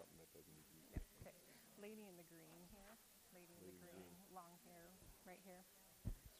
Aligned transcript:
something 0.00 0.16
that 0.16 0.32
doesn't 0.32 0.54
need 0.56 0.64
to 0.64 0.72
be. 0.72 0.80
Yeah, 0.96 1.04
okay. 1.20 1.36
Lady 1.76 2.08
in 2.08 2.16
the 2.16 2.24
green 2.32 2.64
here. 2.72 2.96
Lady 3.36 3.52
in 3.52 3.60
the 3.60 3.68
Lady 3.68 3.84
in 3.84 3.92
green, 3.92 4.16
long 4.32 4.56
hair, 4.64 4.88
right 5.28 5.40
here, 5.44 5.60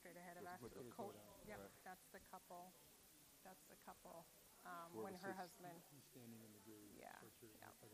straight 0.00 0.16
ahead 0.16 0.40
of 0.40 0.48
us. 0.48 0.58
With- 0.64 0.74
with 0.80 0.88
Coat. 0.96 1.14
Yep, 1.44 1.60
right. 1.60 1.84
that's 1.84 2.08
the 2.08 2.20
couple. 2.32 2.72
That's 3.44 3.62
the 3.68 3.76
couple. 3.84 4.24
Um, 4.64 4.92
when 4.96 5.14
her 5.20 5.32
husband. 5.32 5.76
He's 5.92 6.04
standing 6.04 6.40
in 6.44 6.52
the 6.52 6.60
green 6.64 6.92
Yeah, 6.96 7.12
yeah. 7.40 7.68
the. 7.80 7.88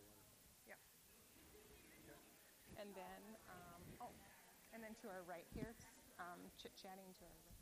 Yep. 0.67 0.79
And 2.79 2.95
then, 2.95 3.23
um, 3.47 3.83
oh, 4.01 4.15
and 4.73 4.83
then 4.83 4.95
to 5.03 5.09
our 5.09 5.23
right 5.23 5.47
here, 5.55 5.75
um, 6.19 6.51
chit 6.59 6.75
chatting 6.75 7.15
to 7.15 7.25
our 7.25 7.31
right. 7.31 7.57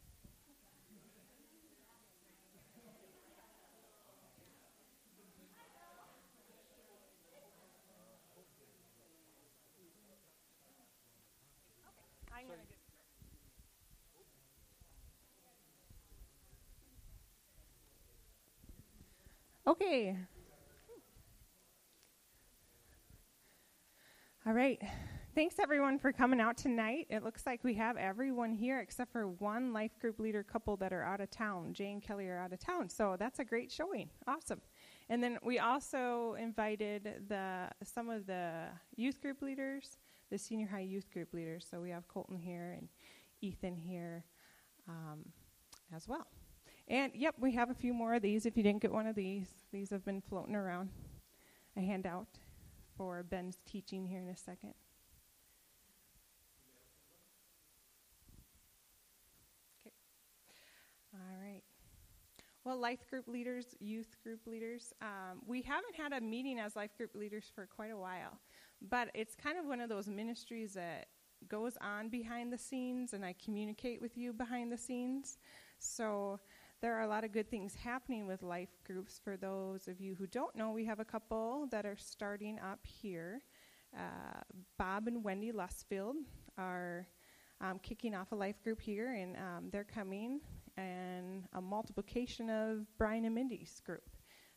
Okay, 11.86 12.06
I'm 12.32 12.48
gonna 12.48 12.64
get. 12.66 12.78
Okay. 19.66 20.14
All 24.46 24.52
right. 24.52 24.78
Thanks 25.34 25.58
everyone 25.58 25.98
for 25.98 26.12
coming 26.12 26.38
out 26.38 26.58
tonight. 26.58 27.06
It 27.08 27.24
looks 27.24 27.46
like 27.46 27.64
we 27.64 27.72
have 27.74 27.96
everyone 27.96 28.52
here 28.52 28.80
except 28.80 29.10
for 29.10 29.26
one 29.26 29.72
life 29.72 29.98
group 29.98 30.20
leader 30.20 30.42
couple 30.42 30.76
that 30.76 30.92
are 30.92 31.02
out 31.02 31.22
of 31.22 31.30
town. 31.30 31.72
Jay 31.72 31.92
and 31.92 32.02
Kelly 32.02 32.28
are 32.28 32.38
out 32.38 32.52
of 32.52 32.58
town. 32.58 32.90
So 32.90 33.16
that's 33.18 33.38
a 33.38 33.44
great 33.44 33.72
showing. 33.72 34.10
Awesome. 34.28 34.60
And 35.08 35.22
then 35.22 35.38
we 35.42 35.60
also 35.60 36.36
invited 36.38 37.24
the 37.28 37.70
some 37.82 38.10
of 38.10 38.26
the 38.26 38.66
youth 38.96 39.22
group 39.22 39.40
leaders, 39.40 39.96
the 40.30 40.36
senior 40.36 40.66
high 40.66 40.80
youth 40.80 41.10
group 41.10 41.32
leaders. 41.32 41.66
So 41.70 41.80
we 41.80 41.88
have 41.88 42.06
Colton 42.06 42.38
here 42.38 42.76
and 42.78 42.88
Ethan 43.40 43.78
here 43.78 44.26
um, 44.90 45.24
as 45.96 46.06
well. 46.06 46.26
And 46.88 47.12
yep, 47.14 47.34
we 47.38 47.52
have 47.52 47.70
a 47.70 47.74
few 47.74 47.94
more 47.94 48.14
of 48.14 48.22
these. 48.22 48.44
If 48.44 48.56
you 48.56 48.62
didn't 48.62 48.82
get 48.82 48.92
one 48.92 49.06
of 49.06 49.14
these, 49.14 49.48
these 49.72 49.90
have 49.90 50.04
been 50.04 50.20
floating 50.20 50.54
around. 50.54 50.91
A 51.76 51.80
handout 51.80 52.28
for 52.96 53.22
Ben's 53.22 53.58
teaching 53.66 54.06
here 54.06 54.20
in 54.20 54.28
a 54.28 54.36
second. 54.36 54.74
Okay. 59.80 59.94
All 61.14 61.42
right. 61.42 61.62
Well, 62.64 62.78
life 62.78 63.09
group 63.10 63.28
leaders, 63.28 63.75
youth 63.80 64.16
group 64.22 64.47
leaders, 64.47 64.92
um, 65.03 65.41
we 65.47 65.62
haven't 65.62 65.94
had 65.97 66.12
a 66.12 66.20
meeting 66.20 66.59
as 66.59 66.76
life 66.76 66.97
group 66.97 67.14
leaders 67.14 67.50
for 67.54 67.66
quite 67.66 67.91
a 67.91 67.97
while, 67.97 68.38
but 68.80 69.09
it's 69.14 69.34
kind 69.34 69.59
of 69.59 69.66
one 69.66 69.80
of 69.80 69.88
those 69.88 70.09
ministries 70.09 70.75
that 70.75 71.09
goes 71.48 71.76
on 71.80 72.09
behind 72.09 72.53
the 72.53 72.56
scenes, 72.56 73.12
and 73.12 73.25
I 73.25 73.34
communicate 73.44 74.00
with 74.00 74.16
you 74.16 74.32
behind 74.32 74.72
the 74.72 74.78
scenes. 74.78 75.38
So 75.78 76.41
there 76.84 76.99
are 76.99 77.00
a 77.00 77.09
lot 77.09 77.25
of 77.25 77.33
good 77.33 77.49
things 77.49 77.75
happening 77.75 78.27
with 78.27 78.43
life 78.43 78.69
groups. 78.87 79.19
For 79.25 79.39
those 79.39 79.89
of 79.89 80.03
you 80.03 80.15
who 80.15 80.27
don't 80.27 80.55
know, 80.55 80.71
we 80.71 80.84
have 80.84 81.00
a 81.00 81.05
couple 81.05 81.67
that 81.71 81.87
are 81.87 81.97
starting 81.97 82.59
up 82.59 82.81
here. 82.83 83.41
Uh, 83.99 84.43
Bob 84.78 85.06
and 85.06 85.25
Wendy 85.25 85.50
Lusfield 85.50 86.17
are 86.59 87.09
um, 87.62 87.81
kicking 87.83 88.15
off 88.15 88.33
a 88.33 88.34
life 88.34 88.62
group 88.62 88.83
here, 88.83 89.15
and 89.15 89.34
um, 89.37 89.71
they're 89.72 89.83
coming, 89.83 90.41
and 90.77 91.45
a 91.55 91.61
multiplication 91.62 92.50
of 92.50 92.84
Brian 92.99 93.25
and 93.25 93.34
Mindy's 93.34 93.81
group. 93.87 94.05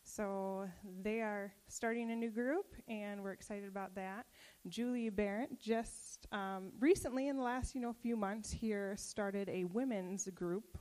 So 0.02 0.68
they 1.02 1.22
are 1.22 1.50
starting 1.68 2.10
a 2.10 2.14
new 2.14 2.30
group, 2.30 2.76
and 2.88 3.22
we're 3.22 3.32
excited 3.32 3.68
about 3.68 3.94
that. 3.94 4.26
Julie 4.68 5.08
Barrett 5.08 5.58
just 5.58 6.26
um, 6.30 6.72
recently, 6.78 7.28
in 7.28 7.38
the 7.38 7.42
last 7.42 7.74
you 7.74 7.80
know 7.80 7.94
few 7.94 8.16
months, 8.16 8.50
here 8.50 8.94
started 8.98 9.48
a 9.48 9.64
women's 9.64 10.28
group 10.34 10.76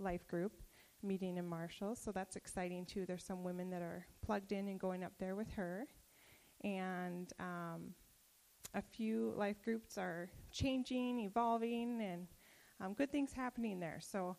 life 0.00 0.26
group 0.26 0.52
meeting 1.02 1.36
in 1.36 1.46
Marshall. 1.46 1.94
So 1.94 2.12
that's 2.12 2.36
exciting 2.36 2.84
too. 2.86 3.06
There's 3.06 3.24
some 3.24 3.42
women 3.42 3.70
that 3.70 3.82
are 3.82 4.06
plugged 4.24 4.52
in 4.52 4.68
and 4.68 4.78
going 4.78 5.02
up 5.02 5.12
there 5.18 5.34
with 5.34 5.50
her. 5.52 5.86
And 6.62 7.32
um, 7.38 7.94
a 8.74 8.82
few 8.82 9.32
life 9.36 9.62
groups 9.64 9.96
are 9.96 10.30
changing, 10.52 11.20
evolving, 11.20 12.02
and 12.02 12.26
um, 12.80 12.94
good 12.94 13.10
things 13.10 13.32
happening 13.32 13.80
there. 13.80 13.98
So 14.00 14.36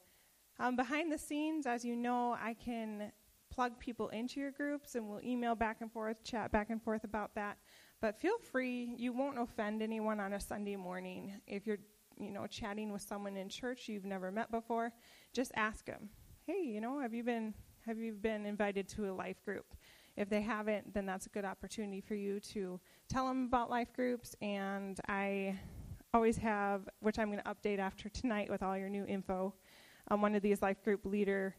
um, 0.60 0.76
behind 0.76 1.12
the 1.12 1.18
scenes, 1.18 1.66
as 1.66 1.84
you 1.84 1.96
know, 1.96 2.38
I 2.40 2.54
can 2.54 3.12
plug 3.50 3.80
people 3.80 4.10
into 4.10 4.40
your 4.40 4.52
groups 4.52 4.96
and 4.96 5.08
we'll 5.08 5.22
email 5.24 5.56
back 5.56 5.82
and 5.82 5.92
forth, 5.92 6.24
chat 6.24 6.52
back 6.52 6.70
and 6.70 6.82
forth 6.82 7.04
about 7.04 7.36
that. 7.36 7.58
But 8.02 8.20
feel 8.20 8.38
free, 8.38 8.96
you 8.98 9.14
won't 9.14 9.38
offend 9.38 9.82
anyone 9.82 10.20
on 10.20 10.34
a 10.34 10.40
Sunday 10.40 10.76
morning. 10.76 11.40
If 11.46 11.68
you're 11.68 11.80
you 12.20 12.32
know, 12.32 12.48
chatting 12.48 12.92
with 12.92 13.02
someone 13.02 13.38
in 13.38 13.50
church 13.50 13.88
you've 13.88 14.06
never 14.06 14.32
met 14.32 14.52
before, 14.52 14.92
just 15.34 15.52
ask 15.56 15.86
them, 15.86 16.10
"Hey, 16.46 16.64
you 16.64 16.82
know, 16.82 17.00
have 17.00 17.14
you 17.14 17.24
been 17.24 17.54
have 17.86 17.98
you 17.98 18.14
been 18.14 18.46
invited 18.46 18.88
to 18.90 19.10
a 19.10 19.14
life 19.14 19.44
group?" 19.44 19.76
If 20.18 20.30
they 20.30 20.42
haven't, 20.42 20.94
then 20.94 21.06
that's 21.06 21.26
a 21.26 21.30
good 21.30 21.46
opportunity 21.46 22.02
for 22.02 22.16
you 22.16 22.40
to 22.54 22.80
tell 23.08 23.28
them 23.28 23.46
about 23.46 23.70
life 23.70 23.94
groups. 23.94 24.36
And 24.42 25.00
I 25.08 25.60
always 26.14 26.38
have, 26.38 26.90
which 27.00 27.18
I'm 27.18 27.32
going 27.32 27.42
to 27.42 27.46
update 27.46 27.80
after 27.80 28.10
tonight 28.10 28.50
with 28.50 28.62
all 28.62 28.78
your 28.78 28.90
new 28.90 29.06
info, 29.06 29.54
um, 30.10 30.22
one 30.22 30.36
of 30.36 30.42
these 30.42 30.62
life 30.62 30.84
group 30.84 31.06
leader 31.06 31.56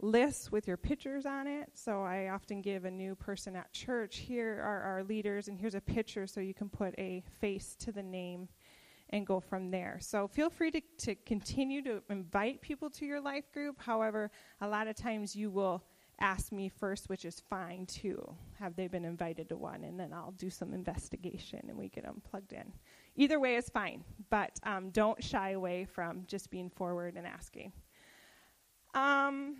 lists 0.00 0.50
with 0.50 0.66
your 0.66 0.76
pictures 0.76 1.26
on 1.26 1.46
it. 1.46 1.70
So 1.74 2.02
I 2.02 2.28
often 2.28 2.62
give 2.62 2.84
a 2.84 2.90
new 2.90 3.14
person 3.14 3.54
at 3.54 3.72
church, 3.72 4.16
here 4.16 4.60
are 4.62 4.80
our 4.80 5.04
leaders, 5.04 5.48
and 5.48 5.58
here's 5.58 5.74
a 5.74 5.80
picture 5.80 6.26
so 6.26 6.40
you 6.40 6.54
can 6.54 6.68
put 6.68 6.94
a 6.98 7.22
face 7.40 7.76
to 7.80 7.92
the 7.92 8.02
name 8.02 8.48
and 9.14 9.24
go 9.24 9.38
from 9.38 9.70
there. 9.70 9.96
So 10.00 10.26
feel 10.26 10.50
free 10.50 10.72
to, 10.72 10.80
to 10.98 11.14
continue 11.14 11.82
to 11.82 12.02
invite 12.10 12.60
people 12.60 12.90
to 12.90 13.06
your 13.06 13.20
life 13.20 13.50
group. 13.52 13.80
However, 13.80 14.28
a 14.60 14.66
lot 14.66 14.88
of 14.88 14.96
times 14.96 15.36
you 15.36 15.50
will 15.50 15.84
ask 16.18 16.50
me 16.50 16.68
first, 16.68 17.08
which 17.08 17.24
is 17.24 17.40
fine 17.48 17.86
too. 17.86 18.20
Have 18.58 18.74
they 18.74 18.88
been 18.88 19.04
invited 19.04 19.48
to 19.50 19.56
one? 19.56 19.84
And 19.84 19.98
then 19.98 20.12
I'll 20.12 20.32
do 20.32 20.50
some 20.50 20.74
investigation 20.74 21.60
and 21.68 21.78
we 21.78 21.88
get 21.88 22.02
them 22.02 22.22
plugged 22.28 22.52
in. 22.52 22.72
Either 23.14 23.38
way 23.38 23.54
is 23.54 23.68
fine, 23.68 24.02
but 24.30 24.50
um, 24.64 24.90
don't 24.90 25.22
shy 25.22 25.50
away 25.50 25.84
from 25.84 26.24
just 26.26 26.50
being 26.50 26.68
forward 26.68 27.14
and 27.16 27.24
asking. 27.24 27.72
Um, 28.94 29.58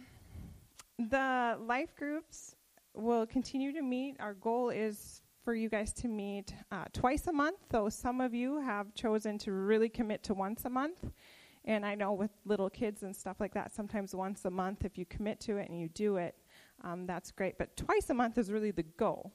the 0.98 1.56
life 1.60 1.94
groups 1.94 2.56
will 2.92 3.24
continue 3.24 3.72
to 3.72 3.82
meet. 3.82 4.16
Our 4.18 4.34
goal 4.34 4.70
is 4.70 5.22
for 5.44 5.54
you 5.54 5.68
guys 5.68 5.92
to 5.92 6.08
meet 6.08 6.54
uh, 6.72 6.84
twice 6.92 7.26
a 7.26 7.32
month, 7.32 7.58
though 7.68 7.90
some 7.90 8.20
of 8.20 8.32
you 8.32 8.60
have 8.60 8.94
chosen 8.94 9.36
to 9.38 9.52
really 9.52 9.90
commit 9.90 10.22
to 10.24 10.34
once 10.34 10.64
a 10.64 10.70
month. 10.70 11.04
And 11.66 11.84
I 11.84 11.94
know 11.94 12.12
with 12.12 12.30
little 12.46 12.70
kids 12.70 13.02
and 13.02 13.14
stuff 13.14 13.36
like 13.40 13.52
that, 13.54 13.74
sometimes 13.74 14.14
once 14.14 14.44
a 14.46 14.50
month, 14.50 14.84
if 14.84 14.96
you 14.96 15.04
commit 15.04 15.40
to 15.40 15.58
it 15.58 15.68
and 15.68 15.78
you 15.78 15.88
do 15.88 16.16
it, 16.16 16.34
um, 16.82 17.06
that's 17.06 17.30
great. 17.30 17.58
But 17.58 17.76
twice 17.76 18.10
a 18.10 18.14
month 18.14 18.38
is 18.38 18.50
really 18.50 18.70
the 18.70 18.82
goal. 18.82 19.32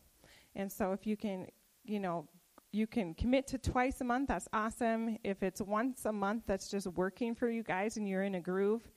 And 0.56 0.72
so 0.72 0.92
if 0.92 1.06
you 1.06 1.16
can, 1.16 1.48
you 1.86 2.00
know, 2.00 2.28
you 2.72 2.86
can 2.86 3.14
commit 3.14 3.48
to 3.48 3.58
twice 3.58 4.02
a 4.02 4.04
month, 4.04 4.28
that's 4.28 4.48
awesome. 4.54 5.18
If 5.24 5.42
it's 5.44 5.62
once 5.62 6.06
a 6.06 6.12
month 6.12 6.44
that's 6.46 6.70
just 6.70 6.88
working 6.88 7.34
for 7.34 7.50
you 7.50 7.64
guys 7.64 7.98
and 7.98 8.08
you're 8.08 8.24
in 8.24 8.36
a 8.36 8.42
groove, 8.42 8.88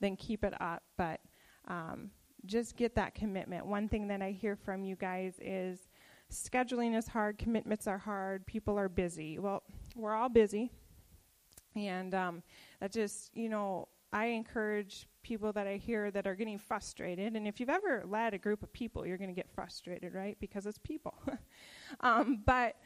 then 0.00 0.16
keep 0.16 0.44
it 0.44 0.54
up. 0.60 0.82
But 0.96 1.20
um, 1.68 2.10
just 2.46 2.76
get 2.76 2.94
that 2.96 3.14
commitment. 3.14 3.66
One 3.66 3.88
thing 3.88 4.08
that 4.08 4.22
I 4.22 4.30
hear 4.30 4.56
from 4.56 4.84
you 4.84 4.96
guys 4.96 5.34
is 5.40 5.89
scheduling 6.30 6.96
is 6.96 7.08
hard, 7.08 7.38
commitments 7.38 7.86
are 7.86 7.98
hard, 7.98 8.46
people 8.46 8.78
are 8.78 8.88
busy. 8.88 9.38
Well, 9.38 9.62
we're 9.94 10.14
all 10.14 10.28
busy. 10.28 10.70
And 11.76 12.14
um, 12.14 12.42
that 12.80 12.92
just, 12.92 13.36
you 13.36 13.48
know, 13.48 13.88
I 14.12 14.26
encourage 14.26 15.08
people 15.22 15.52
that 15.52 15.66
I 15.66 15.76
hear 15.76 16.10
that 16.10 16.26
are 16.26 16.34
getting 16.34 16.58
frustrated. 16.58 17.36
And 17.36 17.46
if 17.46 17.60
you've 17.60 17.68
ever 17.68 18.04
led 18.06 18.34
a 18.34 18.38
group 18.38 18.62
of 18.62 18.72
people, 18.72 19.06
you're 19.06 19.18
going 19.18 19.30
to 19.30 19.34
get 19.34 19.48
frustrated, 19.54 20.14
right? 20.14 20.36
Because 20.40 20.66
it's 20.66 20.78
people. 20.78 21.14
um, 22.00 22.42
but 22.44 22.76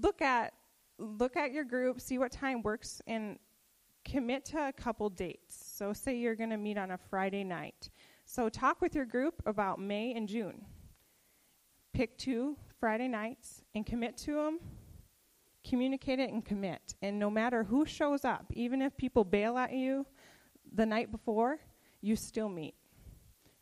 look 0.00 0.22
at 0.22 0.54
look 0.98 1.36
at 1.36 1.52
your 1.52 1.64
group, 1.64 2.00
see 2.00 2.18
what 2.18 2.30
time 2.30 2.62
works, 2.62 3.02
and 3.06 3.38
commit 4.04 4.44
to 4.44 4.68
a 4.68 4.72
couple 4.72 5.10
dates. 5.10 5.56
So, 5.76 5.92
say 5.92 6.16
you're 6.16 6.36
going 6.36 6.50
to 6.50 6.56
meet 6.56 6.78
on 6.78 6.92
a 6.92 6.98
Friday 6.98 7.44
night. 7.44 7.90
So, 8.24 8.48
talk 8.48 8.80
with 8.80 8.94
your 8.94 9.04
group 9.04 9.42
about 9.44 9.80
May 9.80 10.14
and 10.14 10.28
June. 10.28 10.64
Pick 11.92 12.16
two 12.16 12.56
Friday 12.84 13.08
nights 13.08 13.62
and 13.74 13.86
commit 13.86 14.14
to 14.18 14.34
them. 14.34 14.58
Communicate 15.66 16.18
it 16.18 16.30
and 16.30 16.44
commit. 16.44 16.94
And 17.00 17.18
no 17.18 17.30
matter 17.30 17.64
who 17.64 17.86
shows 17.86 18.26
up, 18.26 18.44
even 18.52 18.82
if 18.82 18.94
people 18.98 19.24
bail 19.24 19.56
at 19.56 19.72
you 19.72 20.04
the 20.74 20.84
night 20.84 21.10
before, 21.10 21.60
you 22.02 22.14
still 22.14 22.50
meet. 22.50 22.74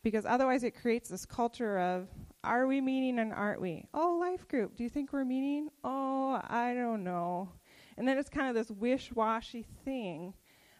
Because 0.03 0.25
otherwise, 0.25 0.65
it 0.65 0.71
creates 0.71 1.07
this 1.07 1.25
culture 1.25 1.79
of 1.79 2.09
are 2.43 2.67
we 2.67 2.81
meeting 2.81 3.17
and 3.17 3.31
aren't 3.31 3.61
we? 3.61 3.85
Oh, 3.93 4.17
life 4.19 4.45
group, 4.49 4.75
do 4.75 4.83
you 4.83 4.89
think 4.89 5.13
we're 5.13 5.23
meeting? 5.23 5.69
Oh, 5.85 6.41
I 6.49 6.73
don't 6.73 7.05
know. 7.05 7.49
And 7.97 8.05
then 8.05 8.17
it's 8.17 8.27
kind 8.27 8.49
of 8.49 8.55
this 8.55 8.75
wish 8.75 9.13
washy 9.13 9.65
thing. 9.85 10.33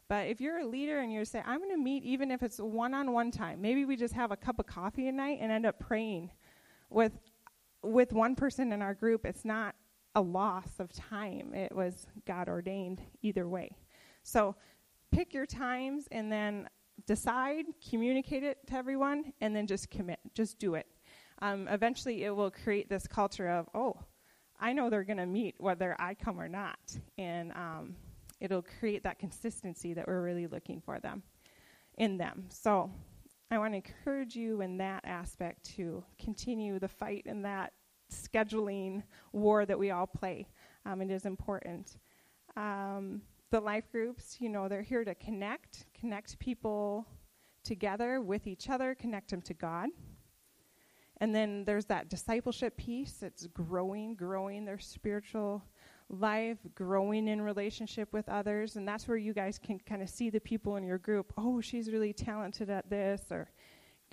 But 0.10 0.28
if 0.28 0.42
you're 0.42 0.60
a 0.60 0.68
leader 0.68 1.00
and 1.00 1.14
you 1.14 1.24
say, 1.24 1.42
I'm 1.46 1.60
going 1.60 1.72
to 1.72 1.82
meet 1.82 2.04
even 2.04 2.30
if 2.30 2.44
it's 2.44 2.58
one 2.58 2.94
on 2.94 3.14
one 3.14 3.32
time, 3.32 3.62
maybe 3.62 3.86
we 3.86 3.96
just 3.96 4.16
have 4.16 4.34
a 4.34 4.36
cup 4.36 4.60
of 4.60 4.66
coffee 4.66 5.08
at 5.08 5.14
night 5.14 5.38
and 5.40 5.50
end 5.50 5.66
up 5.66 5.80
praying 5.80 6.30
with 6.90 7.14
with 7.84 8.14
one 8.14 8.36
person 8.36 8.72
in 8.72 8.82
our 8.82 8.94
group, 8.94 9.26
it's 9.26 9.46
not 9.46 9.76
a 10.16 10.22
loss 10.22 10.80
of 10.80 10.92
time. 10.94 11.54
It 11.54 11.76
was 11.76 12.08
God 12.26 12.48
ordained 12.48 13.02
either 13.22 13.48
way. 13.48 13.72
So 14.22 14.56
pick 15.12 15.34
your 15.34 15.46
times 15.46 16.08
and 16.12 16.32
then 16.32 16.70
decide, 17.06 17.66
communicate 17.90 18.44
it 18.44 18.66
to 18.68 18.76
everyone, 18.76 19.34
and 19.42 19.56
then 19.56 19.68
just 19.68 19.90
commit. 19.90 20.20
Just 20.34 20.60
do 20.60 20.76
it. 20.76 20.88
Um, 21.42 21.68
eventually, 21.68 22.24
it 22.24 22.36
will 22.36 22.52
create 22.52 22.90
this 22.90 23.08
culture 23.08 23.50
of, 23.50 23.68
oh, 23.74 23.98
I 24.60 24.72
know 24.72 24.90
they're 24.90 25.04
going 25.04 25.18
to 25.18 25.26
meet 25.26 25.56
whether 25.58 25.96
I 26.00 26.14
come 26.14 26.40
or 26.40 26.48
not. 26.48 26.98
And 27.18 27.52
um, 27.54 27.96
it'll 28.40 28.64
create 28.80 29.04
that 29.04 29.20
consistency 29.20 29.94
that 29.94 30.08
we're 30.08 30.22
really 30.22 30.48
looking 30.48 30.80
for 30.80 31.00
them 31.00 31.24
in 31.98 32.18
them. 32.18 32.46
So 32.50 32.92
I 33.54 33.60
want 33.60 33.74
to 33.74 33.78
encourage 33.78 34.36
you 34.36 34.62
in 34.62 34.78
that 34.78 35.02
aspect 35.06 35.64
to 35.76 36.04
continue 36.18 36.80
the 36.80 36.88
fight 36.88 37.24
in 37.28 37.44
that 37.44 37.74
scheduling 38.12 39.04
war 39.32 39.68
that 39.68 39.78
we 39.78 39.92
all 39.92 40.08
play. 40.08 40.48
Um, 40.88 41.02
it 41.02 41.12
is 41.12 41.28
important. 41.28 41.98
Um, 42.58 43.22
the 43.52 43.60
life 43.60 43.92
groups, 43.92 44.38
you 44.40 44.50
know, 44.50 44.68
they're 44.68 44.82
here 44.82 45.04
to 45.04 45.14
connect, 45.14 45.86
connect 45.94 46.40
people 46.40 47.06
together 47.64 48.22
with 48.22 48.48
each 48.48 48.72
other, 48.72 48.96
connect 48.96 49.30
them 49.30 49.42
to 49.44 49.54
God. 49.54 49.90
And 51.18 51.34
then 51.34 51.64
there's 51.64 51.86
that 51.86 52.10
discipleship 52.10 52.76
piece. 52.76 53.22
It's 53.22 53.46
growing, 53.46 54.16
growing 54.16 54.66
their 54.66 54.80
spiritual 54.80 55.64
life, 56.14 56.58
growing 56.76 57.28
in 57.28 57.42
relationship 57.42 58.12
with 58.14 58.28
others. 58.30 58.76
And 58.76 58.88
that's 58.88 59.08
where 59.08 59.18
you 59.18 59.34
guys 59.34 59.60
can 59.60 59.80
kind 59.80 60.02
of 60.02 60.10
see 60.10 60.30
the 60.30 60.40
people 60.40 60.76
in 60.78 60.84
your 60.84 60.98
group. 60.98 61.34
Oh, 61.38 61.62
she's 61.62 61.92
really 61.92 62.14
talented 62.14 62.70
at 62.70 62.90
this, 62.90 63.24
or, 63.32 63.50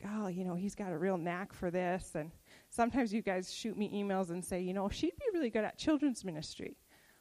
oh, 0.09 0.29
you 0.29 0.45
know, 0.45 0.55
he's 0.55 0.75
got 0.75 0.93
a 0.93 0.99
real 0.99 1.17
knack 1.19 1.53
for 1.53 1.71
this. 1.71 2.13
And 2.15 2.31
sometimes 2.69 3.13
you 3.13 3.23
guys 3.23 3.53
shoot 3.53 3.77
me 3.77 3.91
emails 3.93 4.31
and 4.31 4.45
say, 4.45 4.61
you 4.61 4.73
know, 4.73 4.89
she'd 4.89 5.17
be 5.17 5.27
really 5.33 5.51
good 5.51 5.65
at 5.65 5.79
children's 5.79 6.25
ministry. 6.25 6.77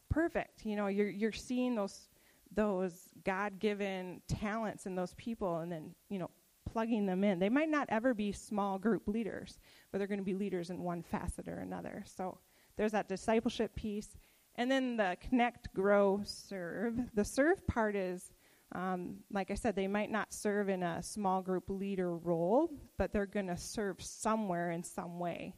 Perfect. 0.10 0.66
You 0.66 0.76
know, 0.76 0.88
you're, 0.88 1.10
you're 1.10 1.32
seeing 1.32 1.76
those 1.76 2.08
those 2.52 3.10
God 3.24 3.60
given 3.60 4.22
talents 4.28 4.88
in 4.88 4.96
those 4.96 5.14
people 5.16 5.60
and 5.60 5.72
then, 5.72 5.94
you 6.10 6.18
know, 6.18 6.32
plugging 6.66 7.06
them 7.06 7.24
in. 7.24 7.40
They 7.40 7.50
might 7.50 7.70
not 7.70 7.88
ever 7.90 8.14
be 8.14 8.32
small 8.32 8.78
group 8.80 9.08
leaders, 9.08 9.60
but 9.92 9.98
they're 9.98 10.08
going 10.08 10.20
to 10.20 10.26
be 10.26 10.34
leaders 10.34 10.70
in 10.70 10.82
one 10.82 11.04
facet 11.04 11.48
or 11.48 11.60
another. 11.60 12.04
So 12.06 12.40
there's 12.76 12.92
that 12.94 13.08
discipleship 13.08 13.76
piece. 13.76 14.18
And 14.56 14.70
then 14.70 14.98
the 14.98 15.18
connect, 15.22 15.74
grow, 15.74 16.22
serve. 16.24 17.00
The 17.14 17.24
serve 17.24 17.66
part 17.68 17.96
is, 17.96 18.34
um, 18.74 19.18
like 19.32 19.52
I 19.52 19.56
said, 19.56 19.76
they 19.76 19.88
might 19.88 20.12
not 20.12 20.34
serve 20.34 20.70
in 20.70 20.84
a 20.84 21.02
small 21.02 21.42
group 21.42 21.70
leader 21.70 22.16
role, 22.18 22.70
but 22.98 23.12
they're 23.14 23.26
going 23.26 23.48
to 23.48 23.58
serve 23.58 24.02
somewhere 24.02 24.72
in 24.72 24.84
some 24.84 25.18
way. 25.18 25.56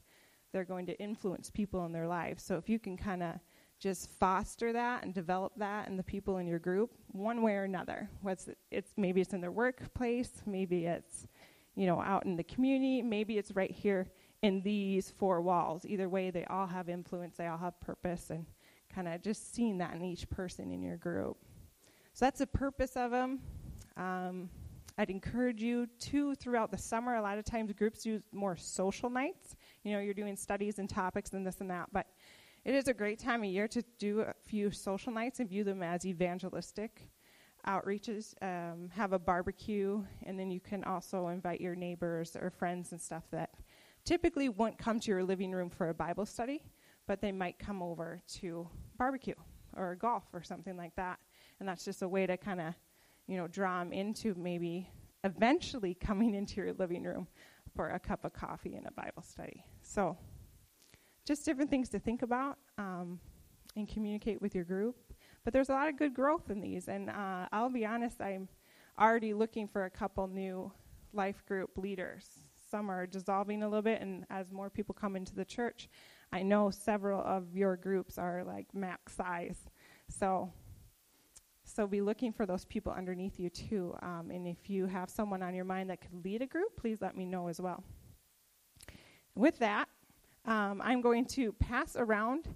They're 0.53 0.65
going 0.65 0.85
to 0.87 0.99
influence 0.99 1.49
people 1.49 1.85
in 1.85 1.91
their 1.91 2.07
lives. 2.07 2.43
So 2.43 2.57
if 2.57 2.69
you 2.69 2.77
can 2.77 2.97
kind 2.97 3.23
of 3.23 3.35
just 3.81 4.11
foster 4.19 4.71
that 4.71 5.03
and 5.03 5.13
develop 5.13 5.53
that 5.57 5.87
in 5.87 5.97
the 5.97 6.03
people 6.03 6.37
in 6.37 6.45
your 6.45 6.59
group 6.59 6.91
one 7.07 7.41
way 7.41 7.53
or 7.53 7.63
another 7.63 8.07
what's 8.21 8.47
it, 8.47 8.57
it's 8.69 8.91
maybe 8.95 9.19
it's 9.19 9.33
in 9.33 9.41
their 9.41 9.51
workplace 9.51 10.31
maybe 10.45 10.85
it's 10.85 11.25
you 11.75 11.87
know 11.87 11.99
out 11.99 12.23
in 12.25 12.35
the 12.35 12.43
community 12.43 13.01
maybe 13.01 13.39
it's 13.39 13.55
right 13.55 13.71
here 13.71 14.07
in 14.43 14.61
these 14.61 15.09
four 15.09 15.41
walls 15.41 15.83
either 15.87 16.07
way 16.07 16.29
they 16.29 16.45
all 16.45 16.67
have 16.67 16.89
influence 16.89 17.37
they 17.37 17.47
all 17.47 17.57
have 17.57 17.79
purpose 17.81 18.29
and 18.29 18.45
kind 18.93 19.07
of 19.07 19.21
just 19.21 19.53
seeing 19.53 19.77
that 19.79 19.93
in 19.95 20.03
each 20.03 20.29
person 20.29 20.71
in 20.71 20.81
your 20.81 20.97
group. 20.97 21.37
So 22.13 22.25
that's 22.25 22.39
the 22.39 22.47
purpose 22.47 22.95
of 22.95 23.11
them 23.11 23.39
um, 23.97 24.49
i'd 24.97 25.09
encourage 25.09 25.61
you 25.61 25.87
to 25.99 26.35
throughout 26.35 26.71
the 26.71 26.77
summer 26.77 27.15
a 27.15 27.21
lot 27.21 27.37
of 27.37 27.45
times 27.45 27.71
groups 27.73 28.03
do 28.03 28.21
more 28.31 28.55
social 28.55 29.09
nights. 29.09 29.55
You 29.83 29.93
know 29.93 29.99
you're 29.99 30.13
doing 30.13 30.35
studies 30.35 30.79
and 30.79 30.89
topics 30.89 31.31
and 31.31 31.45
this 31.45 31.61
and 31.61 31.69
that 31.69 31.89
but 31.91 32.07
it 32.63 32.75
is 32.75 32.87
a 32.87 32.93
great 32.93 33.17
time 33.17 33.41
of 33.41 33.49
year 33.49 33.67
to 33.69 33.81
do 33.97 34.21
a 34.21 34.33
few 34.45 34.69
social 34.69 35.11
nights 35.11 35.39
and 35.39 35.49
view 35.49 35.63
them 35.63 35.81
as 35.81 36.05
evangelistic 36.05 37.09
outreaches. 37.65 38.35
Um, 38.41 38.89
have 38.93 39.13
a 39.13 39.19
barbecue, 39.19 40.03
and 40.23 40.39
then 40.39 40.51
you 40.51 40.59
can 40.59 40.83
also 40.83 41.29
invite 41.29 41.59
your 41.59 41.75
neighbors 41.75 42.35
or 42.39 42.51
friends 42.51 42.91
and 42.91 43.01
stuff 43.01 43.23
that 43.31 43.49
typically 44.05 44.49
wouldn't 44.49 44.77
come 44.77 44.99
to 44.99 45.11
your 45.11 45.23
living 45.23 45.51
room 45.51 45.69
for 45.71 45.89
a 45.89 45.93
Bible 45.93 46.25
study, 46.25 46.63
but 47.11 47.19
they 47.19 47.33
might 47.33 47.59
come 47.59 47.83
over 47.83 48.21
to 48.25 48.65
barbecue 48.97 49.35
or 49.75 49.95
golf 49.95 50.23
or 50.31 50.41
something 50.41 50.77
like 50.77 50.95
that. 50.95 51.19
And 51.59 51.67
that's 51.67 51.83
just 51.83 52.03
a 52.03 52.07
way 52.07 52.25
to 52.25 52.37
kind 52.37 52.61
of, 52.61 52.73
you 53.27 53.35
know, 53.35 53.49
draw 53.49 53.79
them 53.79 53.91
into 53.91 54.33
maybe 54.35 54.89
eventually 55.25 55.93
coming 56.07 56.35
into 56.35 56.61
your 56.61 56.71
living 56.71 57.03
room 57.03 57.27
for 57.75 57.89
a 57.89 57.99
cup 57.99 58.23
of 58.23 58.31
coffee 58.31 58.75
and 58.75 58.87
a 58.87 58.91
Bible 58.91 59.23
study. 59.23 59.65
So 59.81 60.17
just 61.25 61.43
different 61.43 61.69
things 61.69 61.89
to 61.89 61.99
think 61.99 62.21
about 62.21 62.57
um, 62.77 63.19
and 63.75 63.89
communicate 63.89 64.41
with 64.41 64.55
your 64.55 64.63
group. 64.63 64.95
But 65.43 65.51
there's 65.51 65.67
a 65.67 65.73
lot 65.73 65.89
of 65.89 65.97
good 65.97 66.13
growth 66.13 66.49
in 66.49 66.61
these, 66.61 66.87
and 66.87 67.09
uh, 67.09 67.47
I'll 67.51 67.69
be 67.69 67.85
honest, 67.85 68.21
I'm 68.21 68.47
already 68.97 69.33
looking 69.33 69.67
for 69.67 69.83
a 69.83 69.89
couple 69.89 70.29
new 70.29 70.71
life 71.11 71.43
group 71.45 71.71
leaders. 71.77 72.25
Some 72.69 72.89
are 72.89 73.05
dissolving 73.05 73.63
a 73.63 73.67
little 73.67 73.81
bit, 73.81 74.01
and 74.01 74.23
as 74.29 74.49
more 74.53 74.69
people 74.69 74.95
come 74.95 75.17
into 75.17 75.35
the 75.35 75.43
church, 75.43 75.89
I 76.33 76.43
know 76.43 76.69
several 76.69 77.21
of 77.21 77.55
your 77.55 77.75
groups 77.75 78.17
are 78.17 78.43
like 78.43 78.67
max 78.73 79.13
size. 79.13 79.59
So, 80.07 80.51
so 81.63 81.87
be 81.87 82.01
looking 82.01 82.31
for 82.31 82.45
those 82.45 82.65
people 82.65 82.91
underneath 82.91 83.39
you 83.39 83.49
too. 83.49 83.95
Um, 84.01 84.31
and 84.31 84.47
if 84.47 84.69
you 84.69 84.85
have 84.85 85.09
someone 85.09 85.43
on 85.43 85.53
your 85.53 85.65
mind 85.65 85.89
that 85.89 86.01
could 86.01 86.23
lead 86.23 86.41
a 86.41 86.47
group, 86.47 86.75
please 86.77 87.01
let 87.01 87.17
me 87.17 87.25
know 87.25 87.47
as 87.47 87.59
well. 87.59 87.83
With 89.35 89.59
that, 89.59 89.87
um, 90.45 90.81
I'm 90.83 91.01
going 91.01 91.25
to 91.27 91.53
pass 91.53 91.95
around 91.95 92.47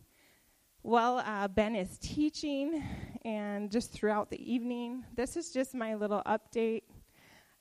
while 0.82 1.18
uh, 1.26 1.48
Ben 1.48 1.76
is 1.76 1.98
teaching 1.98 2.84
and 3.24 3.72
just 3.72 3.92
throughout 3.92 4.30
the 4.30 4.54
evening. 4.54 5.04
This 5.16 5.36
is 5.36 5.52
just 5.52 5.74
my 5.74 5.96
little 5.96 6.22
update 6.26 6.84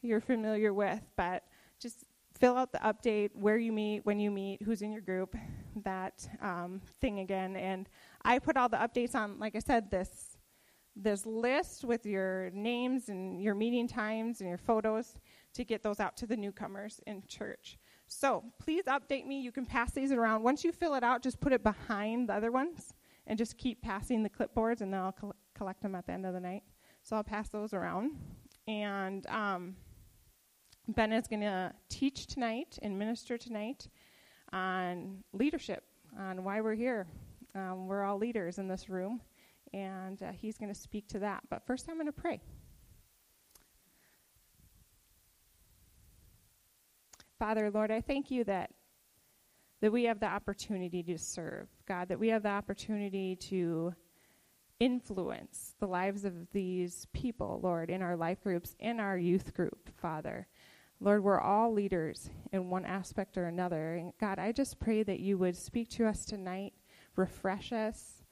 you're 0.02 0.20
familiar 0.20 0.74
with, 0.74 1.00
but 1.16 1.44
just 1.80 2.04
fill 2.38 2.56
out 2.56 2.72
the 2.72 2.78
update 2.78 3.30
where 3.34 3.56
you 3.56 3.72
meet, 3.72 4.04
when 4.04 4.18
you 4.18 4.30
meet, 4.30 4.62
who's 4.62 4.82
in 4.82 4.92
your 4.92 5.00
group, 5.00 5.36
that 5.82 6.28
um, 6.40 6.80
thing 7.00 7.20
again. 7.20 7.56
And 7.56 7.88
I 8.24 8.38
put 8.38 8.56
all 8.56 8.68
the 8.68 8.76
updates 8.76 9.14
on, 9.14 9.38
like 9.38 9.56
I 9.56 9.60
said, 9.60 9.90
this 9.90 10.36
this 10.96 11.26
list 11.26 11.84
with 11.84 12.06
your 12.06 12.50
names 12.50 13.08
and 13.08 13.42
your 13.42 13.56
meeting 13.56 13.88
times 13.88 14.40
and 14.40 14.48
your 14.48 14.58
photos 14.58 15.16
to 15.52 15.64
get 15.64 15.82
those 15.82 15.98
out 15.98 16.16
to 16.16 16.24
the 16.24 16.36
newcomers 16.36 17.00
in 17.08 17.20
church. 17.26 17.78
So 18.06 18.44
please 18.60 18.84
update 18.84 19.26
me. 19.26 19.40
You 19.40 19.50
can 19.50 19.66
pass 19.66 19.90
these 19.90 20.12
around. 20.12 20.44
Once 20.44 20.62
you 20.62 20.70
fill 20.70 20.94
it 20.94 21.02
out, 21.02 21.20
just 21.20 21.40
put 21.40 21.52
it 21.52 21.64
behind 21.64 22.28
the 22.28 22.34
other 22.34 22.52
ones 22.52 22.94
and 23.26 23.36
just 23.36 23.58
keep 23.58 23.82
passing 23.82 24.22
the 24.22 24.30
clipboards, 24.30 24.82
and 24.82 24.92
then 24.92 25.00
I'll 25.00 25.12
col- 25.12 25.34
collect 25.54 25.80
them 25.80 25.94
at 25.94 26.06
the 26.06 26.12
end 26.12 26.26
of 26.26 26.34
the 26.34 26.40
night. 26.40 26.62
So 27.02 27.16
I'll 27.16 27.24
pass 27.24 27.48
those 27.48 27.72
around. 27.72 28.12
And 28.68 29.26
um, 29.26 29.76
Ben 30.88 31.12
is 31.12 31.26
going 31.26 31.40
to 31.40 31.72
teach 31.88 32.26
tonight 32.26 32.78
and 32.82 32.98
minister 32.98 33.38
tonight 33.38 33.88
on 34.52 35.24
leadership, 35.32 35.82
on 36.18 36.44
why 36.44 36.60
we're 36.60 36.74
here. 36.74 37.06
Um, 37.54 37.86
we're 37.86 38.02
all 38.02 38.18
leaders 38.18 38.58
in 38.58 38.68
this 38.68 38.90
room, 38.90 39.20
and 39.72 40.22
uh, 40.22 40.32
he's 40.32 40.58
going 40.58 40.72
to 40.72 40.78
speak 40.78 41.08
to 41.08 41.18
that. 41.20 41.42
But 41.48 41.66
first, 41.66 41.88
I'm 41.88 41.96
going 41.96 42.06
to 42.06 42.12
pray. 42.12 42.40
Father, 47.38 47.70
Lord, 47.70 47.90
I 47.90 48.00
thank 48.00 48.30
you 48.30 48.44
that 48.44 48.70
that 49.80 49.92
we 49.92 50.04
have 50.04 50.18
the 50.18 50.26
opportunity 50.26 51.02
to 51.02 51.18
serve, 51.18 51.68
God, 51.86 52.08
that 52.08 52.18
we 52.18 52.28
have 52.28 52.42
the 52.42 52.48
opportunity 52.48 53.36
to 53.36 53.94
influence 54.80 55.74
the 55.78 55.86
lives 55.86 56.24
of 56.24 56.32
these 56.52 57.06
people, 57.12 57.60
Lord, 57.62 57.90
in 57.90 58.00
our 58.00 58.16
life 58.16 58.42
groups, 58.42 58.74
in 58.78 58.98
our 58.98 59.18
youth 59.18 59.52
group, 59.52 59.90
Father. 60.00 60.46
Lord, 61.00 61.22
we're 61.22 61.40
all 61.40 61.72
leaders 61.72 62.30
in 62.52 62.70
one 62.70 62.84
aspect 62.84 63.36
or 63.36 63.46
another. 63.46 63.94
And 63.94 64.12
God, 64.20 64.38
I 64.38 64.52
just 64.52 64.78
pray 64.78 65.02
that 65.02 65.20
you 65.20 65.36
would 65.38 65.56
speak 65.56 65.90
to 65.90 66.06
us 66.06 66.24
tonight, 66.24 66.72
refresh 67.16 67.72
us. 67.72 68.22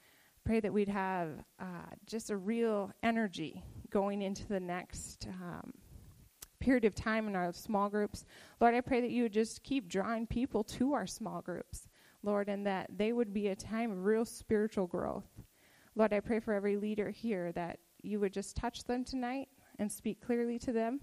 Pray 0.45 0.59
that 0.59 0.73
we'd 0.73 0.89
have 0.89 1.29
uh, 1.59 1.85
just 2.05 2.29
a 2.29 2.35
real 2.35 2.91
energy 3.01 3.63
going 3.89 4.21
into 4.21 4.45
the 4.47 4.59
next 4.59 5.27
um, 5.41 5.71
period 6.59 6.85
of 6.85 6.95
time 6.95 7.27
in 7.27 7.35
our 7.35 7.53
small 7.53 7.89
groups. 7.89 8.25
Lord, 8.59 8.73
I 8.73 8.81
pray 8.81 9.01
that 9.01 9.11
you 9.11 9.23
would 9.23 9.33
just 9.33 9.63
keep 9.63 9.87
drawing 9.87 10.27
people 10.27 10.63
to 10.65 10.93
our 10.93 11.07
small 11.07 11.41
groups, 11.41 11.87
Lord, 12.23 12.49
and 12.49 12.65
that 12.65 12.89
they 12.97 13.13
would 13.13 13.33
be 13.33 13.49
a 13.49 13.55
time 13.55 13.91
of 13.91 14.05
real 14.05 14.25
spiritual 14.25 14.87
growth. 14.87 15.27
Lord, 15.95 16.11
I 16.13 16.19
pray 16.19 16.39
for 16.39 16.53
every 16.53 16.75
leader 16.75 17.09
here 17.09 17.51
that 17.53 17.79
you 18.01 18.19
would 18.19 18.33
just 18.33 18.55
touch 18.55 18.83
them 18.83 19.03
tonight 19.03 19.47
and 19.79 19.91
speak 19.91 20.19
clearly 20.21 20.57
to 20.59 20.71
them. 20.71 20.99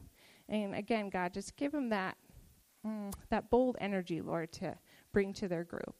And 0.51 0.75
again, 0.75 1.09
God, 1.09 1.33
just 1.33 1.57
give 1.57 1.73
them 1.73 1.89
that 1.91 2.19
mm, 2.87 3.13
that 3.31 3.51
bold 3.51 3.77
energy, 3.81 4.21
Lord, 4.21 4.53
to 4.55 4.77
bring 5.13 5.33
to 5.35 5.49
their 5.49 5.65
group. 5.65 5.95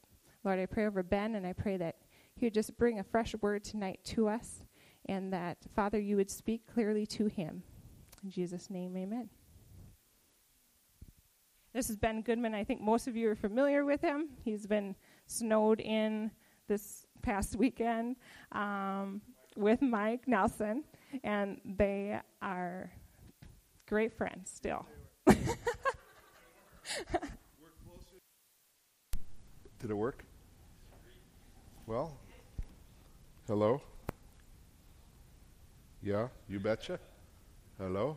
Lord, 0.45 0.59
I 0.59 0.67
pray 0.67 0.87
over 0.87 1.03
Ben, 1.03 1.37
and 1.37 1.47
I 1.47 1.53
pray 1.53 1.77
that 1.77 1.97
he 2.35 2.47
would 2.47 2.55
just 2.55 2.77
bring 2.77 2.99
a 2.99 3.05
fresh 3.05 3.35
word 3.41 3.63
tonight 3.65 4.01
to 4.05 4.29
us, 4.29 4.65
and 5.07 5.33
that, 5.33 5.59
Father, 5.75 6.01
you 6.01 6.17
would 6.17 6.31
speak 6.31 6.67
clearly 6.67 7.07
to 7.07 7.27
him. 7.27 7.63
In 8.23 8.31
Jesus' 8.31 8.71
name, 8.71 8.97
amen. 8.97 9.29
This 11.73 11.89
is 11.89 11.97
Ben 11.97 12.23
Goodman. 12.23 12.55
I 12.55 12.65
think 12.65 12.81
most 12.81 13.07
of 13.07 13.17
you 13.17 13.31
are 13.31 13.37
familiar 13.37 13.85
with 13.85 14.01
him. 14.01 14.31
He's 14.43 14.67
been 14.67 14.97
snowed 15.27 15.81
in 15.81 16.33
this 16.67 17.07
past 17.23 17.55
weekend 17.55 18.17
um, 18.53 19.21
with 19.57 19.81
Mike 19.81 20.27
Nelson, 20.27 20.83
and 21.23 21.61
they 21.65 22.19
are 22.43 22.91
great 23.91 24.17
friends 24.17 24.49
still. 24.55 24.87
Did 25.27 25.51
it 29.83 29.95
work? 29.95 30.23
Well, 31.89 32.17
hello? 33.49 33.83
Yeah, 36.05 36.29
you 36.49 36.61
betcha. 36.61 37.01
Hello? 37.79 38.17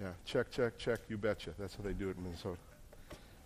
Yeah, 0.00 0.08
check, 0.24 0.50
check, 0.50 0.76
check, 0.78 0.98
you 1.08 1.16
betcha. 1.16 1.50
That's 1.56 1.76
how 1.76 1.84
they 1.84 1.92
do 1.92 2.08
it 2.08 2.16
in 2.16 2.24
Minnesota. 2.24 2.58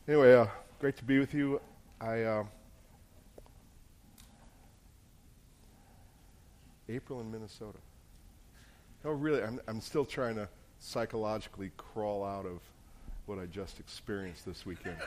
Anyway, 0.08 0.32
uh, 0.32 0.46
great 0.80 0.96
to 0.96 1.04
be 1.04 1.18
with 1.18 1.34
you. 1.34 1.60
I, 2.00 2.24
um, 2.24 2.48
April 6.88 7.20
in 7.20 7.30
Minnesota. 7.30 7.78
No, 9.06 9.12
really, 9.12 9.40
I'm, 9.40 9.60
I'm 9.68 9.80
still 9.80 10.04
trying 10.04 10.34
to 10.34 10.48
psychologically 10.80 11.70
crawl 11.76 12.24
out 12.24 12.44
of 12.44 12.58
what 13.26 13.38
I 13.38 13.46
just 13.46 13.78
experienced 13.78 14.44
this 14.44 14.66
weekend. 14.66 14.96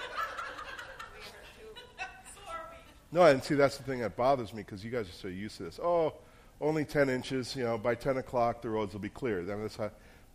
No, 3.11 3.23
and 3.23 3.43
see, 3.43 3.55
that's 3.55 3.75
the 3.75 3.81
thing 3.81 4.01
that 4.01 4.15
bothers 4.15 4.53
me 4.53 4.61
because 4.61 4.85
you 4.85 4.91
guys 4.91 5.09
are 5.09 5.13
so 5.13 5.29
used 5.29 5.57
to 5.57 5.63
this. 5.63 5.79
Oh, 5.81 6.13
only 6.61 6.85
10 6.85 7.09
inches, 7.09 7.55
you 7.55 7.63
know, 7.63 7.75
by 7.75 7.95
10 7.95 8.17
o'clock 8.17 8.61
the 8.61 8.69
roads 8.69 8.93
will 8.93 8.99
be 8.99 9.09
clear. 9.09 9.39
I 9.39 9.45
mean, 9.45 9.63
that's 9.63 9.77
how, 9.77 9.89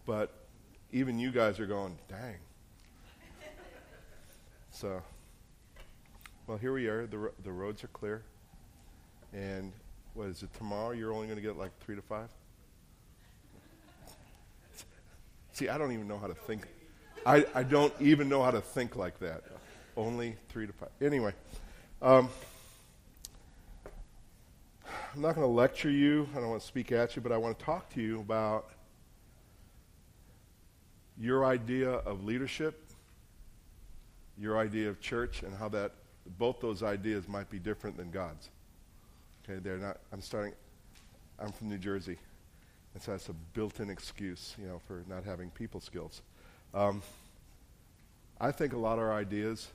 but 0.05 0.33
even 0.91 1.21
you 1.21 1.31
guys 1.31 1.61
are 1.61 1.67
going, 1.67 1.97
dang. 2.09 2.35
so, 4.73 5.01
well, 6.49 6.59
here 6.59 6.73
we 6.73 6.89
are. 6.89 7.07
The, 7.07 7.19
ro- 7.19 7.35
the 7.45 7.53
roads 7.53 7.85
are 7.85 7.89
clear. 7.89 8.25
And 9.33 9.73
what 10.15 10.27
is 10.27 10.43
it, 10.43 10.53
tomorrow 10.55 10.91
you're 10.91 11.13
only 11.13 11.29
going 11.29 11.39
to 11.39 11.43
get 11.43 11.57
like 11.57 11.71
three 11.79 11.95
to 11.95 12.03
five? 12.03 12.29
See, 15.55 15.69
I 15.69 15.79
don't 15.79 15.93
even 15.93 16.07
know 16.07 16.19
how 16.19 16.27
to 16.27 16.35
think. 16.35 16.67
I, 17.25 17.47
I 17.55 17.63
don't 17.63 17.95
even 18.01 18.29
know 18.29 18.43
how 18.43 18.51
to 18.51 18.61
think 18.61 18.97
like 18.97 19.19
that. 19.21 19.45
Only 19.97 20.37
three 20.51 20.67
to 20.67 20.73
five. 20.73 20.91
Anyway. 21.01 21.33
Um, 22.03 22.29
I'm 25.15 25.23
not 25.23 25.37
going 25.37 25.47
to 25.47 25.53
lecture 25.53 25.91
you. 25.91 26.29
I 26.33 26.41
don't 26.41 26.51
want 26.51 26.61
to 26.61 26.67
speak 26.67 26.91
at 26.91 27.15
you, 27.15 27.23
but 27.23 27.31
I 27.31 27.37
want 27.37 27.57
to 27.57 27.65
talk 27.65 27.89
to 27.95 28.03
you 28.03 28.19
about 28.19 28.71
your 31.17 31.45
idea 31.45 31.89
of 31.89 32.25
leadership, 32.25 32.91
your 34.37 34.59
idea 34.59 34.89
of 34.89 35.01
church, 35.01 35.45
and 35.45 35.57
how 35.57 35.69
that 35.69 35.93
both 36.37 36.61
those 36.61 36.83
ideas 36.83 37.29
might 37.29 37.49
be 37.49 37.61
different 37.61 37.97
than 37.97 38.11
God's. 38.11 38.51
Okay, 39.45 39.61
they're 39.61 39.79
not. 39.79 40.01
I'm 40.13 40.21
starting. 40.21 40.53
I'm 41.39 41.53
from 41.53 41.69
New 41.69 41.79
Jersey, 41.79 42.19
and 42.95 43.03
so 43.03 43.11
that's 43.11 43.29
a 43.29 43.33
built-in 43.33 43.91
excuse, 43.91 44.55
you 44.59 44.67
know, 44.67 44.81
for 44.87 45.03
not 45.09 45.25
having 45.25 45.51
people 45.51 45.81
skills. 45.81 46.23
Um, 46.73 47.03
I 48.41 48.53
think 48.53 48.73
a 48.73 48.79
lot 48.79 48.95
of 48.95 49.01
our 49.01 49.13
ideas 49.13 49.69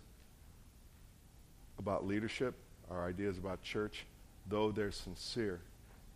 about 1.77 2.07
leadership, 2.07 2.55
our 2.89 3.05
ideas 3.05 3.37
about 3.37 3.61
church, 3.61 4.05
though 4.47 4.71
they're 4.71 4.91
sincere 4.91 5.59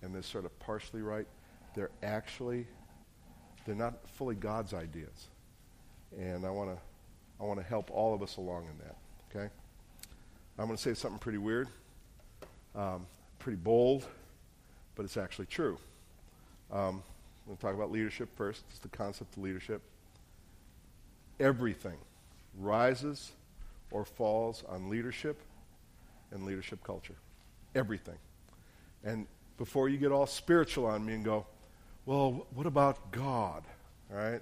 and 0.01 0.13
they're 0.13 0.21
sort 0.21 0.45
of 0.45 0.57
partially 0.59 1.01
right, 1.01 1.27
they're 1.75 1.91
actually 2.01 2.67
they're 3.65 3.75
not 3.75 3.93
fully 4.09 4.35
God's 4.35 4.73
ideas. 4.73 5.27
And 6.17 6.45
I 6.45 6.49
want 6.49 6.75
to 6.75 6.81
I 7.39 7.45
want 7.45 7.59
to 7.59 7.65
help 7.65 7.89
all 7.91 8.13
of 8.13 8.21
us 8.21 8.37
along 8.37 8.67
in 8.71 8.77
that. 8.85 8.97
Okay? 9.29 9.49
I'm 10.57 10.65
going 10.67 10.77
to 10.77 10.81
say 10.81 10.93
something 10.93 11.19
pretty 11.19 11.39
weird, 11.39 11.67
um, 12.75 13.07
pretty 13.39 13.57
bold, 13.57 14.05
but 14.95 15.03
it's 15.03 15.17
actually 15.17 15.47
true. 15.47 15.77
Um, 16.73 17.01
I'm 17.45 17.47
going 17.47 17.57
to 17.57 17.61
talk 17.61 17.73
about 17.75 17.91
leadership 17.91 18.29
first. 18.35 18.63
It's 18.69 18.79
the 18.79 18.89
concept 18.89 19.37
of 19.37 19.43
leadership. 19.43 19.81
Everything 21.39 21.97
rises 22.59 23.31
or 23.91 24.03
falls 24.03 24.63
on 24.67 24.89
leadership 24.89 25.39
and 26.31 26.45
leadership 26.45 26.83
culture 26.83 27.15
everything. 27.75 28.17
And 29.03 29.27
before 29.57 29.89
you 29.89 29.97
get 29.97 30.11
all 30.11 30.25
spiritual 30.25 30.85
on 30.85 31.05
me 31.05 31.13
and 31.13 31.25
go, 31.25 31.45
well, 32.05 32.45
what 32.53 32.65
about 32.65 33.11
God? 33.11 33.63
All 34.11 34.17
right? 34.17 34.41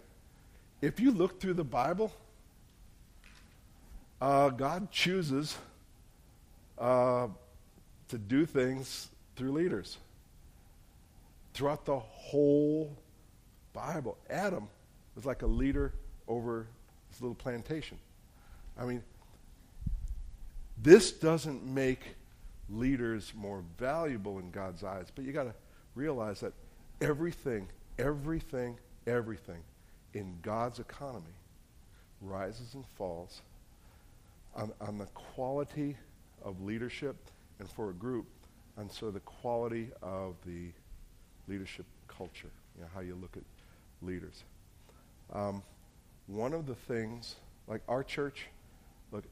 If 0.81 0.99
you 0.99 1.11
look 1.11 1.39
through 1.39 1.53
the 1.53 1.63
Bible, 1.63 2.11
uh, 4.19 4.49
God 4.49 4.91
chooses 4.91 5.57
uh, 6.77 7.27
to 8.09 8.17
do 8.17 8.45
things 8.45 9.09
through 9.35 9.51
leaders. 9.51 9.97
Throughout 11.53 11.85
the 11.85 11.99
whole 11.99 12.97
Bible, 13.73 14.17
Adam 14.29 14.67
was 15.15 15.25
like 15.25 15.41
a 15.41 15.47
leader 15.47 15.93
over 16.27 16.67
this 17.09 17.21
little 17.21 17.35
plantation. 17.35 17.97
I 18.77 18.85
mean, 18.85 19.03
this 20.81 21.11
doesn't 21.11 21.63
make 21.63 22.15
leaders 22.69 23.33
more 23.35 23.63
valuable 23.77 24.39
in 24.39 24.51
God's 24.51 24.83
eyes. 24.83 25.07
But 25.13 25.25
you 25.25 25.33
got 25.33 25.43
to 25.43 25.53
realize 25.93 26.39
that 26.39 26.53
everything, 27.01 27.67
everything, 27.99 28.77
everything 29.05 29.61
in 30.13 30.37
God's 30.41 30.79
economy 30.79 31.35
rises 32.21 32.73
and 32.73 32.85
falls 32.97 33.41
on, 34.55 34.71
on 34.79 34.97
the 34.97 35.05
quality 35.07 35.97
of 36.43 36.61
leadership 36.61 37.15
and 37.59 37.69
for 37.69 37.89
a 37.89 37.93
group 37.93 38.27
and 38.77 38.91
so 38.91 39.11
the 39.11 39.19
quality 39.21 39.89
of 40.01 40.35
the 40.45 40.69
leadership 41.51 41.85
culture, 42.07 42.49
you 42.75 42.81
know, 42.81 42.87
how 42.93 43.01
you 43.01 43.15
look 43.15 43.35
at 43.35 43.43
leaders. 44.01 44.43
Um, 45.33 45.61
one 46.27 46.53
of 46.53 46.65
the 46.65 46.75
things, 46.75 47.35
like 47.67 47.81
our 47.87 48.03
church, 48.03 48.47
look, 49.11 49.25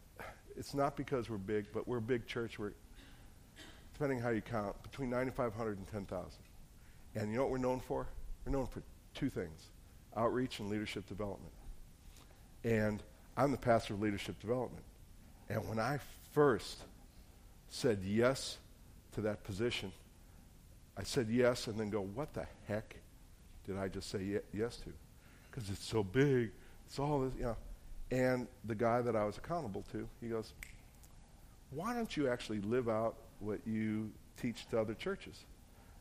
it's 0.57 0.73
not 0.73 0.97
because 0.97 1.29
we're 1.29 1.37
big, 1.37 1.67
but 1.73 1.87
we're 1.87 1.97
a 1.97 2.01
big 2.01 2.27
church. 2.27 2.59
We're 2.59 2.73
depending 3.93 4.19
how 4.19 4.29
you 4.29 4.41
count, 4.41 4.81
between 4.83 5.09
9,500 5.09 5.77
and 5.77 5.87
10,000. 5.87 6.31
And 7.15 7.31
you 7.31 7.37
know 7.37 7.43
what 7.43 7.51
we're 7.51 7.57
known 7.57 7.79
for? 7.79 8.07
We're 8.45 8.51
known 8.51 8.67
for 8.67 8.81
two 9.13 9.29
things 9.29 9.67
outreach 10.17 10.59
and 10.59 10.69
leadership 10.69 11.07
development. 11.07 11.53
And 12.63 13.01
I'm 13.37 13.51
the 13.51 13.57
pastor 13.57 13.93
of 13.93 14.01
leadership 14.01 14.39
development. 14.39 14.83
And 15.49 15.67
when 15.69 15.79
I 15.79 15.99
first 16.33 16.79
said 17.69 17.99
yes 18.03 18.57
to 19.13 19.21
that 19.21 19.43
position, 19.43 19.91
I 20.99 21.03
said 21.03 21.27
yes 21.29 21.67
and 21.67 21.79
then 21.79 21.89
go, 21.89 22.01
what 22.01 22.33
the 22.33 22.45
heck 22.67 22.97
did 23.65 23.77
I 23.77 23.87
just 23.87 24.09
say 24.09 24.41
yes 24.53 24.77
to? 24.77 24.91
Because 25.49 25.69
it's 25.69 25.85
so 25.85 26.03
big. 26.03 26.51
It's 26.87 26.99
all 26.99 27.21
this, 27.21 27.31
you 27.37 27.43
know. 27.43 27.55
And 28.11 28.47
the 28.65 28.75
guy 28.75 29.01
that 29.01 29.15
I 29.15 29.23
was 29.23 29.37
accountable 29.37 29.85
to, 29.93 30.09
he 30.19 30.27
goes, 30.27 30.53
why 31.71 31.93
don't 31.93 32.17
you 32.17 32.27
actually 32.27 32.59
live 32.59 32.89
out 32.89 33.15
what 33.39 33.59
you 33.65 34.11
teach 34.41 34.67
to 34.71 34.79
other 34.79 34.93
churches 34.93 35.45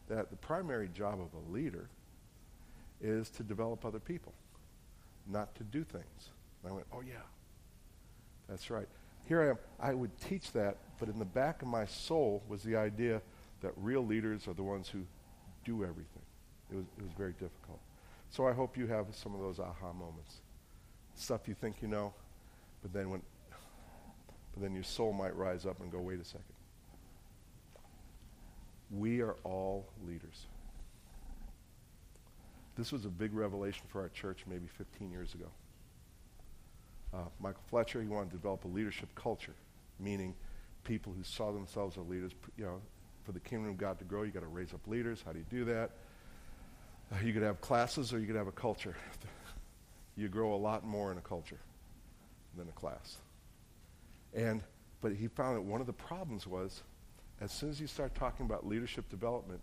that 0.09 0.31
the 0.31 0.37
primary 0.37 0.88
job 0.88 1.21
of 1.21 1.28
a 1.33 1.52
leader 1.52 1.88
is 3.00 3.31
to 3.31 3.45
develop 3.45 3.85
other 3.85 4.00
people, 4.00 4.33
not 5.28 5.55
to 5.55 5.64
do 5.64 5.85
things. 5.85 6.31
And 6.64 6.73
I 6.73 6.75
went, 6.75 6.87
oh, 6.93 7.02
yeah, 7.07 7.14
that's 8.49 8.69
right. 8.69 8.88
Here 9.26 9.43
I 9.43 9.50
am. 9.50 9.59
I 9.78 9.95
would 9.95 10.19
teach 10.21 10.50
that, 10.52 10.78
but 10.99 11.09
in 11.09 11.21
the 11.21 11.25
back 11.25 11.62
of 11.62 11.69
my 11.69 11.85
soul 11.85 12.43
was 12.49 12.64
the 12.64 12.75
idea 12.75 13.23
that 13.61 13.73
real 13.77 14.05
leaders 14.05 14.47
are 14.49 14.55
the 14.55 14.62
ones 14.62 14.88
who 14.88 15.00
do 15.65 15.83
everything. 15.85 16.23
It 16.71 16.77
was, 16.77 16.87
it 16.99 17.03
was 17.03 17.12
very 17.17 17.33
difficult. 17.33 17.81
So 18.31 18.47
I 18.47 18.53
hope 18.53 18.77
you 18.77 18.87
have 18.87 19.07
some 19.12 19.35
of 19.35 19.41
those 19.41 19.59
aha 19.59 19.93
moments. 19.93 20.37
Stuff 21.15 21.49
you 21.49 21.55
think 21.55 21.77
you 21.83 21.88
know, 21.88 22.12
but 22.83 22.93
then 22.93 23.11
when 23.11 23.23
but 24.59 24.62
then 24.62 24.75
your 24.75 24.85
soul 24.85 25.12
might 25.12 25.37
rise 25.37 25.67
up 25.67 25.81
and 25.81 25.91
go, 25.91 26.00
wait 26.00 26.21
a 26.21 26.25
second. 26.25 26.43
We 28.91 29.21
are 29.21 29.37
all 29.45 29.87
leaders. 30.07 30.47
This 32.77 32.93
was 32.93 33.05
a 33.05 33.09
big 33.09 33.35
revelation 33.35 33.85
for 33.88 34.00
our 34.00 34.09
church 34.09 34.45
maybe 34.49 34.67
15 34.67 35.11
years 35.11 35.35
ago. 35.35 35.47
Uh, 37.12 37.29
Michael 37.41 37.62
Fletcher, 37.69 38.00
he 38.00 38.09
wanted 38.09 38.31
to 38.31 38.37
develop 38.37 38.65
a 38.65 38.69
leadership 38.69 39.09
culture, 39.15 39.55
meaning 39.99 40.35
people 40.85 41.12
who 41.17 41.23
saw 41.23 41.53
themselves 41.53 41.97
as 41.97 42.07
leaders. 42.07 42.33
You 42.57 42.65
know, 42.65 42.81
for 43.29 43.33
the 43.33 43.41
kingdom 43.41 43.69
of 43.69 43.77
God 43.77 43.99
to 43.99 44.07
grow, 44.07 44.23
you 44.23 44.31
got 44.31 44.41
to 44.41 44.47
raise 44.47 44.73
up 44.73 44.81
leaders. 44.87 45.23
How 45.23 45.33
do 45.33 45.39
you 45.39 45.45
do 45.51 45.67
that? 45.67 45.91
Uh, 47.13 47.17
you 47.23 47.35
could 47.35 47.43
have 47.43 47.61
classes 47.61 48.11
or 48.15 48.19
you 48.19 48.27
could 48.27 48.37
have 48.37 48.47
a 48.47 48.53
culture. 48.53 48.97
you 50.17 50.29
grow 50.29 50.55
a 50.55 50.57
lot 50.57 50.83
more 50.83 51.13
in 51.13 51.19
a 51.19 51.21
culture 51.21 51.59
than 52.57 52.67
a 52.71 52.73
class. 52.73 53.19
And 54.33 54.63
but 55.03 55.13
he 55.13 55.29
found 55.29 55.59
that 55.59 55.61
one 55.61 55.83
of 55.83 55.87
the 55.87 55.93
problems 55.93 56.47
was 56.47 56.83
as 57.43 57.53
soon 57.53 57.69
as 57.69 57.79
you 57.79 57.87
start 57.87 58.15
talking 58.15 58.47
about 58.47 58.67
leadership 58.67 59.07
development, 59.11 59.61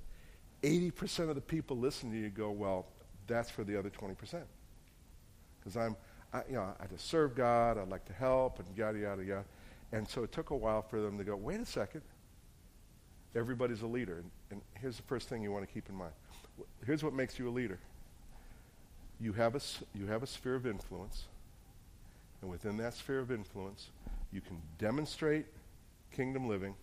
80% 0.61 1.29
of 1.29 1.33
the 1.33 1.41
people 1.41 1.75
listening 1.75 2.13
to 2.13 2.19
you 2.19 2.29
go, 2.29 2.51
well, 2.51 2.85
that's 3.25 3.49
for 3.49 3.63
the 3.63 3.79
other 3.79 3.89
20%. 3.89 4.43
Because 5.59 5.75
I'm, 5.75 5.95
I, 6.31 6.43
you 6.47 6.53
know, 6.53 6.71
I 6.79 6.85
just 6.85 7.09
serve 7.09 7.33
God, 7.33 7.79
I'd 7.79 7.89
like 7.89 8.05
to 8.05 8.13
help, 8.13 8.59
and 8.59 8.77
yada, 8.77 8.99
yada, 8.99 9.25
yada. 9.25 9.45
And 9.91 10.07
so 10.07 10.23
it 10.23 10.31
took 10.31 10.51
a 10.51 10.55
while 10.55 10.83
for 10.83 11.01
them 11.01 11.17
to 11.17 11.23
go, 11.23 11.35
wait 11.35 11.59
a 11.59 11.65
second. 11.65 12.03
Everybody's 13.35 13.81
a 13.81 13.87
leader. 13.87 14.17
And, 14.17 14.31
and 14.51 14.61
here's 14.79 14.97
the 14.97 15.03
first 15.03 15.27
thing 15.29 15.41
you 15.41 15.51
want 15.51 15.67
to 15.67 15.73
keep 15.73 15.89
in 15.89 15.95
mind. 15.95 16.13
Here's 16.85 17.03
what 17.03 17.13
makes 17.13 17.37
you 17.37 17.49
a 17.49 17.51
leader. 17.51 17.79
You 19.19 19.33
have 19.33 19.55
a, 19.55 19.61
you 19.93 20.07
have 20.07 20.23
a 20.23 20.27
sphere 20.27 20.55
of 20.55 20.65
influence. 20.65 21.25
And 22.41 22.49
within 22.49 22.77
that 22.77 22.93
sphere 22.93 23.19
of 23.19 23.31
influence, 23.31 23.87
you 24.31 24.41
can 24.41 24.61
demonstrate 24.77 25.45
kingdom 26.11 26.47
living 26.47 26.75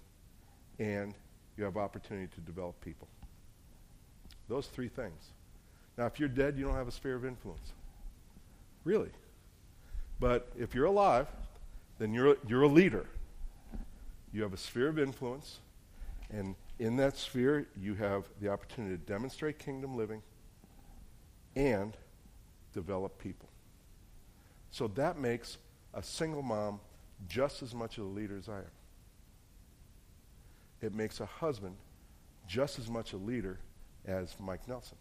and 0.78 1.14
you 1.56 1.64
have 1.64 1.76
opportunity 1.76 2.28
to 2.34 2.40
develop 2.40 2.80
people. 2.80 3.08
Those 4.48 4.66
three 4.66 4.88
things. 4.88 5.30
Now, 5.96 6.06
if 6.06 6.18
you're 6.18 6.28
dead, 6.28 6.56
you 6.56 6.64
don't 6.64 6.74
have 6.74 6.88
a 6.88 6.92
sphere 6.92 7.14
of 7.14 7.24
influence. 7.24 7.72
Really. 8.84 9.10
But 10.18 10.48
if 10.58 10.74
you're 10.74 10.86
alive, 10.86 11.26
then 11.98 12.14
you're, 12.14 12.36
you're 12.48 12.62
a 12.62 12.68
leader. 12.68 13.06
You 14.32 14.42
have 14.42 14.52
a 14.52 14.58
sphere 14.58 14.88
of 14.88 14.98
influence, 14.98 15.58
and 16.32 16.56
in 16.78 16.96
that 16.96 17.16
sphere, 17.16 17.68
you 17.78 17.94
have 17.94 18.24
the 18.40 18.48
opportunity 18.48 18.96
to 18.96 19.02
demonstrate 19.02 19.58
kingdom 19.58 19.96
living 19.96 20.22
and 21.54 21.96
develop 22.72 23.18
people. 23.18 23.48
So 24.70 24.88
that 24.88 25.18
makes 25.18 25.58
a 25.92 26.02
single 26.02 26.42
mom 26.42 26.80
just 27.28 27.62
as 27.62 27.74
much 27.74 27.98
of 27.98 28.04
a 28.04 28.08
leader 28.08 28.36
as 28.36 28.48
I 28.48 28.58
am. 28.58 28.70
It 30.80 30.94
makes 30.94 31.20
a 31.20 31.26
husband 31.26 31.76
just 32.48 32.78
as 32.78 32.88
much 32.88 33.12
a 33.12 33.16
leader 33.16 33.58
as 34.06 34.34
Mike 34.40 34.66
Nelson. 34.66 34.96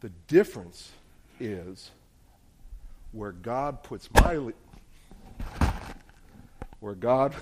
The 0.00 0.10
difference 0.26 0.90
is 1.38 1.90
where 3.12 3.32
God 3.32 3.82
puts 3.82 4.08
my 4.12 4.36
le- 4.36 4.52
where 6.80 6.94
God 6.94 7.34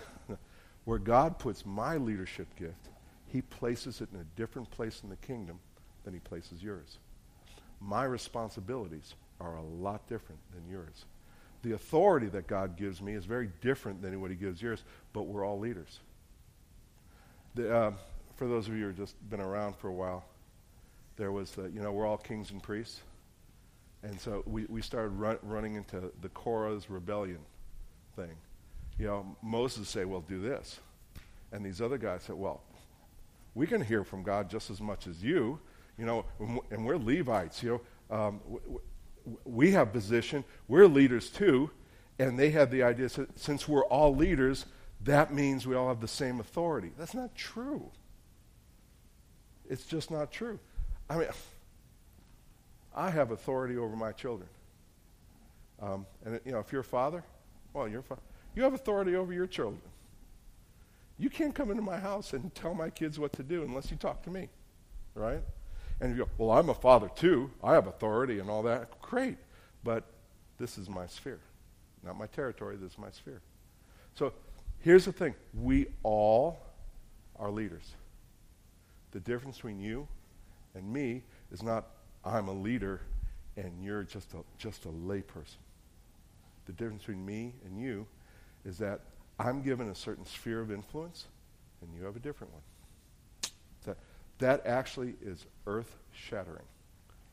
where 0.87 0.99
God 0.99 1.39
puts 1.39 1.67
my 1.67 1.97
leadership 1.97 2.47
gift, 2.57 2.89
he 3.27 3.43
places 3.43 4.01
it 4.01 4.09
in 4.15 4.21
a 4.21 4.25
different 4.37 4.71
place 4.71 5.01
in 5.03 5.11
the 5.11 5.17
kingdom 5.17 5.59
than 6.05 6.15
he 6.15 6.21
places 6.21 6.63
yours. 6.63 6.99
My 7.81 8.05
responsibilities 8.05 9.15
are 9.41 9.57
a 9.57 9.63
lot 9.63 10.09
different 10.09 10.41
than 10.55 10.67
yours. 10.71 11.05
The 11.63 11.73
authority 11.73 12.29
that 12.29 12.47
God 12.47 12.77
gives 12.77 13.03
me 13.03 13.15
is 13.15 13.25
very 13.25 13.51
different 13.61 14.01
than 14.01 14.21
what 14.21 14.31
he 14.31 14.37
gives 14.37 14.63
yours, 14.63 14.85
but 15.13 15.23
we're 15.23 15.45
all 15.45 15.59
leaders. 15.59 15.99
The, 17.57 17.77
uh, 17.77 17.93
for 18.37 18.47
those 18.47 18.69
of 18.69 18.75
you 18.75 18.83
who 18.83 18.87
have 18.87 18.97
just 18.97 19.17
been 19.29 19.41
around 19.41 19.77
for 19.77 19.89
a 19.89 19.93
while, 19.93 20.25
there 21.17 21.33
was, 21.33 21.51
the, 21.51 21.65
you 21.65 21.81
know, 21.81 21.91
we're 21.91 22.07
all 22.07 22.17
kings 22.17 22.53
and 22.53 22.63
priests. 22.63 23.01
And 24.05 24.21
so 24.21 24.45
we, 24.47 24.67
we 24.69 24.83
started 24.83 25.09
run, 25.09 25.39
running 25.43 25.75
into 25.75 26.13
the 26.21 26.29
Korah's 26.29 26.89
rebellion 26.89 27.41
thing. 28.15 28.37
You 28.99 29.07
know, 29.07 29.37
Moses 29.43 29.89
say, 29.89 30.05
well, 30.05 30.21
do 30.21 30.41
this. 30.41 30.81
And 31.53 31.65
these 31.65 31.81
other 31.81 31.99
guys 31.99 32.23
said, 32.23 32.37
well, 32.37 32.63
we 33.55 33.67
can 33.67 33.83
hear 33.83 34.05
from 34.05 34.23
God 34.23 34.51
just 34.51 34.71
as 34.71 34.81
much 34.81 35.07
as 35.07 35.23
you, 35.23 35.59
you 35.99 36.05
know, 36.05 36.25
and 36.71 36.85
we're 36.85 36.97
Levites, 36.97 37.63
you 37.63 37.81
know. 38.11 38.17
Um, 38.17 38.41
we 39.45 39.73
have 39.73 39.93
position. 39.93 40.45
We're 40.69 40.87
leaders 40.87 41.31
too. 41.31 41.71
And 42.19 42.39
they 42.39 42.51
had 42.51 42.71
the 42.71 42.83
idea, 42.83 43.09
since 43.35 43.69
we're 43.69 43.85
all 43.85 44.15
leaders, 44.15 44.67
that 45.03 45.33
means 45.33 45.67
we 45.67 45.75
all 45.75 45.89
have 45.89 46.01
the 46.01 46.09
same 46.09 46.41
authority. 46.41 46.91
That's 46.99 47.15
not 47.15 47.35
true. 47.35 47.91
It's 49.69 49.85
just 49.85 50.11
not 50.11 50.31
true. 50.31 50.59
I 51.11 51.17
mean, 51.19 51.29
I 52.95 53.11
have 53.11 53.31
authority 53.31 53.77
over 53.77 53.97
my 53.97 54.13
children. 54.13 54.49
Um, 55.81 56.07
and, 56.25 56.41
you 56.45 56.53
know, 56.53 56.61
if 56.61 56.73
you're 56.73 56.81
a 56.81 56.85
father, 56.85 57.23
well, 57.75 57.87
you're 57.87 58.03
fa- 58.03 58.19
you 58.57 58.63
have 58.63 58.75
authority 58.75 59.15
over 59.15 59.33
your 59.33 59.47
children. 59.47 59.81
You 61.19 61.31
can't 61.31 61.55
come 61.55 61.71
into 61.71 61.83
my 61.83 61.99
house 61.99 62.33
and 62.33 62.53
tell 62.55 62.75
my 62.75 62.91
kids 62.91 63.19
what 63.19 63.33
to 63.35 63.43
do 63.43 63.63
unless 63.63 63.91
you 63.91 63.97
talk 63.97 64.23
to 64.25 64.31
me, 64.31 64.49
right? 65.15 65.43
And 66.01 66.11
you 66.11 66.25
go, 66.25 66.31
well, 66.37 66.59
I'm 66.59 66.69
a 66.69 66.75
father 66.75 67.09
too. 67.15 67.51
I 67.63 67.75
have 67.75 67.87
authority 67.87 68.39
and 68.39 68.51
all 68.51 68.63
that. 68.65 69.01
Great. 69.01 69.37
But 69.85 70.05
this 70.59 70.79
is 70.79 70.89
my 70.89 71.07
sphere. 71.07 71.41
Not 72.03 72.19
my 72.19 72.27
territory, 72.27 72.77
this 72.77 72.93
is 72.93 72.99
my 72.99 73.11
sphere. 73.11 73.41
So 74.15 74.33
here's 74.81 75.05
the 75.05 75.13
thing 75.13 75.35
we 75.55 75.87
all 76.03 76.59
are 77.39 77.51
leaders. 77.51 77.95
The 79.13 79.21
difference 79.21 79.57
between 79.57 79.81
you 79.81 80.09
and 80.75 80.91
me 80.91 81.23
is 81.53 81.63
not 81.63 81.87
I'm 82.25 82.49
a 82.49 82.53
leader 82.53 83.01
and 83.57 83.83
you're 83.83 84.03
just 84.03 84.35
a, 84.35 84.39
just 84.59 84.85
a 84.85 84.89
layperson. 84.89 85.57
The 86.67 86.73
difference 86.73 87.03
between 87.03 87.25
me 87.25 87.55
and 87.65 87.79
you 87.79 88.07
is 88.67 88.79
that 88.79 89.01
I'm 89.39 89.63
given 89.63 89.89
a 89.89 89.95
certain 89.95 90.27
sphere 90.27 90.61
of 90.61 90.73
influence 90.73 91.27
and 91.81 91.95
you 91.97 92.05
have 92.05 92.17
a 92.17 92.21
different 92.21 92.53
one. 92.53 92.63
That, 93.85 93.97
that 94.39 94.67
actually 94.67 95.15
is 95.23 95.47
earth 95.67 95.95
shattering 96.13 96.65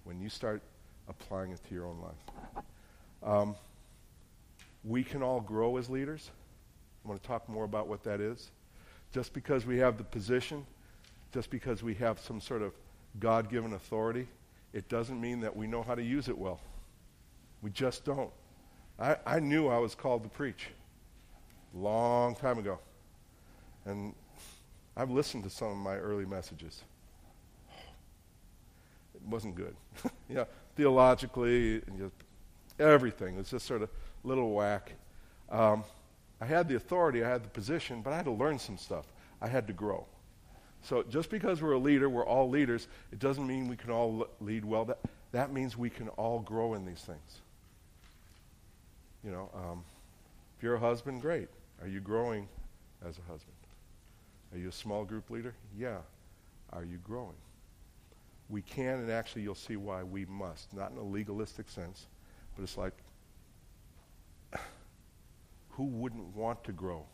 when 0.03 0.21
you 0.21 0.29
start 0.29 0.61
applying 1.09 1.51
it 1.51 1.59
to 1.67 1.73
your 1.73 1.87
own 1.87 1.97
life. 1.99 2.63
Um, 3.23 3.55
we 4.83 5.03
can 5.03 5.23
all 5.23 5.41
grow 5.41 5.77
as 5.77 5.89
leaders. 5.89 6.29
I 7.03 7.09
want 7.09 7.21
to 7.21 7.27
talk 7.27 7.49
more 7.49 7.63
about 7.63 7.87
what 7.87 8.03
that 8.03 8.21
is. 8.21 8.51
Just 9.11 9.33
because 9.33 9.65
we 9.65 9.77
have 9.77 9.97
the 9.97 10.03
position, 10.03 10.65
just 11.33 11.49
because 11.49 11.81
we 11.81 11.95
have 11.95 12.19
some 12.19 12.41
sort 12.41 12.61
of 12.61 12.73
God 13.19 13.49
given 13.49 13.73
authority, 13.73 14.27
it 14.73 14.89
doesn't 14.89 15.19
mean 15.19 15.39
that 15.41 15.55
we 15.55 15.67
know 15.67 15.83
how 15.83 15.95
to 15.95 16.03
use 16.03 16.27
it 16.27 16.37
well. 16.37 16.59
We 17.61 17.69
just 17.71 18.03
don't. 18.03 18.31
I, 18.99 19.15
I 19.25 19.39
knew 19.39 19.67
I 19.67 19.77
was 19.77 19.95
called 19.95 20.23
to 20.23 20.29
preach 20.29 20.67
long 21.73 22.35
time 22.35 22.57
ago. 22.57 22.79
And 23.85 24.13
I've 24.95 25.09
listened 25.09 25.43
to 25.43 25.49
some 25.49 25.69
of 25.69 25.77
my 25.77 25.95
early 25.95 26.25
messages. 26.25 26.83
It 29.15 29.29
wasn't 29.29 29.55
good. 29.55 29.75
you 30.29 30.35
know, 30.35 30.47
theologically, 30.75 31.81
just 31.97 32.15
everything. 32.79 33.35
It 33.35 33.37
was 33.37 33.51
just 33.51 33.65
sort 33.65 33.81
of 33.81 33.89
little 34.23 34.51
whack. 34.51 34.91
Um, 35.49 35.83
I 36.41 36.45
had 36.45 36.67
the 36.67 36.75
authority, 36.75 37.23
I 37.23 37.29
had 37.29 37.43
the 37.43 37.49
position, 37.49 38.01
but 38.01 38.11
I 38.11 38.17
had 38.17 38.25
to 38.25 38.31
learn 38.31 38.59
some 38.59 38.77
stuff. 38.77 39.05
I 39.41 39.47
had 39.47 39.67
to 39.67 39.73
grow. 39.73 40.05
So 40.81 41.03
just 41.03 41.29
because 41.29 41.61
we're 41.61 41.73
a 41.73 41.79
leader, 41.79 42.09
we're 42.09 42.25
all 42.25 42.49
leaders, 42.49 42.87
it 43.11 43.19
doesn't 43.19 43.47
mean 43.47 43.69
we 43.69 43.77
can 43.77 43.91
all 43.91 44.27
lead 44.41 44.65
well. 44.65 44.83
That, 44.85 44.99
that 45.31 45.53
means 45.53 45.77
we 45.77 45.89
can 45.89 46.09
all 46.09 46.39
grow 46.39 46.73
in 46.73 46.85
these 46.85 46.99
things. 46.99 47.41
You 49.23 49.31
know, 49.31 49.49
um, 49.53 49.83
if 50.57 50.63
you're 50.63 50.75
a 50.75 50.79
husband, 50.79 51.21
great. 51.21 51.47
Are 51.81 51.87
you 51.87 51.99
growing 51.99 52.47
as 53.05 53.17
a 53.17 53.21
husband? 53.21 53.55
Are 54.53 54.57
you 54.57 54.69
a 54.69 54.73
small 54.73 55.03
group 55.03 55.29
leader? 55.29 55.55
Yeah. 55.77 55.97
Are 56.71 56.83
you 56.83 56.97
growing? 56.97 57.35
We 58.49 58.61
can, 58.61 58.99
and 58.99 59.11
actually, 59.11 59.41
you'll 59.41 59.55
see 59.55 59.77
why 59.77 60.03
we 60.03 60.25
must. 60.25 60.73
Not 60.73 60.91
in 60.91 60.97
a 60.97 61.03
legalistic 61.03 61.69
sense, 61.69 62.07
but 62.55 62.63
it's 62.63 62.77
like, 62.77 62.93
who 65.71 65.85
wouldn't 65.85 66.35
want 66.35 66.63
to 66.65 66.71
grow 66.71 67.05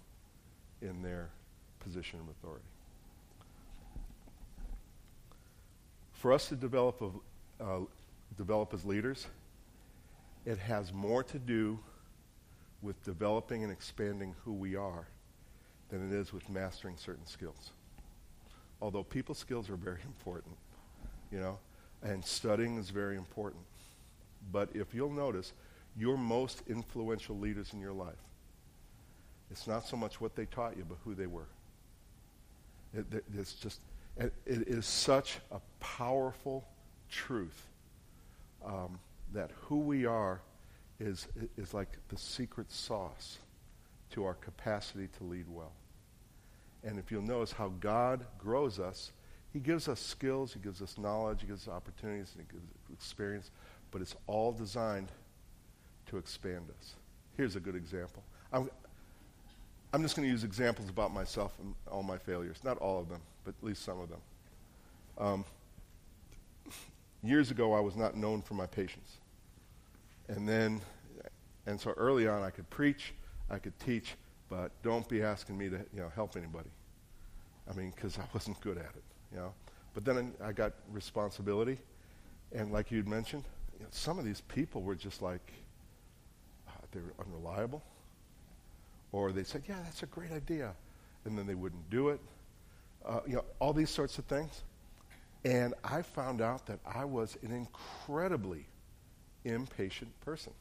in 0.81 1.01
their 1.01 1.29
position 1.79 2.19
of 2.19 2.27
authority? 2.29 2.65
For 6.13 6.33
us 6.33 6.49
to 6.49 6.55
develop, 6.55 7.01
a, 7.01 7.63
uh, 7.63 7.79
develop 8.37 8.73
as 8.73 8.83
leaders, 8.83 9.27
it 10.45 10.57
has 10.57 10.91
more 10.91 11.23
to 11.23 11.39
do 11.39 11.79
with 12.81 13.03
developing 13.03 13.63
and 13.63 13.71
expanding 13.71 14.35
who 14.43 14.53
we 14.53 14.75
are 14.75 15.07
than 15.89 16.07
it 16.07 16.13
is 16.13 16.31
with 16.31 16.49
mastering 16.49 16.95
certain 16.97 17.25
skills. 17.25 17.71
Although 18.81 19.03
people 19.03 19.35
skills 19.35 19.69
are 19.69 19.75
very 19.75 20.01
important, 20.05 20.55
you 21.31 21.39
know, 21.39 21.59
and 22.01 22.23
studying 22.23 22.77
is 22.77 22.89
very 22.89 23.17
important. 23.17 23.63
But 24.51 24.69
if 24.73 24.93
you'll 24.93 25.11
notice, 25.11 25.53
your 25.97 26.17
most 26.17 26.63
influential 26.69 27.37
leaders 27.37 27.73
in 27.73 27.81
your 27.81 27.91
life, 27.93 28.13
it's 29.51 29.67
not 29.67 29.85
so 29.85 29.97
much 29.97 30.21
what 30.21 30.35
they 30.35 30.45
taught 30.45 30.77
you, 30.77 30.85
but 30.87 30.97
who 31.03 31.15
they 31.15 31.25
were. 31.25 31.47
It, 32.93 33.05
it's 33.37 33.53
just 33.53 33.81
it 34.17 34.33
is 34.45 34.85
such 34.85 35.39
a 35.51 35.59
powerful 35.79 36.67
truth 37.09 37.67
um, 38.65 38.99
that 39.33 39.51
who 39.61 39.79
we 39.79 40.05
are 40.05 40.41
is, 40.99 41.27
is 41.57 41.73
like 41.73 41.89
the 42.09 42.17
secret 42.17 42.71
sauce 42.71 43.37
to 44.11 44.25
our 44.25 44.33
capacity 44.35 45.07
to 45.17 45.23
lead 45.23 45.45
well. 45.49 45.71
And 46.83 46.97
if 46.97 47.11
you'll 47.11 47.21
notice 47.21 47.51
how 47.51 47.69
God 47.79 48.25
grows 48.37 48.79
us, 48.79 49.11
He 49.53 49.59
gives 49.59 49.87
us 49.87 49.99
skills, 49.99 50.53
He 50.53 50.59
gives 50.59 50.81
us 50.81 50.97
knowledge, 50.97 51.41
He 51.41 51.47
gives 51.47 51.67
us 51.67 51.73
opportunities, 51.73 52.33
and 52.35 52.45
He 52.45 52.53
gives 52.53 52.65
us 52.65 52.93
experience, 52.93 53.51
but 53.91 54.01
it's 54.01 54.15
all 54.27 54.51
designed 54.51 55.09
to 56.07 56.17
expand 56.17 56.65
us. 56.79 56.95
Here's 57.37 57.55
a 57.55 57.59
good 57.59 57.75
example. 57.75 58.23
I'm, 58.51 58.69
I'm 59.93 60.01
just 60.01 60.15
going 60.15 60.27
to 60.27 60.31
use 60.31 60.43
examples 60.43 60.89
about 60.89 61.13
myself 61.13 61.53
and 61.61 61.73
all 61.89 62.03
my 62.03 62.17
failures. 62.17 62.57
Not 62.63 62.77
all 62.77 62.99
of 62.99 63.09
them, 63.09 63.21
but 63.43 63.53
at 63.59 63.65
least 63.65 63.83
some 63.83 63.99
of 63.99 64.09
them. 64.09 64.19
Um, 65.17 65.45
years 67.23 67.51
ago, 67.51 67.73
I 67.73 67.79
was 67.79 67.95
not 67.95 68.15
known 68.15 68.41
for 68.41 68.53
my 68.53 68.65
patience. 68.65 69.18
And 70.29 70.47
then, 70.47 70.81
and 71.65 71.81
so 71.81 71.91
early 71.91 72.27
on, 72.27 72.43
I 72.43 72.51
could 72.51 72.69
preach. 72.69 73.13
I 73.49 73.57
could 73.57 73.77
teach, 73.79 74.15
but 74.47 74.71
don't 74.83 75.07
be 75.09 75.23
asking 75.23 75.57
me 75.57 75.69
to 75.69 75.77
you 75.93 76.01
know 76.01 76.09
help 76.13 76.37
anybody. 76.37 76.69
I 77.69 77.73
mean, 77.73 77.91
because 77.95 78.17
I 78.19 78.23
wasn't 78.33 78.61
good 78.61 78.77
at 78.77 78.95
it, 78.95 79.03
you 79.31 79.37
know. 79.37 79.53
But 79.93 80.05
then 80.05 80.33
I 80.43 80.51
got 80.51 80.73
responsibility, 80.91 81.79
and 82.51 82.71
like 82.71 82.91
you'd 82.91 83.07
mentioned, 83.07 83.43
you 83.77 83.83
know, 83.83 83.89
some 83.91 84.19
of 84.19 84.25
these 84.25 84.41
people 84.41 84.83
were 84.83 84.95
just 84.95 85.21
like 85.21 85.51
uh, 86.67 86.71
they 86.91 86.99
were 86.99 87.13
unreliable, 87.25 87.83
or 89.11 89.31
they 89.31 89.43
said, 89.43 89.63
"Yeah, 89.67 89.77
that's 89.83 90.03
a 90.03 90.07
great 90.07 90.31
idea," 90.31 90.73
and 91.25 91.37
then 91.37 91.47
they 91.47 91.55
wouldn't 91.55 91.89
do 91.89 92.09
it. 92.09 92.19
Uh, 93.03 93.21
you 93.25 93.33
know, 93.33 93.45
all 93.57 93.73
these 93.73 93.89
sorts 93.89 94.19
of 94.19 94.25
things. 94.25 94.63
And 95.45 95.73
I 95.85 96.01
found 96.01 96.41
out 96.41 96.65
that 96.67 96.79
I 96.85 97.05
was 97.05 97.37
an 97.43 97.51
incredibly 97.51 98.65
impatient 99.45 100.11
person 100.21 100.53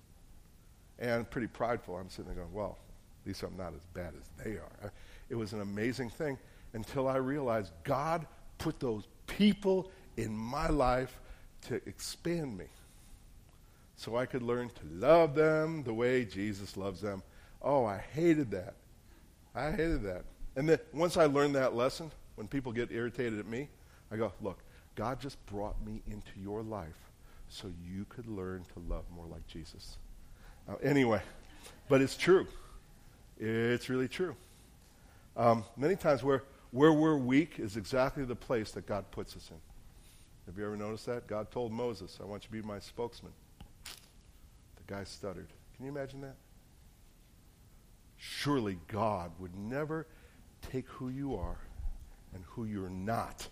and 0.98 1.28
pretty 1.30 1.46
prideful. 1.46 1.96
I'm 1.96 2.10
sitting 2.10 2.26
there 2.26 2.42
going, 2.42 2.52
well, 2.52 2.78
at 3.22 3.26
least 3.26 3.42
I'm 3.42 3.56
not 3.56 3.74
as 3.74 3.84
bad 3.94 4.12
as 4.18 4.44
they 4.44 4.52
are. 4.52 4.92
It 5.28 5.34
was 5.34 5.52
an 5.52 5.60
amazing 5.60 6.10
thing 6.10 6.38
until 6.72 7.08
I 7.08 7.16
realized 7.16 7.72
God 7.84 8.26
put 8.58 8.80
those 8.80 9.06
people 9.26 9.90
in 10.16 10.36
my 10.36 10.68
life 10.68 11.18
to 11.68 11.76
expand 11.86 12.56
me 12.56 12.66
so 13.96 14.16
I 14.16 14.26
could 14.26 14.42
learn 14.42 14.68
to 14.68 15.06
love 15.06 15.34
them 15.34 15.82
the 15.82 15.92
way 15.94 16.24
Jesus 16.24 16.76
loves 16.76 17.00
them. 17.00 17.22
Oh, 17.60 17.84
I 17.84 17.98
hated 17.98 18.50
that. 18.52 18.74
I 19.54 19.70
hated 19.70 20.02
that. 20.04 20.24
And 20.56 20.68
then 20.68 20.78
once 20.92 21.16
I 21.16 21.26
learned 21.26 21.54
that 21.56 21.74
lesson, 21.74 22.10
when 22.36 22.46
people 22.46 22.72
get 22.72 22.92
irritated 22.92 23.38
at 23.38 23.46
me, 23.46 23.68
I 24.10 24.16
go, 24.16 24.32
look, 24.40 24.60
God 24.94 25.20
just 25.20 25.44
brought 25.46 25.84
me 25.84 26.02
into 26.06 26.30
your 26.40 26.62
life 26.62 27.07
so 27.48 27.70
you 27.84 28.04
could 28.08 28.26
learn 28.26 28.64
to 28.74 28.80
love 28.92 29.04
more 29.14 29.26
like 29.26 29.46
Jesus. 29.46 29.98
Uh, 30.68 30.74
anyway, 30.82 31.20
but 31.88 32.00
it's 32.00 32.16
true. 32.16 32.46
It's 33.38 33.88
really 33.88 34.08
true. 34.08 34.36
Um, 35.36 35.64
many 35.76 35.96
times 35.96 36.22
where, 36.22 36.42
where 36.72 36.92
we're 36.92 37.16
weak 37.16 37.58
is 37.58 37.76
exactly 37.76 38.24
the 38.24 38.36
place 38.36 38.72
that 38.72 38.86
God 38.86 39.10
puts 39.10 39.36
us 39.36 39.50
in. 39.50 39.56
Have 40.46 40.58
you 40.58 40.64
ever 40.64 40.76
noticed 40.76 41.06
that? 41.06 41.26
God 41.26 41.50
told 41.50 41.72
Moses, 41.72 42.18
I 42.20 42.24
want 42.24 42.42
you 42.42 42.46
to 42.46 42.62
be 42.62 42.66
my 42.66 42.78
spokesman. 42.78 43.32
The 43.84 44.94
guy 44.94 45.04
stuttered. 45.04 45.48
Can 45.76 45.84
you 45.84 45.92
imagine 45.92 46.20
that? 46.22 46.36
Surely 48.16 48.78
God 48.88 49.30
would 49.38 49.56
never 49.56 50.06
take 50.72 50.88
who 50.88 51.08
you 51.08 51.36
are 51.36 51.58
and 52.34 52.42
who 52.46 52.64
you're 52.64 52.90
not 52.90 53.46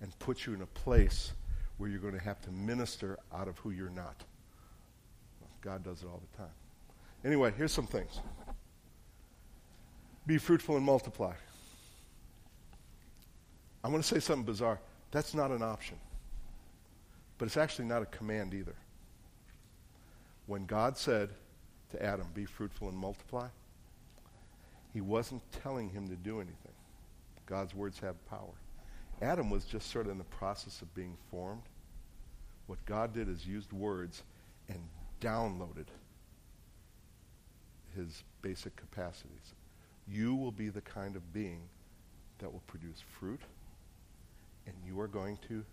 and 0.00 0.18
put 0.18 0.44
you 0.46 0.54
in 0.54 0.62
a 0.62 0.66
place 0.66 1.32
where 1.78 1.88
you're 1.88 1.98
going 1.98 2.14
to 2.14 2.22
have 2.22 2.40
to 2.42 2.50
minister 2.50 3.18
out 3.34 3.48
of 3.48 3.58
who 3.58 3.70
you're 3.70 3.90
not. 3.90 4.24
God 5.60 5.82
does 5.84 6.02
it 6.02 6.06
all 6.06 6.20
the 6.30 6.36
time. 6.36 6.52
Anyway, 7.24 7.52
here's 7.56 7.72
some 7.72 7.86
things 7.86 8.20
be 10.26 10.38
fruitful 10.38 10.76
and 10.76 10.84
multiply. 10.84 11.32
I'm 13.84 13.90
going 13.90 14.02
to 14.02 14.08
say 14.08 14.20
something 14.20 14.44
bizarre. 14.44 14.78
That's 15.10 15.34
not 15.34 15.50
an 15.50 15.62
option. 15.62 15.96
But 17.38 17.46
it's 17.46 17.56
actually 17.56 17.86
not 17.86 18.02
a 18.02 18.06
command 18.06 18.54
either. 18.54 18.76
When 20.46 20.66
God 20.66 20.96
said 20.96 21.30
to 21.90 22.02
Adam, 22.02 22.28
be 22.34 22.44
fruitful 22.44 22.88
and 22.88 22.96
multiply, 22.96 23.48
he 24.92 25.00
wasn't 25.00 25.42
telling 25.62 25.88
him 25.90 26.06
to 26.08 26.16
do 26.16 26.36
anything. 26.36 26.72
God's 27.46 27.74
words 27.74 27.98
have 28.00 28.24
power. 28.28 28.54
Adam 29.22 29.50
was 29.50 29.64
just 29.64 29.90
sort 29.90 30.06
of 30.06 30.12
in 30.12 30.18
the 30.18 30.24
process 30.24 30.82
of 30.82 30.92
being 30.94 31.16
formed. 31.30 31.62
What 32.66 32.84
God 32.86 33.14
did 33.14 33.28
is 33.28 33.46
used 33.46 33.72
words 33.72 34.22
and 34.68 34.80
downloaded 35.20 35.86
his 37.94 38.24
basic 38.42 38.74
capacities. 38.74 39.54
You 40.08 40.34
will 40.34 40.50
be 40.50 40.68
the 40.68 40.80
kind 40.80 41.14
of 41.14 41.32
being 41.32 41.60
that 42.38 42.52
will 42.52 42.62
produce 42.66 43.00
fruit, 43.20 43.40
and 44.66 44.74
you 44.84 45.00
are 45.00 45.06
going 45.06 45.38
to 45.48 45.64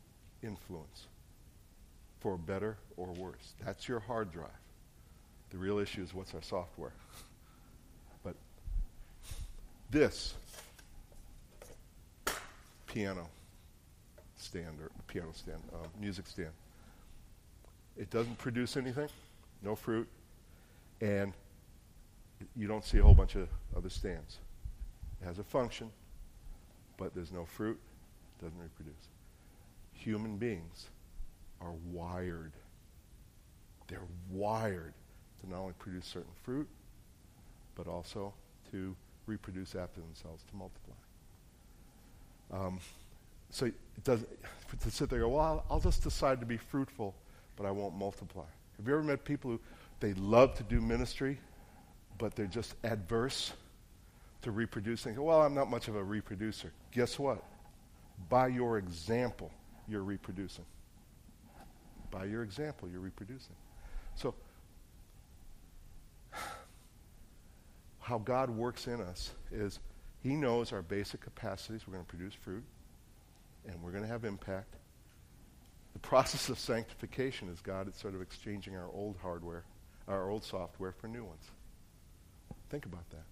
influence 0.43 1.07
for 2.19 2.37
better 2.37 2.77
or 2.97 3.07
worse. 3.13 3.53
That's 3.65 3.87
your 3.87 3.99
hard 3.99 4.31
drive. 4.31 4.49
The 5.49 5.57
real 5.57 5.79
issue 5.79 6.03
is 6.03 6.13
what's 6.13 6.35
our 6.35 6.43
software. 6.43 6.93
but 8.23 8.35
this 9.89 10.35
piano 12.85 13.27
stand 14.41 14.79
or 14.81 14.89
piano 15.07 15.29
stand, 15.33 15.61
uh, 15.73 15.87
music 15.99 16.27
stand. 16.27 16.51
It 17.97 18.09
doesn't 18.09 18.37
produce 18.37 18.77
anything, 18.77 19.09
no 19.61 19.75
fruit, 19.75 20.07
and 21.01 21.33
you 22.55 22.67
don't 22.67 22.83
see 22.85 22.99
a 22.99 23.03
whole 23.03 23.13
bunch 23.13 23.35
of 23.35 23.49
other 23.75 23.89
stands. 23.89 24.37
It 25.21 25.25
has 25.25 25.39
a 25.39 25.43
function, 25.43 25.91
but 26.97 27.13
there's 27.13 27.31
no 27.31 27.45
fruit, 27.45 27.79
doesn't 28.41 28.59
reproduce. 28.59 29.07
Human 29.93 30.37
beings 30.37 30.87
are 31.59 31.73
wired. 31.91 32.53
They're 33.87 34.07
wired 34.31 34.93
to 35.41 35.49
not 35.49 35.59
only 35.59 35.73
produce 35.73 36.05
certain 36.05 36.31
fruit, 36.43 36.67
but 37.75 37.87
also 37.87 38.33
to 38.71 38.95
reproduce 39.25 39.75
after 39.75 39.99
themselves, 39.99 40.43
to 40.49 40.55
multiply. 40.55 40.95
Um, 42.51 42.79
so 43.51 43.65
it 43.65 43.73
does 44.03 44.23
to 44.81 44.91
sit 44.91 45.09
there. 45.09 45.19
And 45.19 45.29
go, 45.29 45.35
well, 45.35 45.43
I'll, 45.43 45.65
I'll 45.69 45.79
just 45.79 46.03
decide 46.03 46.39
to 46.39 46.45
be 46.45 46.57
fruitful, 46.57 47.15
but 47.55 47.65
I 47.65 47.71
won't 47.71 47.95
multiply. 47.95 48.45
Have 48.77 48.87
you 48.87 48.93
ever 48.93 49.03
met 49.03 49.25
people 49.25 49.51
who 49.51 49.59
they 49.99 50.13
love 50.13 50.55
to 50.55 50.63
do 50.63 50.79
ministry, 50.79 51.39
but 52.17 52.35
they're 52.35 52.45
just 52.45 52.75
adverse 52.83 53.53
to 54.43 54.51
reproducing? 54.51 55.21
Well, 55.21 55.41
I'm 55.41 55.53
not 55.53 55.69
much 55.69 55.87
of 55.87 55.95
a 55.95 56.03
reproducer. 56.03 56.71
Guess 56.91 57.19
what? 57.19 57.43
By 58.29 58.47
your 58.47 58.77
example, 58.77 59.51
you're 59.87 60.03
reproducing. 60.03 60.65
By 62.11 62.25
your 62.25 62.43
example, 62.43 62.89
you're 62.89 63.01
reproducing. 63.01 63.55
So, 64.15 64.33
how 67.99 68.17
God 68.17 68.49
works 68.49 68.87
in 68.87 69.01
us 69.01 69.31
is 69.51 69.79
He 70.21 70.35
knows 70.35 70.73
our 70.73 70.81
basic 70.81 71.21
capacities. 71.21 71.87
We're 71.87 71.93
going 71.93 72.05
to 72.05 72.09
produce 72.09 72.33
fruit 72.33 72.63
and 73.67 73.81
we're 73.81 73.91
going 73.91 74.03
to 74.03 74.09
have 74.09 74.25
impact. 74.25 74.75
The 75.93 75.99
process 75.99 76.49
of 76.49 76.59
sanctification 76.59 77.49
is 77.49 77.61
God 77.61 77.87
is 77.87 77.95
sort 77.95 78.15
of 78.15 78.21
exchanging 78.21 78.75
our 78.75 78.87
old 78.93 79.17
hardware, 79.21 79.63
our 80.07 80.29
old 80.29 80.43
software 80.43 80.91
for 80.91 81.07
new 81.07 81.23
ones. 81.23 81.43
Think 82.69 82.85
about 82.85 83.09
that. 83.09 83.23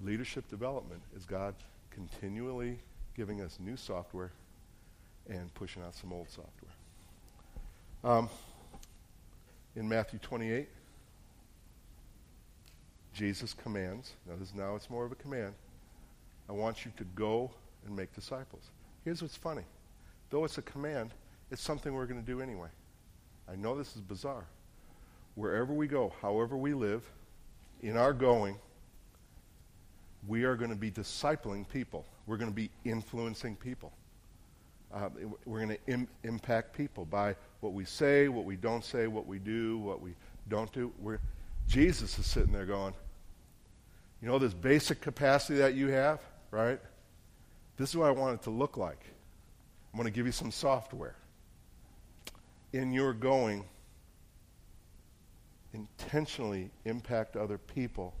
Leadership 0.00 0.48
development 0.48 1.02
is 1.16 1.24
God 1.24 1.54
continually 1.90 2.78
giving 3.14 3.40
us 3.40 3.58
new 3.60 3.76
software 3.76 4.32
and 5.28 5.52
pushing 5.54 5.82
out 5.82 5.94
some 5.94 6.12
old 6.12 6.28
software. 6.30 6.72
Um, 8.04 8.28
in 9.76 9.88
Matthew 9.88 10.18
28, 10.18 10.68
Jesus 13.14 13.54
commands, 13.54 14.12
now, 14.26 14.34
this, 14.38 14.54
now 14.54 14.74
it's 14.74 14.90
more 14.90 15.04
of 15.04 15.12
a 15.12 15.16
command, 15.16 15.54
I 16.48 16.52
want 16.52 16.84
you 16.84 16.92
to 16.96 17.04
go 17.14 17.50
and 17.86 17.94
make 17.94 18.14
disciples. 18.14 18.64
Here's 19.04 19.22
what's 19.22 19.36
funny. 19.36 19.64
Though 20.30 20.44
it's 20.44 20.58
a 20.58 20.62
command, 20.62 21.12
it's 21.50 21.62
something 21.62 21.92
we're 21.92 22.06
going 22.06 22.20
to 22.20 22.26
do 22.26 22.40
anyway. 22.40 22.68
I 23.50 23.56
know 23.56 23.76
this 23.76 23.94
is 23.94 24.00
bizarre. 24.00 24.46
Wherever 25.34 25.72
we 25.72 25.86
go, 25.86 26.12
however 26.22 26.56
we 26.56 26.74
live, 26.74 27.02
in 27.82 27.96
our 27.96 28.12
going, 28.12 28.56
we 30.28 30.44
are 30.44 30.54
going 30.54 30.70
to 30.70 30.76
be 30.76 30.90
discipling 30.90 31.68
people. 31.68 32.06
We're 32.26 32.36
going 32.36 32.50
to 32.50 32.54
be 32.54 32.70
influencing 32.84 33.56
people. 33.56 33.92
Uh, 34.94 35.08
we're 35.46 35.58
going 35.58 35.70
to 35.70 35.92
Im- 35.92 36.08
impact 36.22 36.76
people 36.76 37.04
by 37.04 37.34
what 37.60 37.72
we 37.72 37.84
say, 37.84 38.28
what 38.28 38.44
we 38.44 38.56
don't 38.56 38.84
say, 38.84 39.06
what 39.06 39.26
we 39.26 39.38
do, 39.38 39.78
what 39.78 40.00
we 40.00 40.14
don't 40.48 40.72
do. 40.72 40.92
We're, 41.00 41.18
Jesus 41.66 42.18
is 42.18 42.26
sitting 42.26 42.52
there 42.52 42.66
going, 42.66 42.94
you 44.20 44.28
know, 44.28 44.38
this 44.38 44.54
basic 44.54 45.00
capacity 45.00 45.58
that 45.58 45.74
you 45.74 45.88
have, 45.88 46.20
right? 46.50 46.78
This 47.82 47.90
is 47.90 47.96
what 47.96 48.06
I 48.06 48.12
want 48.12 48.34
it 48.34 48.44
to 48.44 48.50
look 48.50 48.76
like. 48.76 49.04
I'm 49.92 49.98
going 49.98 50.04
to 50.04 50.14
give 50.14 50.24
you 50.24 50.30
some 50.30 50.52
software. 50.52 51.16
In 52.72 52.92
your 52.92 53.12
going, 53.12 53.64
intentionally 55.74 56.70
impact 56.84 57.34
other 57.34 57.58
people 57.58 58.14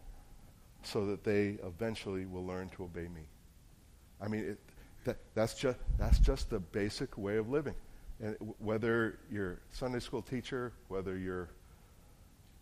so 0.82 1.06
that 1.06 1.22
they 1.22 1.58
eventually 1.64 2.26
will 2.26 2.44
learn 2.44 2.70
to 2.70 2.82
obey 2.82 3.02
me. 3.02 3.22
I 4.20 4.26
mean, 4.26 4.40
it, 4.40 4.58
that, 5.04 5.18
that's, 5.36 5.54
just, 5.54 5.78
that's 5.96 6.18
just 6.18 6.50
the 6.50 6.58
basic 6.58 7.16
way 7.16 7.36
of 7.36 7.48
living. 7.48 7.76
And 8.20 8.36
whether 8.58 9.20
you're 9.30 9.60
Sunday 9.70 10.00
school 10.00 10.22
teacher, 10.22 10.72
whether 10.88 11.16
you're, 11.16 11.50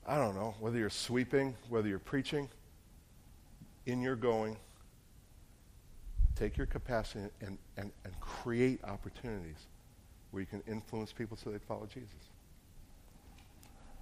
I 0.06 0.18
don't 0.18 0.34
know, 0.34 0.54
whether 0.60 0.76
you're 0.76 0.90
sweeping, 0.90 1.56
whether 1.70 1.88
you're 1.88 1.98
preaching, 1.98 2.46
in 3.86 4.02
your 4.02 4.16
going, 4.16 4.58
take 6.40 6.56
your 6.56 6.66
capacity 6.66 7.28
and, 7.42 7.58
and, 7.76 7.92
and 8.04 8.20
create 8.20 8.82
opportunities 8.84 9.66
where 10.30 10.40
you 10.40 10.46
can 10.46 10.62
influence 10.66 11.12
people 11.12 11.36
so 11.36 11.50
they 11.50 11.58
follow 11.58 11.86
Jesus. 11.86 12.14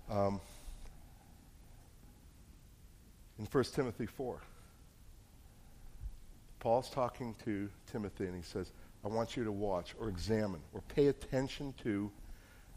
Um, 0.09 0.41
in 3.39 3.47
1 3.47 3.65
Timothy 3.75 4.07
4. 4.07 4.41
Paul's 6.61 6.91
talking 6.91 7.35
to 7.45 7.69
Timothy 7.91 8.27
and 8.27 8.37
he 8.37 8.43
says, 8.43 8.73
I 9.05 9.09
want 9.09 9.37
you 9.37 9.45
to 9.45 9.53
watch 9.53 9.95
or 10.01 10.09
examine 10.09 10.61
or 10.73 10.83
pay 10.95 11.09
attention 11.09 11.75
to 11.83 12.11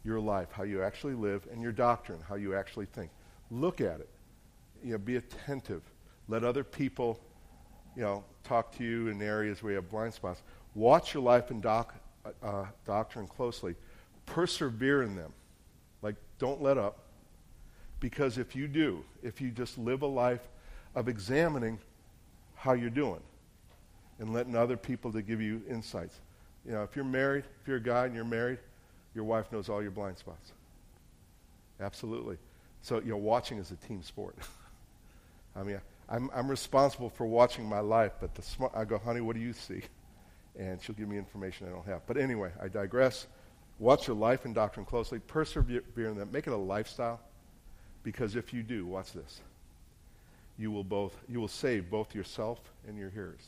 your 0.04 0.20
life, 0.20 0.48
how 0.52 0.64
you 0.64 0.82
actually 0.82 1.14
live, 1.14 1.46
and 1.52 1.62
your 1.62 1.72
doctrine, 1.72 2.18
how 2.28 2.34
you 2.34 2.56
actually 2.56 2.86
think. 2.86 3.10
Look 3.50 3.80
at 3.80 4.00
it. 4.00 4.08
You 4.82 4.92
know, 4.92 4.98
be 4.98 5.16
attentive. 5.16 5.82
Let 6.28 6.42
other 6.42 6.64
people, 6.64 7.20
you 7.96 8.02
know, 8.02 8.24
talk 8.44 8.76
to 8.78 8.84
you 8.84 9.08
in 9.08 9.20
areas 9.20 9.62
where 9.62 9.72
you 9.72 9.76
have 9.76 9.90
blind 9.90 10.14
spots. 10.14 10.42
Watch 10.74 11.14
your 11.14 11.22
life 11.22 11.50
and 11.50 11.62
doc, 11.62 11.94
uh, 12.42 12.66
doctrine 12.86 13.26
closely. 13.26 13.74
Persevere 14.26 15.02
in 15.02 15.16
them. 15.16 15.32
Like, 16.00 16.16
don't 16.38 16.62
let 16.62 16.78
up. 16.78 16.98
Because 18.00 18.38
if 18.38 18.56
you 18.56 18.66
do, 18.66 19.04
if 19.22 19.40
you 19.40 19.50
just 19.50 19.78
live 19.78 20.02
a 20.02 20.06
life 20.06 20.48
of 20.94 21.08
examining 21.08 21.78
how 22.54 22.72
you're 22.72 22.90
doing 22.90 23.20
and 24.18 24.32
letting 24.32 24.54
other 24.54 24.76
people 24.76 25.12
to 25.12 25.22
give 25.22 25.40
you 25.40 25.62
insights. 25.68 26.20
You 26.64 26.72
know, 26.72 26.82
if 26.82 26.94
you're 26.94 27.04
married, 27.04 27.44
if 27.60 27.68
you're 27.68 27.78
a 27.78 27.82
guy 27.82 28.06
and 28.06 28.14
you're 28.14 28.24
married, 28.24 28.58
your 29.14 29.24
wife 29.24 29.50
knows 29.52 29.68
all 29.68 29.82
your 29.82 29.90
blind 29.90 30.18
spots. 30.18 30.52
Absolutely. 31.80 32.38
So, 32.82 33.00
you 33.00 33.10
know, 33.10 33.16
watching 33.16 33.58
is 33.58 33.70
a 33.70 33.76
team 33.76 34.02
sport. 34.02 34.36
I 35.56 35.62
mean, 35.62 35.80
I'm, 36.08 36.30
I'm 36.34 36.48
responsible 36.48 37.08
for 37.08 37.26
watching 37.26 37.64
my 37.64 37.80
life, 37.80 38.12
but 38.20 38.34
the 38.34 38.42
smart, 38.42 38.72
I 38.74 38.84
go, 38.84 38.98
honey, 38.98 39.20
what 39.20 39.34
do 39.34 39.42
you 39.42 39.52
see? 39.52 39.82
And 40.58 40.80
she'll 40.82 40.94
give 40.94 41.08
me 41.08 41.16
information 41.16 41.66
I 41.66 41.70
don't 41.70 41.86
have. 41.86 42.06
But 42.06 42.18
anyway, 42.18 42.50
I 42.60 42.68
digress. 42.68 43.26
Watch 43.78 44.06
your 44.06 44.16
life 44.16 44.44
and 44.44 44.54
doctrine 44.54 44.84
closely. 44.84 45.18
Persevere 45.18 45.82
in 45.96 46.16
them. 46.16 46.30
Make 46.30 46.46
it 46.46 46.52
a 46.52 46.56
lifestyle. 46.56 47.20
Because 48.02 48.36
if 48.36 48.52
you 48.52 48.62
do, 48.62 48.84
watch 48.84 49.12
this. 49.12 49.40
You 50.58 50.70
will 50.70 50.84
both 50.84 51.16
you 51.28 51.40
will 51.40 51.48
save 51.48 51.90
both 51.90 52.14
yourself 52.14 52.60
and 52.86 52.98
your 52.98 53.10
hearers. 53.10 53.40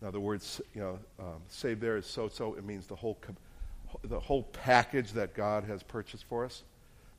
Now 0.00 0.10
the 0.10 0.20
word 0.20 0.42
you 0.74 0.80
know 0.80 0.98
um, 1.18 1.42
save 1.48 1.80
there 1.80 1.96
is 1.96 2.04
sozo. 2.04 2.56
It 2.58 2.64
means 2.64 2.86
the 2.86 2.96
whole 2.96 3.18
the 4.04 4.20
whole 4.20 4.42
package 4.42 5.12
that 5.12 5.34
God 5.34 5.64
has 5.64 5.82
purchased 5.82 6.24
for 6.24 6.44
us. 6.44 6.62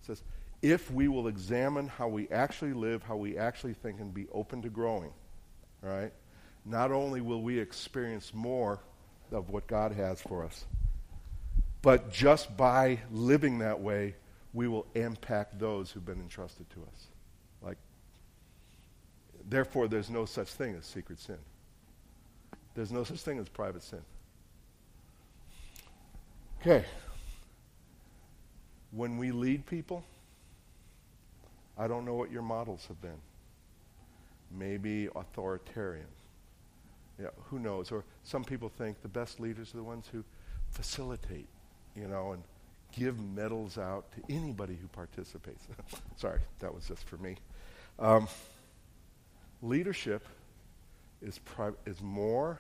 It 0.02 0.08
says 0.08 0.24
if 0.64 0.90
we 0.90 1.10
will 1.10 1.28
examine 1.28 1.90
how 1.90 2.08
we 2.08 2.30
actually 2.30 2.72
live, 2.72 3.04
how 3.04 3.18
we 3.18 3.38
actually 3.38 3.74
think, 3.74 4.00
and 4.00 4.14
be 4.14 4.28
open 4.32 4.62
to 4.62 4.70
growing, 4.70 5.12
right? 5.82 6.14
Not 6.66 6.90
only 6.92 7.20
will 7.20 7.42
we 7.44 7.60
experience 7.60 8.34
more 8.34 8.80
of 9.32 9.50
what 9.50 9.68
God 9.68 9.92
has 9.92 10.22
for 10.22 10.46
us, 10.46 10.66
but 11.82 12.10
just 12.10 12.56
by 12.56 13.00
living 13.12 13.60
that 13.60 13.82
way, 13.82 14.16
we 14.54 14.70
will 14.70 14.86
impact 14.96 15.60
those 15.60 15.92
who've 15.92 16.06
been 16.06 16.22
entrusted 16.22 16.70
to 16.70 16.80
us. 16.84 17.08
Like, 17.62 17.78
therefore, 19.50 19.90
there's 19.90 20.10
no 20.10 20.24
such 20.24 20.48
thing 20.48 20.76
as 20.76 20.86
secret 20.86 21.20
sin. 21.20 21.40
There's 22.74 22.92
no 22.92 23.04
such 23.04 23.20
thing 23.20 23.38
as 23.38 23.50
private 23.50 23.84
sin. 23.84 24.02
Okay. 26.62 26.86
When 28.92 29.18
we 29.18 29.32
lead 29.32 29.66
people, 29.66 30.06
I 31.78 31.88
don't 31.88 32.06
know 32.06 32.14
what 32.14 32.32
your 32.32 32.42
models 32.42 32.86
have 32.88 33.02
been. 33.02 33.20
Maybe 34.52 35.08
authoritarian. 35.16 36.08
Yeah, 37.20 37.28
who 37.46 37.60
knows? 37.60 37.92
Or 37.92 38.04
some 38.24 38.44
people 38.44 38.70
think 38.70 39.02
the 39.02 39.08
best 39.08 39.40
leaders 39.40 39.74
are 39.74 39.78
the 39.78 39.84
ones 39.84 40.08
who 40.12 40.24
facilitate, 40.72 41.48
you 41.96 42.08
know, 42.08 42.34
and 42.34 42.44
give 42.92 43.20
medals 43.20 43.78
out 43.78 44.06
to 44.14 44.34
anybody 44.34 44.78
who 44.80 44.88
participates. 44.88 45.68
Sorry, 46.18 46.40
that 46.60 46.74
was 46.74 46.88
just 46.88 47.04
for 47.06 47.18
me. 47.18 47.36
Um, 48.00 48.28
leadership 49.62 50.26
is, 51.22 51.40
pri- 51.40 51.72
is 51.86 52.02
more 52.02 52.60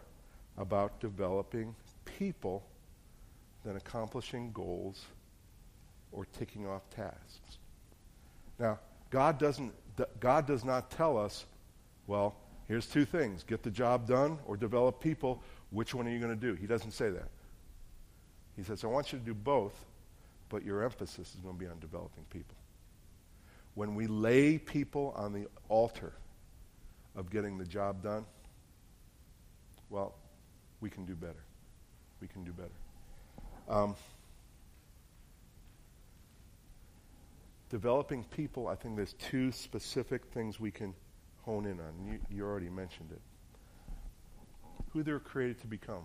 about 0.57 0.99
developing 0.99 1.75
people 2.05 2.63
than 3.63 3.75
accomplishing 3.75 4.51
goals 4.51 5.05
or 6.11 6.25
ticking 6.37 6.67
off 6.67 6.81
tasks. 6.89 7.57
Now, 8.59 8.79
God 9.13 9.37
doesn't 9.37 9.71
God 10.19 10.47
does 10.47 10.65
not 10.65 10.89
tell 10.89 11.19
us, 11.19 11.45
well, 12.07 12.35
here's 12.67 12.87
two 12.87 13.05
things, 13.05 13.43
get 13.43 13.61
the 13.61 13.69
job 13.69 14.07
done 14.07 14.39
or 14.47 14.57
develop 14.57 14.99
people, 14.99 15.43
which 15.69 15.93
one 15.93 16.07
are 16.07 16.09
you 16.09 16.17
going 16.17 16.33
to 16.33 16.35
do? 16.35 16.55
He 16.55 16.65
doesn't 16.65 16.93
say 16.93 17.11
that. 17.11 17.29
He 18.55 18.63
says, 18.63 18.83
I 18.83 18.87
want 18.87 19.13
you 19.13 19.19
to 19.19 19.23
do 19.23 19.35
both, 19.35 19.75
but 20.49 20.65
your 20.65 20.83
emphasis 20.83 21.35
is 21.35 21.39
going 21.43 21.53
to 21.53 21.59
be 21.59 21.67
on 21.67 21.77
developing 21.79 22.23
people. 22.31 22.55
When 23.75 23.93
we 23.93 24.07
lay 24.07 24.57
people 24.57 25.13
on 25.15 25.31
the 25.31 25.45
altar 25.69 26.13
of 27.15 27.29
getting 27.29 27.59
the 27.59 27.65
job 27.65 28.01
done, 28.01 28.25
well, 29.91 30.15
we 30.81 30.89
can 30.89 31.05
do 31.05 31.13
better. 31.13 31.43
We 32.19 32.27
can 32.27 32.43
do 32.43 32.51
better. 32.51 32.69
Um, 33.69 33.95
developing 37.73 38.23
people, 38.25 38.67
I 38.67 38.75
think 38.75 38.95
there's 38.95 39.13
two 39.13 39.51
specific 39.51 40.25
things 40.27 40.59
we 40.59 40.69
can 40.69 40.93
hone 41.41 41.65
in 41.65 41.79
on. 41.79 42.05
You, 42.05 42.19
you 42.29 42.43
already 42.43 42.69
mentioned 42.69 43.11
it. 43.11 43.19
Who 44.91 45.01
they're 45.01 45.19
created 45.19 45.59
to 45.61 45.67
become. 45.67 46.03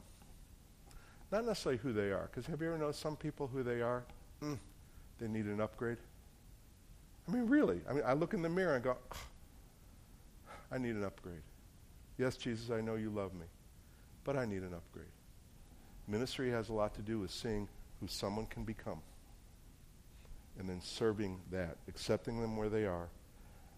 Not 1.30 1.44
necessarily 1.44 1.76
who 1.76 1.92
they 1.92 2.10
are, 2.10 2.30
because 2.30 2.46
have 2.46 2.62
you 2.62 2.68
ever 2.68 2.78
noticed 2.78 3.00
some 3.00 3.16
people 3.16 3.46
who 3.46 3.62
they 3.62 3.82
are, 3.82 4.02
mm, 4.42 4.58
they 5.18 5.28
need 5.28 5.44
an 5.44 5.60
upgrade? 5.60 5.98
I 7.28 7.32
mean, 7.32 7.44
really. 7.44 7.82
I 7.86 7.92
mean, 7.92 8.04
I 8.06 8.14
look 8.14 8.32
in 8.32 8.40
the 8.40 8.48
mirror 8.48 8.74
and 8.74 8.82
go, 8.82 8.96
oh, 9.12 9.16
I 10.72 10.78
need 10.78 10.94
an 10.94 11.04
upgrade. 11.04 11.42
Yes, 12.16 12.38
Jesus, 12.38 12.70
I 12.70 12.80
know 12.80 12.94
you 12.94 13.10
love 13.10 13.34
me, 13.34 13.44
but 14.24 14.38
I 14.38 14.46
need 14.46 14.62
an 14.62 14.72
upgrade. 14.72 15.12
Ministry 16.06 16.50
has 16.50 16.70
a 16.70 16.72
lot 16.72 16.94
to 16.94 17.02
do 17.02 17.18
with 17.18 17.30
seeing 17.30 17.68
who 18.00 18.06
someone 18.06 18.46
can 18.46 18.64
become 18.64 19.02
and 20.58 20.68
then 20.68 20.80
serving 20.80 21.40
that, 21.50 21.76
accepting 21.88 22.40
them 22.40 22.56
where 22.56 22.68
they 22.68 22.84
are, 22.84 23.08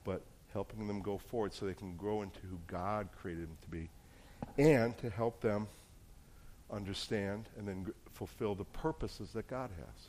but 0.04 0.22
helping 0.52 0.86
them 0.86 1.00
go 1.02 1.18
forward 1.18 1.52
so 1.52 1.66
they 1.66 1.74
can 1.74 1.96
grow 1.96 2.22
into 2.22 2.40
who 2.50 2.58
God 2.66 3.08
created 3.20 3.44
them 3.44 3.56
to 3.62 3.68
be, 3.68 3.88
and 4.58 4.96
to 4.98 5.10
help 5.10 5.40
them 5.40 5.68
understand 6.70 7.48
and 7.58 7.66
then 7.66 7.84
g- 7.86 7.92
fulfill 8.12 8.54
the 8.54 8.64
purposes 8.64 9.30
that 9.32 9.46
God 9.48 9.70
has. 9.76 10.08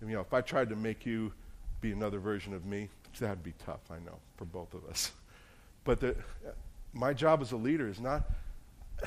And, 0.00 0.10
you 0.10 0.16
know, 0.16 0.22
if 0.22 0.32
I 0.32 0.40
tried 0.40 0.68
to 0.70 0.76
make 0.76 1.06
you 1.06 1.32
be 1.80 1.92
another 1.92 2.18
version 2.18 2.54
of 2.54 2.64
me, 2.64 2.88
that'd 3.20 3.42
be 3.42 3.54
tough, 3.64 3.90
I 3.90 3.98
know, 3.98 4.18
for 4.36 4.44
both 4.44 4.74
of 4.74 4.84
us. 4.86 5.12
But 5.84 5.98
the, 5.98 6.14
my 6.92 7.12
job 7.12 7.42
as 7.42 7.50
a 7.50 7.56
leader 7.56 7.88
is 7.88 7.98
not, 7.98 8.22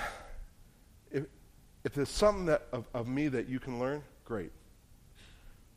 if, 1.09 1.23
if 1.85 1.93
there's 1.93 2.09
something 2.09 2.47
that, 2.47 2.67
of, 2.73 2.83
of 2.93 3.07
me 3.07 3.29
that 3.29 3.47
you 3.47 3.61
can 3.61 3.79
learn, 3.79 4.03
great. 4.25 4.51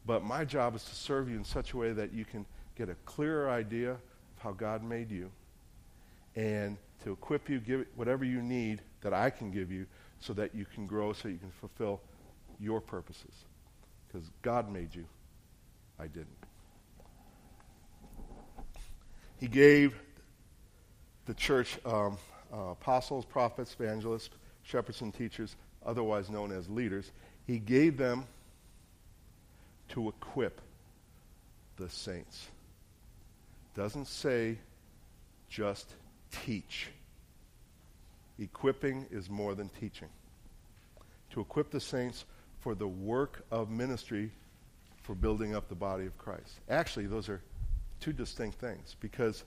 But 0.09 0.25
my 0.25 0.47
job 0.47 0.75
is 0.75 0.83
to 0.85 0.95
serve 0.95 1.29
you 1.29 1.37
in 1.37 1.45
such 1.45 1.75
a 1.75 1.77
way 1.77 1.93
that 1.93 2.15
you 2.15 2.25
can 2.25 2.47
get 2.79 2.89
a 2.89 2.95
clearer 3.05 3.51
idea 3.51 3.91
of 3.91 3.99
how 4.39 4.53
God 4.53 4.83
made 4.83 5.11
you 5.11 5.31
and 6.35 6.79
to 7.05 7.13
equip 7.13 7.51
you, 7.51 7.61
give 7.61 7.85
whatever 7.95 8.25
you 8.25 8.41
need 8.41 8.81
that 9.03 9.13
I 9.13 9.29
can 9.29 9.51
give 9.51 9.71
you 9.71 9.85
so 10.19 10.33
that 10.33 10.55
you 10.55 10.65
can 10.65 10.87
grow, 10.87 11.13
so 11.13 11.29
you 11.29 11.37
can 11.37 11.51
fulfill 11.51 12.01
your 12.59 12.81
purposes. 12.81 13.35
Because 14.07 14.27
God 14.41 14.73
made 14.73 14.95
you. 14.95 15.05
I 16.01 16.07
didn't. 16.07 16.29
He 19.37 19.47
gave 19.47 19.95
the 21.27 21.35
church 21.35 21.79
um, 21.85 22.17
uh, 22.51 22.71
apostles, 22.71 23.27
prophets, 23.27 23.77
evangelists, 23.79 24.31
shepherds, 24.63 25.03
and 25.03 25.13
teachers, 25.13 25.55
otherwise 25.85 26.31
known 26.31 26.51
as 26.51 26.67
leaders. 26.71 27.13
He 27.47 27.59
gave 27.59 27.99
them 27.99 28.25
to 29.91 30.09
equip 30.09 30.61
the 31.77 31.89
saints. 31.89 32.49
Doesn't 33.75 34.07
say 34.07 34.59
just 35.49 35.95
teach. 36.31 36.89
Equipping 38.39 39.07
is 39.11 39.29
more 39.31 39.55
than 39.55 39.69
teaching. 39.69 40.09
To 41.31 41.41
equip 41.41 41.71
the 41.71 41.81
saints 41.81 42.25
for 42.61 42.75
the 42.75 42.89
work 42.89 43.45
of 43.51 43.71
ministry 43.71 44.31
for 45.03 45.15
building 45.15 45.55
up 45.55 45.69
the 45.69 45.75
body 45.75 46.07
of 46.07 46.17
Christ. 46.19 46.61
Actually, 46.69 47.07
those 47.07 47.29
are 47.29 47.41
two 48.01 48.13
distinct 48.13 48.59
things 48.59 48.97
because 49.01 49.45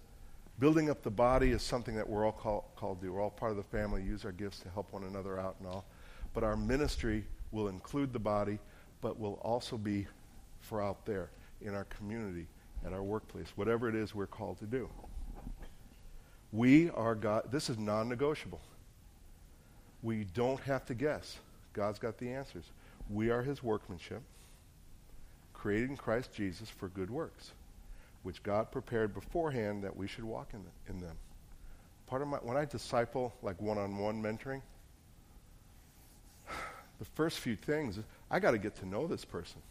building 0.59 0.89
up 0.89 1.03
the 1.03 1.11
body 1.11 1.51
is 1.51 1.61
something 1.61 1.95
that 1.95 2.07
we're 2.07 2.25
all 2.25 2.31
call, 2.31 2.71
called 2.75 2.99
to 3.01 3.07
do. 3.07 3.13
We're 3.13 3.21
all 3.21 3.29
part 3.29 3.51
of 3.51 3.57
the 3.57 3.63
family, 3.63 4.01
use 4.03 4.25
our 4.25 4.31
gifts 4.31 4.59
to 4.61 4.69
help 4.69 4.91
one 4.91 5.03
another 5.03 5.39
out 5.39 5.55
and 5.59 5.67
all. 5.67 5.85
But 6.33 6.43
our 6.43 6.55
ministry 6.55 7.25
will 7.51 7.67
include 7.67 8.13
the 8.13 8.19
body, 8.19 8.59
but 9.01 9.19
will 9.19 9.39
also 9.43 9.77
be 9.77 10.07
for 10.61 10.81
out 10.81 11.05
there 11.05 11.29
in 11.61 11.75
our 11.75 11.85
community, 11.85 12.47
at 12.85 12.93
our 12.93 13.03
workplace, 13.03 13.47
whatever 13.55 13.89
it 13.89 13.95
is 13.95 14.15
we're 14.15 14.27
called 14.27 14.59
to 14.59 14.65
do. 14.65 14.89
We 16.51 16.89
are 16.91 17.15
God. 17.15 17.51
This 17.51 17.69
is 17.69 17.77
non 17.77 18.09
negotiable. 18.09 18.61
We 20.03 20.25
don't 20.33 20.59
have 20.61 20.85
to 20.87 20.93
guess. 20.93 21.37
God's 21.73 21.99
got 21.99 22.17
the 22.17 22.29
answers. 22.31 22.65
We 23.09 23.29
are 23.29 23.41
his 23.41 23.63
workmanship, 23.63 24.21
created 25.53 25.89
in 25.89 25.97
Christ 25.97 26.33
Jesus 26.33 26.69
for 26.69 26.89
good 26.89 27.09
works. 27.09 27.51
which 28.23 28.43
God 28.43 28.71
prepared 28.71 29.13
beforehand 29.13 29.83
that 29.83 29.95
we 29.95 30.07
should 30.07 30.23
walk 30.23 30.49
in, 30.53 30.63
the, 30.63 30.91
in 30.91 30.99
them. 30.99 31.15
Part 32.07 32.21
of 32.21 32.27
my, 32.27 32.37
when 32.37 32.57
I 32.57 32.65
disciple, 32.65 33.33
like 33.41 33.59
one 33.61 33.77
on 33.77 33.97
one 33.97 34.21
mentoring, 34.21 34.61
the 36.99 37.05
first 37.05 37.39
few 37.39 37.55
things, 37.55 37.99
I 38.29 38.39
got 38.39 38.51
to 38.51 38.57
get 38.57 38.75
to 38.77 38.85
know 38.85 39.07
this 39.07 39.25
person. 39.25 39.61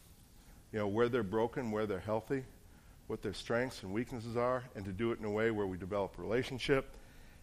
You 0.72 0.78
know, 0.78 0.87
where 0.87 1.09
they're 1.09 1.22
broken, 1.22 1.70
where 1.70 1.87
they're 1.87 1.98
healthy, 1.98 2.44
what 3.09 3.22
their 3.22 3.35
strengths 3.35 3.83
and 3.83 3.92
weaknesses 3.92 4.37
are, 4.37 4.62
and 4.76 4.85
to 4.85 4.92
do 4.92 5.11
it 5.12 5.18
in 5.18 5.24
a 5.24 5.30
way 5.30 5.50
where 5.50 5.66
we 5.66 5.76
develop 5.76 6.16
a 6.18 6.22
relationship. 6.22 6.94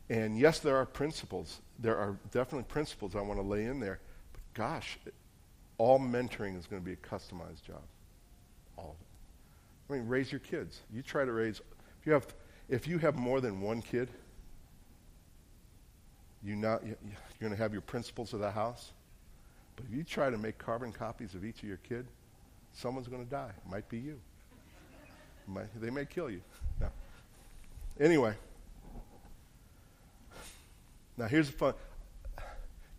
And 0.09 0.37
yes, 0.37 0.59
there 0.59 0.77
are 0.77 0.85
principles. 0.85 1.59
There 1.79 1.97
are 1.97 2.17
definitely 2.31 2.63
principles 2.63 3.15
I 3.15 3.21
want 3.21 3.39
to 3.39 3.45
lay 3.45 3.65
in 3.65 3.79
there. 3.79 3.99
But 4.31 4.41
gosh, 4.53 4.97
it, 5.05 5.13
all 5.77 5.99
mentoring 5.99 6.57
is 6.57 6.65
going 6.65 6.81
to 6.81 6.85
be 6.85 6.93
a 6.93 6.95
customized 6.95 7.63
job. 7.65 7.81
All 8.77 8.95
of 8.95 9.01
it. 9.01 9.93
I 9.93 9.97
mean, 9.97 10.07
raise 10.07 10.31
your 10.31 10.39
kids. 10.39 10.81
You 10.93 11.01
try 11.01 11.25
to 11.25 11.31
raise, 11.31 11.59
if 11.99 12.05
you 12.05 12.13
have, 12.13 12.25
if 12.69 12.87
you 12.87 12.97
have 12.99 13.15
more 13.15 13.41
than 13.41 13.61
one 13.61 13.81
kid, 13.81 14.09
you 16.43 16.55
not, 16.55 16.85
you're 16.85 16.95
going 17.39 17.51
to 17.51 17.57
have 17.57 17.73
your 17.73 17.81
principles 17.81 18.33
of 18.33 18.39
the 18.39 18.51
house. 18.51 18.91
But 19.75 19.85
if 19.89 19.95
you 19.95 20.03
try 20.03 20.29
to 20.29 20.37
make 20.37 20.57
carbon 20.57 20.91
copies 20.91 21.35
of 21.35 21.43
each 21.43 21.61
of 21.61 21.67
your 21.67 21.77
kid, 21.77 22.05
someone's 22.77 23.07
going 23.07 23.23
to 23.23 23.29
die. 23.29 23.49
It 23.49 23.71
might 23.71 23.89
be 23.89 23.97
you. 23.97 24.19
Might, 25.47 25.81
they 25.81 25.89
may 25.89 26.05
kill 26.05 26.29
you. 26.29 26.41
No. 26.79 26.89
Anyway. 27.99 28.35
Now 31.17 31.25
here's 31.25 31.47
the 31.47 31.57
fun. 31.57 31.73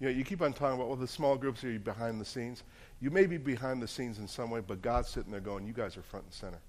You 0.01 0.09
know, 0.09 0.15
you 0.15 0.25
keep 0.25 0.43
on 0.43 0.53
talking 0.53 0.77
about, 0.77 0.89
well, 0.89 0.97
the 0.97 1.07
small 1.07 1.37
groups 1.37 1.63
are 1.65 1.79
behind 1.79 2.21
the 2.21 2.25
scenes. 2.25 2.63
You 3.01 3.11
may 3.11 3.27
be 3.27 3.37
behind 3.37 3.83
the 3.83 3.89
scenes 3.89 4.19
in 4.19 4.27
some 4.27 4.51
way, 4.51 4.61
but 4.61 4.83
God's 4.83 5.09
sitting 5.09 5.31
there 5.31 5.41
going, 5.41 5.67
you 5.67 5.73
guys 5.73 5.97
are 5.97 6.03
front 6.03 6.25
and 6.25 6.35
center. 6.35 6.61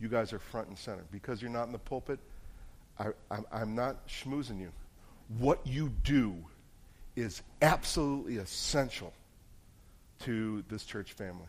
You 0.00 0.08
guys 0.08 0.32
are 0.32 0.38
front 0.38 0.68
and 0.68 0.78
center. 0.78 1.04
Because 1.10 1.40
you're 1.40 1.50
not 1.50 1.64
in 1.64 1.72
the 1.72 1.78
pulpit, 1.78 2.18
I, 2.98 3.08
I'm, 3.30 3.44
I'm 3.52 3.74
not 3.74 4.06
schmoozing 4.08 4.60
you. 4.60 4.72
What 5.38 5.66
you 5.66 5.92
do 6.04 6.34
is 7.16 7.42
absolutely 7.62 8.36
essential 8.38 9.12
to 10.20 10.64
this 10.68 10.84
church 10.84 11.12
family. 11.12 11.48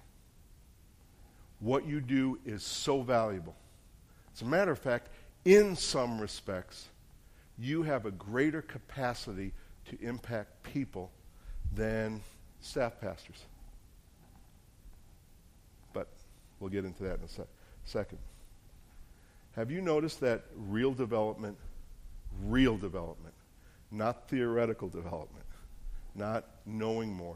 What 1.59 1.85
you 1.85 2.01
do 2.01 2.39
is 2.45 2.63
so 2.63 3.01
valuable. 3.01 3.55
As 4.33 4.41
a 4.41 4.45
matter 4.45 4.71
of 4.71 4.79
fact, 4.79 5.09
in 5.45 5.75
some 5.75 6.19
respects, 6.19 6.87
you 7.57 7.83
have 7.83 8.05
a 8.05 8.11
greater 8.11 8.61
capacity 8.61 9.53
to 9.85 9.97
impact 10.01 10.63
people 10.63 11.11
than 11.73 12.21
staff 12.61 12.99
pastors. 12.99 13.43
But 15.93 16.07
we'll 16.59 16.69
get 16.69 16.85
into 16.85 17.03
that 17.03 17.19
in 17.19 17.25
a 17.25 17.27
sec- 17.27 17.47
second. 17.85 18.19
Have 19.55 19.69
you 19.69 19.81
noticed 19.81 20.21
that 20.21 20.45
real 20.55 20.93
development, 20.93 21.57
real 22.45 22.77
development, 22.77 23.33
not 23.91 24.29
theoretical 24.29 24.87
development, 24.87 25.45
not 26.15 26.45
knowing 26.65 27.11
more, 27.11 27.35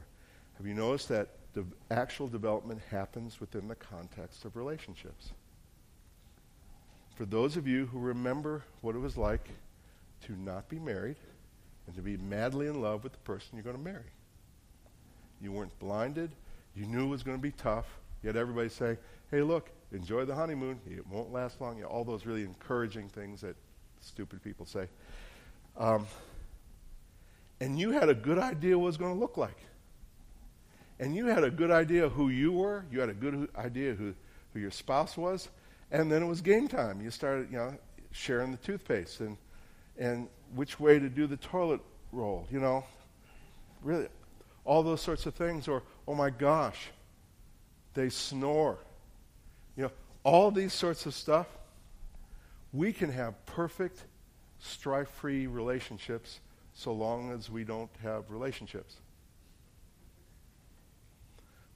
have 0.58 0.66
you 0.66 0.74
noticed 0.74 1.10
that 1.10 1.30
the 1.54 1.66
actual 1.92 2.28
development 2.28 2.82
happens 2.90 3.40
within 3.40 3.68
the 3.68 3.76
context 3.76 4.46
of 4.46 4.56
relationships? 4.56 5.32
For 7.16 7.26
those 7.26 7.58
of 7.58 7.68
you 7.68 7.86
who 7.88 8.00
remember 8.00 8.64
what 8.82 8.96
it 8.96 9.00
was 9.00 9.18
like 9.18 9.50
to 10.26 10.34
not 10.34 10.68
be 10.70 10.80
married 10.80 11.18
and 11.88 11.96
to 11.96 12.02
be 12.02 12.18
madly 12.18 12.68
in 12.68 12.82
love 12.82 13.04
with 13.04 13.14
the 13.14 13.20
person 13.20 13.50
you're 13.54 13.64
going 13.64 13.78
to 13.78 13.82
marry, 13.82 14.12
you 15.42 15.52
weren't 15.52 15.78
blinded. 15.80 16.32
You 16.76 16.86
knew 16.86 17.06
it 17.06 17.10
was 17.10 17.24
going 17.24 17.38
to 17.38 17.42
be 17.42 17.52
tough. 17.52 17.86
Yet 18.24 18.36
everybody 18.36 18.70
say, 18.70 18.98
hey, 19.32 19.42
look, 19.42 19.70
enjoy 19.92 20.26
the 20.26 20.36
honeymoon. 20.36 20.80
It 20.90 21.06
won't 21.08 21.32
last 21.32 21.62
long. 21.62 21.78
You 21.78 21.84
know, 21.84 21.90
all 21.90 22.04
those 22.04 22.26
really 22.26 22.44
encouraging 22.44 23.08
things 23.10 23.42
that 23.42 23.56
stupid 24.02 24.44
people 24.44 24.66
say. 24.66 24.88
Um, 25.78 26.08
and 27.62 27.80
you 27.80 27.92
had 27.92 28.10
a 28.10 28.14
good 28.14 28.40
idea 28.40 28.78
what 28.78 28.86
it 28.86 28.88
was 28.88 28.98
going 28.98 29.14
to 29.14 29.20
look 29.20 29.38
like 29.38 29.58
and 31.00 31.16
you 31.16 31.28
had 31.28 31.44
a 31.44 31.52
good 31.52 31.72
idea 31.72 32.10
who 32.10 32.30
you 32.30 32.52
were, 32.52 32.86
you 32.92 33.00
had 33.00 33.10
a 33.10 33.14
good 33.14 33.50
idea 33.56 33.94
who, 33.94 34.14
who 34.54 34.60
your 34.60 34.72
spouse 34.72 35.18
was, 35.18 35.50
and 35.92 36.12
then 36.12 36.24
it 36.24 36.26
was 36.26 36.42
game 36.42 36.68
time. 36.68 37.02
You 37.02 37.12
started, 37.12 37.52
you 37.52 37.58
know, 37.58 37.74
sharing 38.12 38.52
the 38.52 38.58
toothpaste 38.58 39.20
and 39.20 39.38
and 39.98 40.28
which 40.54 40.80
way 40.80 41.00
to 41.00 41.10
do 41.10 41.26
the 41.28 41.38
toilet 41.38 41.80
roll, 42.12 42.48
you 42.52 42.60
know. 42.60 42.84
Really 43.82 44.08
all 44.64 44.82
those 44.82 45.02
sorts 45.02 45.26
of 45.26 45.36
things 45.36 45.68
or 45.68 45.84
oh 46.08 46.16
my 46.16 46.30
gosh, 46.30 46.88
they 47.94 48.10
snore. 48.10 48.78
You 49.76 49.84
know, 49.84 49.92
all 50.24 50.52
these 50.52 50.74
sorts 50.74 51.06
of 51.06 51.14
stuff. 51.14 51.48
We 52.74 52.92
can 52.92 53.10
have 53.12 53.46
perfect 53.46 54.04
strife-free 54.60 55.48
relationships 55.48 56.40
so 56.74 56.92
long 56.92 57.32
as 57.32 57.50
we 57.50 57.64
don't 57.64 57.90
have 58.04 58.30
relationships. 58.30 58.96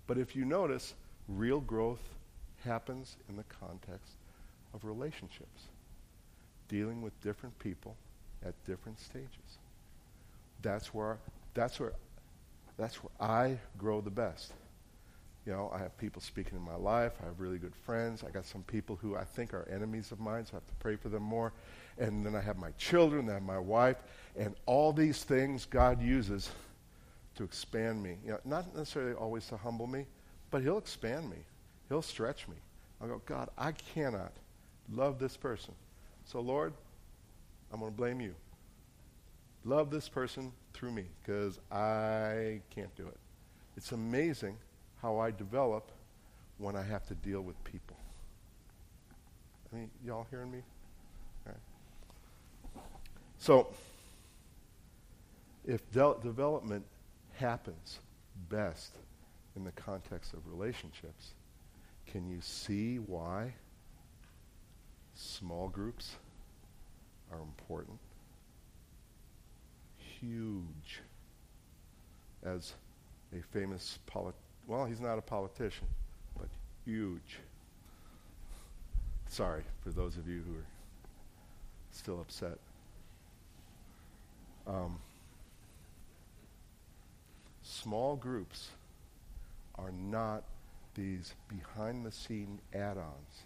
But 0.10 0.18
if 0.18 0.36
you 0.36 0.44
notice, 0.44 0.96
real 1.28 1.60
growth 1.62 2.02
happens 2.66 3.16
in 3.30 3.38
the 3.38 3.44
context 3.44 4.16
of 4.74 4.84
relationships, 4.84 5.68
dealing 6.68 7.04
with 7.04 7.14
different 7.22 7.58
people 7.60 7.96
at 8.44 8.56
different 8.66 9.00
stages. 9.00 9.60
That's 10.64 10.96
where 10.96 11.20
that's 11.54 11.80
where 11.80 11.94
that's 12.76 13.04
where 13.04 13.12
I 13.20 13.60
grow 13.78 14.02
the 14.02 14.10
best. 14.10 14.52
You 15.46 15.52
know, 15.52 15.72
I 15.72 15.78
have 15.78 15.96
people 16.00 16.24
speaking 16.24 16.58
in 16.58 16.64
my 16.64 16.76
life. 16.76 17.14
I 17.22 17.26
have 17.26 17.40
really 17.40 17.60
good 17.60 17.76
friends. 17.76 18.24
I 18.24 18.32
got 18.32 18.48
some 18.48 18.64
people 18.64 18.96
who 18.96 19.16
I 19.16 19.24
think 19.24 19.54
are 19.54 19.70
enemies 19.72 20.12
of 20.12 20.20
mine, 20.20 20.44
so 20.44 20.54
I 20.54 20.56
have 20.56 20.68
to 20.68 20.76
pray 20.80 20.96
for 20.96 21.10
them 21.10 21.24
more. 21.24 21.54
And 22.00 22.26
then 22.26 22.36
I 22.36 22.42
have 22.42 22.58
my 22.58 22.72
children, 22.80 23.30
I 23.30 23.34
have 23.34 23.44
my 23.44 23.60
wife, 23.60 23.98
and 24.36 24.56
all 24.66 24.92
these 24.92 25.24
things 25.24 25.66
God 25.66 26.02
uses 26.02 26.50
to 27.40 27.46
expand 27.46 28.04
me. 28.04 28.18
You 28.26 28.32
know, 28.32 28.40
not 28.44 28.76
necessarily 28.76 29.14
always 29.14 29.48
to 29.48 29.56
humble 29.56 29.88
me, 29.88 30.06
but 30.52 30.62
He'll 30.62 30.78
expand 30.78 31.30
me. 31.30 31.38
He'll 31.88 32.02
stretch 32.02 32.50
me. 32.50 32.58
I'll 33.02 33.08
go, 33.08 33.22
God, 33.26 33.50
I 33.58 33.72
cannot 33.72 34.34
love 34.92 35.20
this 35.20 35.38
person. 35.38 35.74
So, 36.26 36.42
Lord, 36.42 36.74
I'm 37.72 37.80
going 37.80 37.94
to 37.94 37.98
blame 37.98 38.20
you. 38.20 38.36
Love 39.64 39.90
this 39.90 40.10
person 40.10 40.52
through 40.74 40.92
me 40.92 41.06
because 41.22 41.60
I 41.72 42.60
can't 42.76 42.94
do 42.98 43.08
it. 43.08 43.18
It's 43.78 43.94
amazing 43.94 44.58
how 45.02 45.18
I 45.18 45.32
develop 45.32 45.92
when 46.58 46.76
I 46.76 46.84
have 46.84 47.08
to 47.08 47.16
deal 47.16 47.40
with 47.40 47.62
people. 47.64 47.96
I 49.72 49.78
mean, 49.78 49.90
y'all 50.06 50.28
hearing 50.30 50.52
me? 50.52 50.60
All 51.48 51.54
right. 51.54 52.84
So, 53.38 53.68
if 55.66 55.90
de- 55.94 56.16
development 56.22 56.84
happens 57.40 58.00
best 58.50 58.92
in 59.56 59.64
the 59.64 59.72
context 59.72 60.34
of 60.34 60.40
relationships, 60.46 61.34
can 62.06 62.28
you 62.30 62.40
see 62.42 62.98
why 62.98 63.54
small 65.16 65.70
groups 65.70 66.16
are 67.32 67.40
important? 67.40 67.98
Huge. 70.20 71.02
As 72.44 72.74
a 73.38 73.42
famous 73.42 74.00
polit 74.06 74.36
well, 74.68 74.86
he's 74.86 75.02
not 75.02 75.18
a 75.18 75.22
politician, 75.22 75.88
but 76.38 76.48
huge. 76.86 77.40
Sorry 79.28 79.64
for 79.82 79.90
those 79.90 80.16
of 80.16 80.28
you 80.28 80.44
who 80.48 80.54
are 80.60 80.68
still 81.92 82.22
upset. 82.22 82.60
Um, 84.68 85.00
small 87.82 88.16
groups 88.16 88.70
are 89.76 89.92
not 89.92 90.44
these 90.96 91.34
behind 91.48 92.06
the 92.06 92.12
scene 92.12 92.60
add 92.74 92.98
ons 92.98 93.44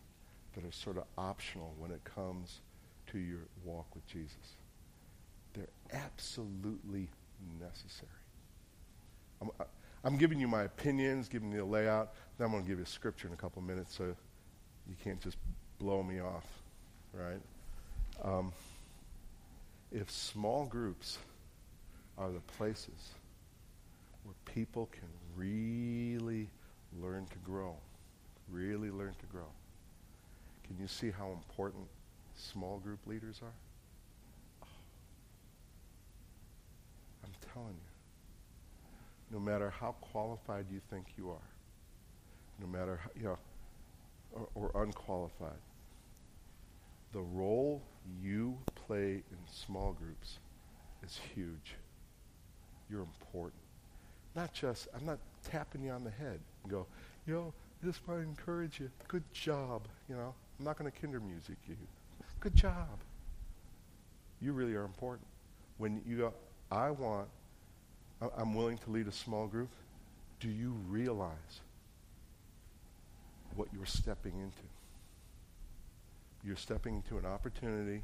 that 0.56 0.66
are 0.66 0.72
sort 0.72 0.98
of 0.98 1.04
optional 1.18 1.74
when 1.78 1.92
it 1.92 2.04
comes 2.04 2.62
to 3.08 3.20
your 3.20 3.42
walk 3.64 3.86
with 3.94 4.06
Jesus. 4.08 4.56
They're 5.54 5.68
absolutely 5.94 7.10
necessary. 7.60 8.10
I'm, 9.42 9.50
I'm 10.04 10.18
giving 10.18 10.40
you 10.40 10.48
my 10.48 10.64
opinions, 10.64 11.28
giving 11.28 11.52
you 11.52 11.60
the 11.60 11.66
layout. 11.66 12.14
Then 12.38 12.46
I'm 12.46 12.52
going 12.52 12.64
to 12.64 12.70
give 12.70 12.80
you 12.80 12.86
a 12.86 12.88
scripture 12.88 13.28
in 13.28 13.34
a 13.34 13.38
couple 13.38 13.62
minutes 13.62 13.96
so 13.96 14.06
you 14.06 14.96
can't 15.04 15.22
just 15.22 15.38
blow 15.80 16.02
me 16.02 16.20
off, 16.20 16.46
right? 17.14 17.42
Um, 18.24 18.52
if 19.92 20.10
small 20.10 20.66
groups 20.66 21.20
are 22.18 22.32
the 22.32 22.40
places 22.58 23.14
where 24.24 24.36
people 24.46 24.90
can 24.92 25.10
really 25.36 26.50
learn 27.02 27.26
to 27.28 27.38
grow. 27.40 27.76
Really 28.50 28.92
learn 28.92 29.16
to 29.20 29.26
grow. 29.26 29.48
Can 30.68 30.78
you 30.80 30.88
see 30.88 31.12
how 31.12 31.32
important 31.32 31.86
small 32.36 32.80
group 32.80 33.00
leaders 33.06 33.42
are? 33.42 33.54
Oh. 34.64 34.68
I'm 37.24 37.32
telling 37.54 37.76
you. 37.76 37.92
No 39.32 39.40
matter 39.40 39.70
how 39.70 39.96
qualified 40.00 40.66
you 40.72 40.80
think 40.90 41.06
you 41.18 41.30
are, 41.30 41.50
no 42.62 42.68
matter 42.68 43.00
how, 43.04 43.10
you 43.18 43.24
know, 43.24 43.38
or, 44.34 44.48
or 44.56 44.84
unqualified. 44.84 45.62
The 47.14 47.22
role 47.22 47.82
you 48.22 48.58
play 48.88 49.24
in 49.32 49.38
small 49.52 49.94
groups 49.94 50.40
is 51.04 51.20
huge. 51.34 51.76
You're 52.90 53.02
important. 53.02 53.63
Not 54.36 54.54
just, 54.54 54.88
I'm 54.96 55.06
not 55.06 55.20
tapping 55.50 55.84
you 55.84 55.92
on 55.92 56.04
the 56.04 56.10
head 56.10 56.40
and 56.64 56.72
go, 56.72 56.88
yo, 57.28 57.54
I 57.82 57.86
just 57.86 58.08
want 58.08 58.22
to 58.22 58.28
encourage 58.28 58.80
you. 58.80 58.90
Good 59.08 59.24
job. 59.34 59.84
You 60.10 60.16
know, 60.16 60.34
I'm 60.60 60.66
not 60.66 60.78
going 60.78 60.92
to 60.92 61.00
kinder 61.00 61.20
music 61.20 61.58
you. 61.68 61.76
Good 62.40 62.56
job. 62.56 63.00
You 64.42 64.54
really 64.54 64.74
are 64.76 64.84
important. 64.84 65.28
When 65.78 66.02
you 66.06 66.18
go, 66.18 66.34
I 66.72 66.92
want, 66.92 67.28
I'm 68.38 68.54
willing 68.54 68.78
to 68.80 68.90
lead 68.90 69.08
a 69.08 69.12
small 69.12 69.48
group, 69.48 69.70
do 70.40 70.50
you 70.50 70.76
realize 70.90 71.62
what 73.56 73.68
you're 73.74 73.86
stepping 73.86 74.34
into? 74.34 74.64
You're 76.44 76.58
stepping 76.58 76.96
into 76.96 77.18
an 77.18 77.26
opportunity, 77.26 78.02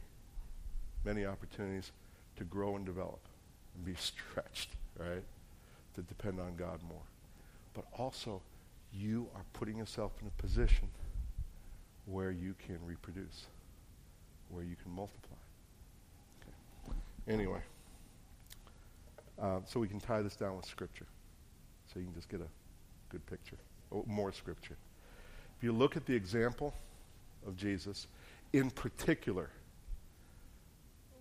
many 1.04 1.26
opportunities, 1.26 1.92
to 2.38 2.44
grow 2.46 2.76
and 2.76 2.86
develop 2.86 3.20
and 3.76 3.86
be 3.86 3.96
stretched, 4.00 4.70
right? 4.98 5.24
To 5.96 6.02
depend 6.02 6.40
on 6.40 6.56
God 6.56 6.80
more. 6.88 7.02
But 7.74 7.86
also, 7.98 8.42
you 8.94 9.28
are 9.36 9.44
putting 9.54 9.78
yourself 9.78 10.12
in 10.22 10.28
a 10.28 10.42
position 10.42 10.88
where 12.06 12.32
you 12.32 12.56
can 12.66 12.78
reproduce, 12.86 13.48
where 14.50 14.64
you 14.64 14.76
can 14.82 14.92
multiply. 14.92 15.38
Okay. 16.42 17.34
Anyway, 17.34 17.62
uh, 19.42 19.60
so 19.66 19.80
we 19.80 19.88
can 19.88 20.00
tie 20.00 20.22
this 20.22 20.36
down 20.36 20.56
with 20.56 20.66
Scripture. 20.66 21.06
So 21.94 22.00
you 22.00 22.06
can 22.06 22.16
just 22.16 22.30
get 22.30 22.42
a 22.42 22.48
good 23.10 23.26
picture. 23.26 23.58
Oh, 23.92 24.04
more 24.08 24.32
Scripture. 24.32 24.78
If 25.58 25.64
you 25.64 25.72
look 25.72 25.98
at 25.98 26.06
the 26.06 26.16
example 26.16 26.74
of 27.46 27.58
Jesus, 27.58 28.08
in 28.54 28.70
particular, 28.70 29.50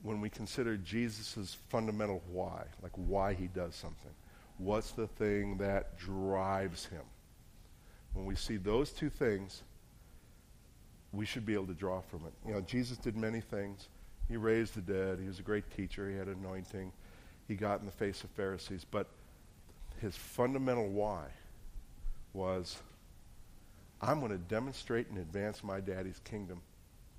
when 0.03 0.21
we 0.21 0.31
consider 0.31 0.77
Jesus' 0.77 1.57
fundamental 1.69 2.23
why, 2.31 2.63
like 2.83 2.93
why 2.95 3.35
he 3.35 3.49
does 3.49 3.75
something, 3.75 4.13
what's 4.59 4.93
the 4.93 5.07
thing 5.07 5.57
that 5.59 5.97
drives 5.97 6.87
him? 6.87 7.03
When 8.13 8.27
we 8.27 8.35
see 8.35 8.57
those 8.57 8.91
two 8.91 9.11
things, 9.11 9.63
we 11.13 11.25
should 11.25 11.47
be 11.47 11.55
able 11.55 11.67
to 11.67 11.75
draw 11.75 12.01
from 12.01 12.27
it. 12.27 12.33
You 12.47 12.55
know, 12.55 12.61
Jesus 12.61 12.99
did 12.99 13.17
many 13.17 13.41
things. 13.41 13.89
He 14.29 14.37
raised 14.37 14.75
the 14.75 14.81
dead. 14.81 15.19
He 15.21 15.27
was 15.27 15.39
a 15.39 15.43
great 15.43 15.71
teacher. 15.75 16.11
He 16.11 16.17
had 16.17 16.29
anointing. 16.29 16.93
He 17.47 17.55
got 17.55 17.81
in 17.81 17.87
the 17.87 17.93
face 17.93 18.23
of 18.25 18.31
Pharisees. 18.31 18.85
But 18.91 19.07
his 20.01 20.17
fundamental 20.17 20.89
why 20.89 21.25
was 22.35 22.77
I'm 24.01 24.21
going 24.21 24.33
to 24.33 24.39
demonstrate 24.39 25.09
and 25.09 25.19
advance 25.19 25.65
my 25.65 25.81
daddy's 25.81 26.21
kingdom 26.21 26.61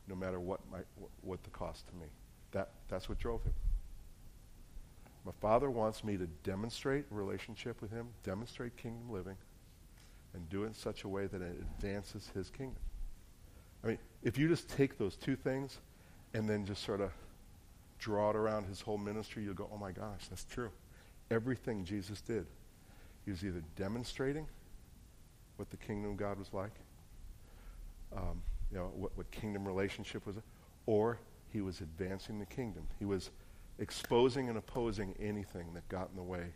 no 0.07 0.15
matter 0.15 0.39
what, 0.39 0.59
my, 0.71 0.79
what 1.21 1.43
the 1.43 1.49
cost 1.49 1.87
to 1.87 1.95
me. 1.95 2.07
That, 2.51 2.69
that's 2.87 3.09
what 3.09 3.19
drove 3.19 3.43
him. 3.43 3.53
My 5.25 5.31
father 5.41 5.69
wants 5.69 6.03
me 6.03 6.17
to 6.17 6.27
demonstrate 6.43 7.05
relationship 7.09 7.81
with 7.81 7.91
him, 7.91 8.07
demonstrate 8.23 8.77
kingdom 8.77 9.11
living, 9.11 9.35
and 10.33 10.49
do 10.49 10.63
it 10.63 10.67
in 10.67 10.73
such 10.73 11.03
a 11.03 11.07
way 11.07 11.27
that 11.27 11.41
it 11.41 11.55
advances 11.59 12.29
his 12.33 12.49
kingdom. 12.49 12.81
I 13.83 13.87
mean, 13.87 13.97
if 14.23 14.37
you 14.37 14.47
just 14.47 14.69
take 14.69 14.97
those 14.97 15.15
two 15.15 15.35
things 15.35 15.77
and 16.33 16.49
then 16.49 16.65
just 16.65 16.83
sort 16.83 17.01
of 17.01 17.11
draw 17.99 18.29
it 18.29 18.35
around 18.35 18.65
his 18.65 18.81
whole 18.81 18.97
ministry, 18.97 19.43
you'll 19.43 19.53
go, 19.53 19.69
oh 19.73 19.77
my 19.77 19.91
gosh, 19.91 20.27
that's 20.29 20.45
true. 20.45 20.71
Everything 21.31 21.83
Jesus 21.83 22.21
did, 22.21 22.45
he 23.25 23.31
was 23.31 23.43
either 23.43 23.61
demonstrating 23.75 24.47
what 25.57 25.69
the 25.69 25.77
kingdom 25.77 26.11
of 26.11 26.17
God 26.17 26.39
was 26.39 26.53
like, 26.53 26.71
um, 28.15 28.41
you 28.71 28.77
know, 28.77 28.91
what, 28.95 29.11
what 29.15 29.29
kingdom 29.31 29.67
relationship 29.67 30.25
was, 30.25 30.37
or 30.85 31.19
he 31.51 31.61
was 31.61 31.81
advancing 31.81 32.39
the 32.39 32.45
kingdom. 32.45 32.87
He 32.97 33.05
was 33.05 33.29
exposing 33.79 34.49
and 34.49 34.57
opposing 34.57 35.15
anything 35.19 35.73
that 35.73 35.87
got 35.89 36.09
in 36.09 36.15
the 36.15 36.23
way 36.23 36.47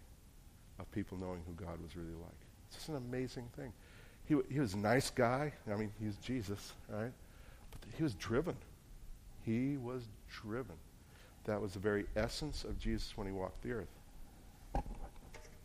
of 0.80 0.92
people 0.92 1.18
knowing 1.18 1.42
who 1.48 1.54
God 1.54 1.82
was 1.82 1.96
really 1.96 2.16
like. 2.22 2.36
It's 2.68 2.78
just 2.78 2.90
an 2.90 2.96
amazing 2.96 3.50
thing. 3.56 3.72
He, 4.26 4.36
he 4.50 4.60
was 4.60 4.74
a 4.74 4.78
nice 4.78 5.10
guy. 5.10 5.54
I 5.72 5.76
mean, 5.76 5.92
he 6.00 6.06
was 6.06 6.16
Jesus, 6.18 6.74
right? 6.90 7.12
But 7.72 7.82
he 7.96 8.04
was 8.04 8.14
driven. 8.16 8.56
He 9.46 9.78
was 9.78 10.04
driven. 10.30 10.76
That 11.46 11.62
was 11.62 11.74
the 11.74 11.80
very 11.80 12.06
essence 12.16 12.64
of 12.64 12.80
Jesus 12.80 13.18
when 13.18 13.28
he 13.28 13.34
walked 13.34 13.62
the 13.64 13.74
earth. 13.74 14.84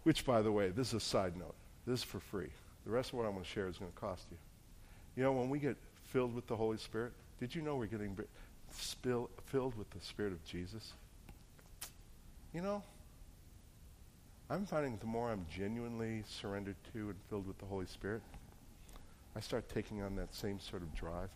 Which, 0.02 0.24
by 0.26 0.42
the 0.42 0.50
way, 0.50 0.70
this 0.70 0.88
is 0.88 0.94
a 0.94 1.00
side 1.00 1.36
note. 1.36 1.54
This 1.86 2.00
is 2.00 2.04
for 2.04 2.20
free. 2.20 2.48
The 2.84 2.90
rest 2.90 3.11
of 3.11 3.18
what 3.18 3.26
I'm 3.26 3.32
going 3.32 3.44
to 3.44 3.48
share 3.50 3.68
is 3.68 3.78
going 3.78 3.92
to 3.92 3.98
cost 3.98 4.26
you. 4.30 4.36
You 5.16 5.22
know, 5.22 5.32
when 5.32 5.48
we 5.48 5.59
get 5.59 5.76
filled 6.04 6.34
with 6.34 6.46
the 6.46 6.56
Holy 6.56 6.78
Spirit, 6.78 7.12
did 7.38 7.54
you 7.54 7.62
know 7.62 7.76
we're 7.76 7.86
getting 7.86 8.16
spill, 8.72 9.30
filled 9.46 9.76
with 9.76 9.90
the 9.90 10.00
Spirit 10.00 10.32
of 10.32 10.44
Jesus? 10.44 10.94
You 12.55 12.62
know, 12.62 12.82
I'm 14.49 14.64
finding 14.64 14.96
the 14.96 15.07
more 15.07 15.30
I'm 15.30 15.44
genuinely 15.55 16.24
surrendered 16.26 16.76
to 16.92 17.11
and 17.11 17.16
filled 17.28 17.46
with 17.46 17.59
the 17.59 17.66
Holy 17.66 17.84
Spirit, 17.86 18.22
I 19.36 19.40
start 19.40 19.68
taking 19.68 20.03
on 20.03 20.16
that 20.16 20.34
same 20.34 20.59
sort 20.59 20.82
of 20.82 20.94
drive, 20.94 21.28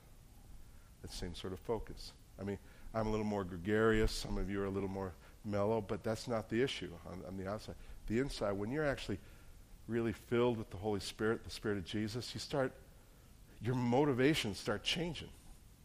that 1.03 1.13
same 1.13 1.35
sort 1.35 1.53
of 1.53 1.61
focus. 1.61 2.13
I 2.41 2.45
mean, 2.45 2.59
I'm 2.95 3.07
a 3.07 3.11
little 3.11 3.27
more 3.27 3.45
gregarious. 3.45 4.11
Some 4.11 4.39
of 4.39 4.49
you 4.49 4.63
are 4.63 4.65
a 4.65 4.71
little 4.71 4.89
more 4.89 5.13
mellow, 5.45 5.83
but 5.83 6.03
that's 6.03 6.29
not 6.29 6.49
the 6.49 6.63
issue 6.63 6.91
on, 7.07 7.21
on 7.29 7.37
the 7.37 7.49
outside. 7.49 7.75
The 8.07 8.19
inside, 8.19 8.53
when 8.53 8.71
you're 8.71 8.87
actually 8.87 9.19
really 9.89 10.13
filled 10.13 10.57
with 10.57 10.71
the 10.71 10.79
Holy 10.79 11.01
Spirit, 11.01 11.45
the 11.45 11.51
Spirit 11.51 11.77
of 11.77 11.85
Jesus, 11.85 12.33
you 12.33 12.41
start, 12.41 12.73
your 13.61 13.75
motivations 13.75 14.59
start 14.59 14.83
changing. 14.83 15.29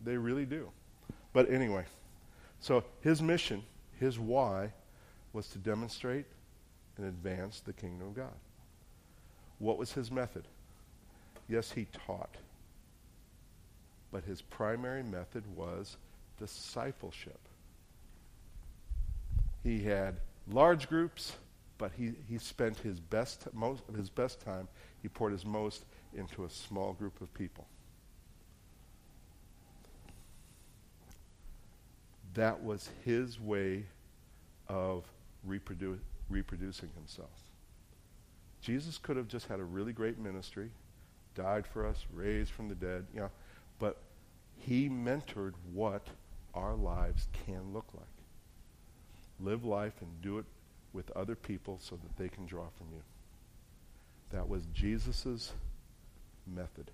They 0.03 0.15
really 0.15 0.45
do. 0.45 0.69
But 1.33 1.51
anyway, 1.51 1.83
so 2.61 2.85
his 3.01 3.21
mission, 3.21 3.63
his 3.99 4.17
why, 4.17 4.71
was 5.33 5.47
to 5.49 5.57
demonstrate 5.57 6.25
and 6.97 7.05
advance 7.05 7.59
the 7.61 7.73
kingdom 7.73 8.07
of 8.07 8.15
God. 8.15 8.33
What 9.59 9.77
was 9.77 9.93
his 9.93 10.11
method? 10.11 10.47
Yes, 11.47 11.71
he 11.71 11.87
taught. 12.05 12.35
But 14.11 14.23
his 14.23 14.41
primary 14.41 15.03
method 15.03 15.43
was 15.55 15.97
discipleship. 16.39 17.39
He 19.63 19.83
had 19.83 20.17
large 20.49 20.87
groups, 20.87 21.33
but 21.77 21.91
he, 21.97 22.13
he 22.29 22.37
spent 22.37 22.77
his 22.77 22.99
best, 22.99 23.47
most, 23.53 23.83
of 23.89 23.95
his 23.95 24.09
best 24.09 24.39
time, 24.39 24.67
he 25.01 25.09
poured 25.09 25.33
his 25.33 25.45
most 25.45 25.85
into 26.13 26.45
a 26.45 26.49
small 26.49 26.93
group 26.93 27.19
of 27.21 27.33
people. 27.33 27.67
That 32.33 32.63
was 32.63 32.89
his 33.03 33.39
way 33.39 33.85
of 34.67 35.03
reprodu- 35.47 35.99
reproducing 36.29 36.89
himself. 36.95 37.29
Jesus 38.61 38.97
could 38.97 39.17
have 39.17 39.27
just 39.27 39.47
had 39.47 39.59
a 39.59 39.63
really 39.63 39.93
great 39.93 40.17
ministry, 40.17 40.71
died 41.35 41.65
for 41.65 41.85
us, 41.85 42.05
raised 42.13 42.51
from 42.51 42.69
the 42.69 42.75
dead, 42.75 43.05
you 43.13 43.19
know, 43.19 43.29
but 43.79 43.97
he 44.57 44.89
mentored 44.89 45.53
what 45.73 46.07
our 46.53 46.75
lives 46.75 47.27
can 47.45 47.73
look 47.73 47.87
like. 47.93 48.05
Live 49.39 49.63
life 49.63 49.93
and 50.01 50.21
do 50.21 50.39
it 50.39 50.45
with 50.93 51.11
other 51.11 51.35
people 51.35 51.79
so 51.81 51.95
that 51.95 52.17
they 52.17 52.27
can 52.27 52.45
draw 52.45 52.65
from 52.77 52.87
you. 52.91 53.03
That 54.31 54.49
was 54.49 54.63
Jesus' 54.73 55.53
method. 56.47 56.91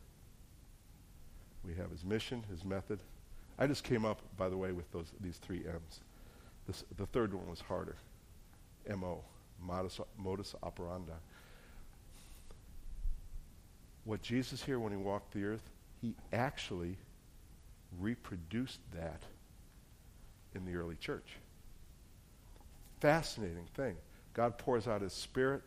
We 1.65 1.73
have 1.75 1.89
his 1.91 2.03
mission, 2.03 2.43
his 2.49 2.65
method. 2.65 2.99
I 3.57 3.67
just 3.67 3.83
came 3.83 4.03
up, 4.03 4.19
by 4.37 4.49
the 4.49 4.57
way, 4.57 4.71
with 4.71 4.91
those 4.91 5.11
these 5.21 5.37
three 5.37 5.63
M's. 5.65 6.01
This, 6.67 6.83
the 6.97 7.05
third 7.05 7.33
one 7.33 7.49
was 7.49 7.61
harder. 7.61 7.95
M-O, 8.89 9.23
modus, 9.61 9.99
modus 10.17 10.55
operandi. 10.63 11.13
What 14.05 14.21
Jesus 14.21 14.63
here, 14.63 14.79
when 14.79 14.91
he 14.91 14.97
walked 14.97 15.33
the 15.33 15.45
earth, 15.45 15.69
he 16.01 16.15
actually 16.33 16.97
reproduced 17.99 18.79
that 18.93 19.21
in 20.55 20.65
the 20.65 20.75
early 20.75 20.95
church. 20.95 21.37
Fascinating 22.99 23.67
thing. 23.75 23.95
God 24.33 24.57
pours 24.57 24.87
out 24.87 25.01
his 25.01 25.13
spirit, 25.13 25.61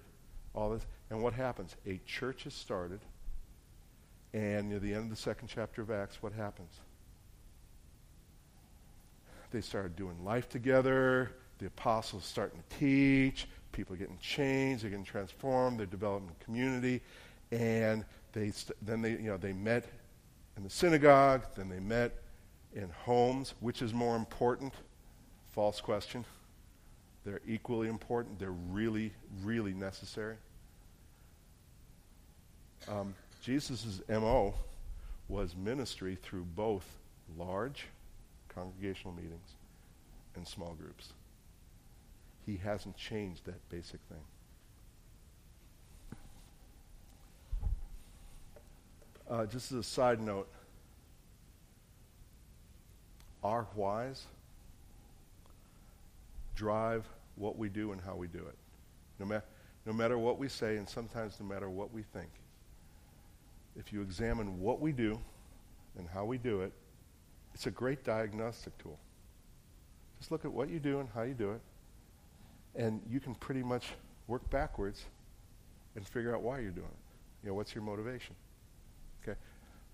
all 0.55 0.71
this, 0.71 0.85
and 1.11 1.23
what 1.23 1.33
happens? 1.33 1.77
A 1.87 2.01
church 2.07 2.47
is 2.47 2.55
started, 2.55 3.01
and 4.35 4.69
near 4.69 4.79
the 4.79 4.93
end 4.93 5.05
of 5.05 5.11
the 5.11 5.17
second 5.17 5.49
chapter 5.49 5.83
of 5.83 5.91
Acts, 5.91 6.23
what 6.23 6.33
happens? 6.33 6.81
They 9.51 9.61
started 9.61 9.97
doing 9.97 10.25
life 10.25 10.49
together. 10.49 11.31
The 11.59 11.67
apostles 11.67 12.25
starting 12.25 12.63
to 12.69 12.79
teach. 12.79 13.49
People 13.73 13.95
are 13.95 13.99
getting 13.99 14.19
changed. 14.19 14.83
They're 14.83 14.91
getting 14.91 15.05
transformed. 15.05 15.79
They're 15.79 15.87
developing 15.87 16.31
community, 16.45 17.03
and 17.51 18.05
they 18.33 18.51
st- 18.51 18.77
then 18.83 19.03
they 19.03 19.13
you 19.13 19.29
know 19.31 19.37
they 19.37 19.53
met 19.53 19.85
in 20.57 20.63
the 20.63 20.71
synagogue. 20.71 21.43
Then 21.57 21.69
they 21.69 21.81
met 21.81 22.15
in 22.75 22.89
homes. 23.05 23.55
Which 23.61 23.83
is 23.83 23.93
more 23.93 24.17
important? 24.17 24.73
False 25.53 25.81
question. 25.81 26.25
They're 27.25 27.41
equally 27.47 27.89
important. 27.89 28.39
They're 28.39 28.51
really, 28.51 29.13
really 29.43 29.75
necessary. 29.75 30.37
Um, 32.89 33.15
Jesus' 33.43 34.01
MO 34.09 34.55
was 35.29 35.57
ministry 35.57 36.17
through 36.23 36.45
both 36.45 36.85
large 37.37 37.87
congregational 38.49 39.13
meetings 39.13 39.55
and 40.37 40.47
small 40.47 40.75
groups. 40.75 41.13
He 42.47 42.57
hasn't 42.57 42.97
changed 42.97 43.45
that 43.47 43.69
basic 43.69 44.01
thing. 44.09 44.25
Uh, 49.29 49.45
just 49.47 49.73
as 49.73 49.79
a 49.79 49.83
side 49.83 50.21
note, 50.21 50.49
our 53.43 53.67
whys 53.75 54.25
drive 56.55 57.05
what 57.35 57.59
we 57.59 57.69
do 57.69 57.91
and 57.91 58.01
how 58.01 58.15
we 58.15 58.29
do 58.29 58.39
it. 58.39 58.57
No, 59.19 59.27
ma- 59.27 59.41
no 59.85 59.93
matter 59.93 60.17
what 60.17 60.39
we 60.39 60.49
say, 60.49 60.77
and 60.77 60.89
sometimes 60.89 61.39
no 61.41 61.47
matter 61.47 61.69
what 61.69 61.93
we 61.93 62.03
think. 62.03 62.31
If 63.75 63.93
you 63.93 64.01
examine 64.01 64.61
what 64.61 64.81
we 64.81 64.93
do 64.93 65.21
and 65.99 66.09
how 66.09 66.25
we 66.25 66.39
do 66.39 66.61
it, 66.63 66.73
it's 67.55 67.67
a 67.67 67.71
great 67.71 68.05
diagnostic 68.05 68.77
tool. 68.79 68.99
Just 70.19 70.31
look 70.31 70.45
at 70.45 70.53
what 70.53 70.71
you 70.71 70.79
do 70.79 71.01
and 71.01 71.09
how 71.15 71.23
you 71.23 71.35
do 71.35 71.51
it, 71.51 71.61
and 72.77 73.01
you 73.09 73.21
can 73.21 73.35
pretty 73.35 73.63
much 73.63 73.87
work 74.29 74.49
backwards 74.51 75.05
and 75.95 76.07
figure 76.07 76.35
out 76.35 76.43
why 76.43 76.59
you're 76.59 76.71
doing 76.71 76.87
it. 76.87 77.43
You 77.43 77.51
know, 77.51 77.55
what's 77.55 77.75
your 77.75 77.85
motivation? 77.85 78.35
Okay? 79.23 79.39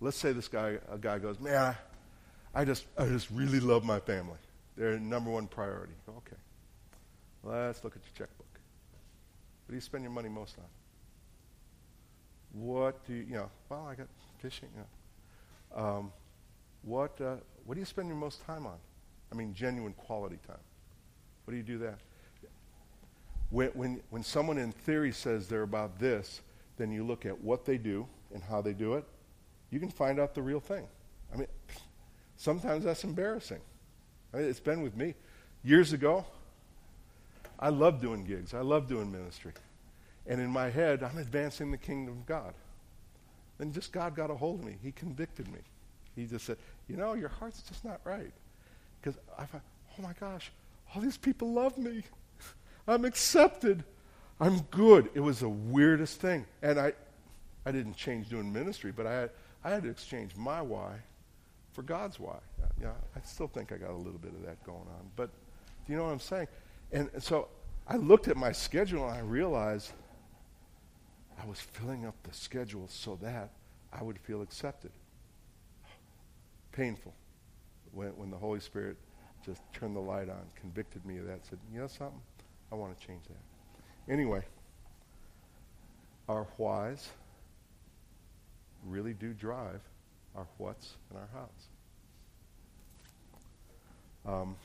Let's 0.00 0.16
say 0.16 0.32
this 0.32 0.48
guy, 0.48 0.78
a 0.90 0.98
guy 0.98 1.18
goes, 1.18 1.38
man, 1.38 1.76
I, 2.54 2.60
I 2.60 2.64
just, 2.64 2.86
I 2.98 3.06
just 3.06 3.30
really 3.30 3.60
love 3.60 3.84
my 3.84 4.00
family. 4.00 4.38
They're 4.76 4.98
number 4.98 5.30
one 5.30 5.46
priority. 5.46 5.92
Okay. 6.08 6.36
Let's 7.44 7.84
look 7.84 7.94
at 7.94 8.02
your 8.02 8.26
checkbook. 8.26 8.46
What 9.66 9.68
do 9.70 9.74
you 9.74 9.80
spend 9.80 10.02
your 10.02 10.12
money 10.12 10.28
most 10.28 10.56
on? 10.58 10.64
What 12.52 13.06
do 13.06 13.14
you, 13.14 13.22
you 13.22 13.34
know, 13.34 13.50
well, 13.68 13.86
I 13.86 13.94
got 13.94 14.08
fishing. 14.38 14.68
You 14.74 14.82
know. 15.76 15.84
um, 15.84 16.12
what, 16.82 17.20
uh, 17.20 17.36
what 17.64 17.74
do 17.74 17.80
you 17.80 17.86
spend 17.86 18.08
your 18.08 18.16
most 18.16 18.44
time 18.44 18.66
on? 18.66 18.76
I 19.30 19.34
mean, 19.34 19.54
genuine 19.54 19.92
quality 19.92 20.38
time. 20.46 20.58
What 21.44 21.52
do 21.52 21.56
you 21.56 21.62
do 21.62 21.78
that? 21.78 21.98
When, 23.52 23.68
when, 23.68 24.00
when 24.08 24.24
someone 24.24 24.56
in 24.56 24.72
theory 24.72 25.12
says 25.12 25.46
they're 25.46 25.62
about 25.62 25.98
this, 25.98 26.40
then 26.78 26.90
you 26.90 27.04
look 27.04 27.26
at 27.26 27.38
what 27.44 27.66
they 27.66 27.76
do 27.76 28.06
and 28.32 28.42
how 28.42 28.62
they 28.62 28.72
do 28.72 28.94
it. 28.94 29.04
You 29.70 29.78
can 29.78 29.90
find 29.90 30.18
out 30.18 30.34
the 30.34 30.40
real 30.40 30.58
thing. 30.58 30.86
I 31.32 31.36
mean, 31.36 31.48
sometimes 32.38 32.84
that's 32.84 33.04
embarrassing. 33.04 33.60
I 34.32 34.38
mean, 34.38 34.46
it's 34.46 34.58
been 34.58 34.80
with 34.80 34.96
me. 34.96 35.14
Years 35.62 35.92
ago, 35.92 36.24
I 37.58 37.68
love 37.68 38.00
doing 38.00 38.24
gigs. 38.24 38.54
I 38.54 38.62
love 38.62 38.88
doing 38.88 39.12
ministry. 39.12 39.52
And 40.26 40.40
in 40.40 40.48
my 40.48 40.70
head, 40.70 41.02
I'm 41.02 41.18
advancing 41.18 41.70
the 41.70 41.76
kingdom 41.76 42.20
of 42.20 42.26
God. 42.26 42.54
Then 43.58 43.70
just 43.70 43.92
God 43.92 44.16
got 44.16 44.30
a 44.30 44.34
hold 44.34 44.60
of 44.60 44.64
me. 44.64 44.76
He 44.82 44.92
convicted 44.92 45.46
me. 45.48 45.60
He 46.16 46.24
just 46.24 46.46
said, 46.46 46.56
you 46.88 46.96
know, 46.96 47.12
your 47.12 47.28
heart's 47.28 47.60
just 47.60 47.84
not 47.84 48.00
right. 48.04 48.32
Because 49.00 49.20
I 49.38 49.44
thought, 49.44 49.62
oh 49.98 50.02
my 50.02 50.14
gosh, 50.18 50.50
all 50.94 51.02
these 51.02 51.18
people 51.18 51.52
love 51.52 51.76
me. 51.76 52.02
I'm 52.86 53.04
accepted. 53.04 53.84
I'm 54.40 54.60
good. 54.70 55.10
It 55.14 55.20
was 55.20 55.40
the 55.40 55.48
weirdest 55.48 56.20
thing. 56.20 56.46
And 56.62 56.78
I, 56.78 56.92
I 57.64 57.72
didn't 57.72 57.94
change 57.96 58.28
doing 58.28 58.52
ministry, 58.52 58.92
but 58.92 59.06
I 59.06 59.12
had, 59.12 59.30
I 59.64 59.70
had 59.70 59.82
to 59.84 59.90
exchange 59.90 60.34
my 60.36 60.60
why 60.60 60.96
for 61.72 61.82
God's 61.82 62.18
why. 62.18 62.38
Yeah, 62.80 62.92
I 63.16 63.20
still 63.24 63.48
think 63.48 63.72
I 63.72 63.76
got 63.76 63.90
a 63.90 63.96
little 63.96 64.18
bit 64.18 64.32
of 64.32 64.44
that 64.44 64.62
going 64.64 64.78
on. 64.78 65.10
But 65.16 65.30
do 65.86 65.92
you 65.92 65.98
know 65.98 66.04
what 66.04 66.12
I'm 66.12 66.20
saying? 66.20 66.48
And, 66.92 67.08
and 67.14 67.22
so 67.22 67.48
I 67.86 67.96
looked 67.96 68.28
at 68.28 68.36
my 68.36 68.52
schedule 68.52 69.08
and 69.08 69.16
I 69.16 69.20
realized 69.20 69.92
I 71.40 71.46
was 71.46 71.60
filling 71.60 72.06
up 72.06 72.14
the 72.22 72.34
schedule 72.34 72.86
so 72.88 73.18
that 73.22 73.50
I 73.92 74.02
would 74.02 74.18
feel 74.18 74.42
accepted. 74.42 74.90
Painful 76.72 77.14
when, 77.92 78.08
when 78.16 78.30
the 78.30 78.36
Holy 78.36 78.60
Spirit 78.60 78.96
just 79.44 79.60
turned 79.72 79.96
the 79.96 80.00
light 80.00 80.28
on, 80.28 80.42
convicted 80.54 81.04
me 81.04 81.18
of 81.18 81.26
that, 81.26 81.44
said, 81.46 81.58
you 81.72 81.80
know 81.80 81.86
something? 81.86 82.20
I 82.72 82.74
want 82.74 82.98
to 82.98 83.06
change 83.06 83.22
that. 83.28 84.12
Anyway, 84.12 84.42
our 86.28 86.46
whys 86.56 87.10
really 88.86 89.12
do 89.12 89.34
drive 89.34 89.80
our 90.34 90.46
whats 90.56 90.94
and 91.10 91.18
our 91.18 91.28
hows. 91.34 91.68
Um, 94.24 94.56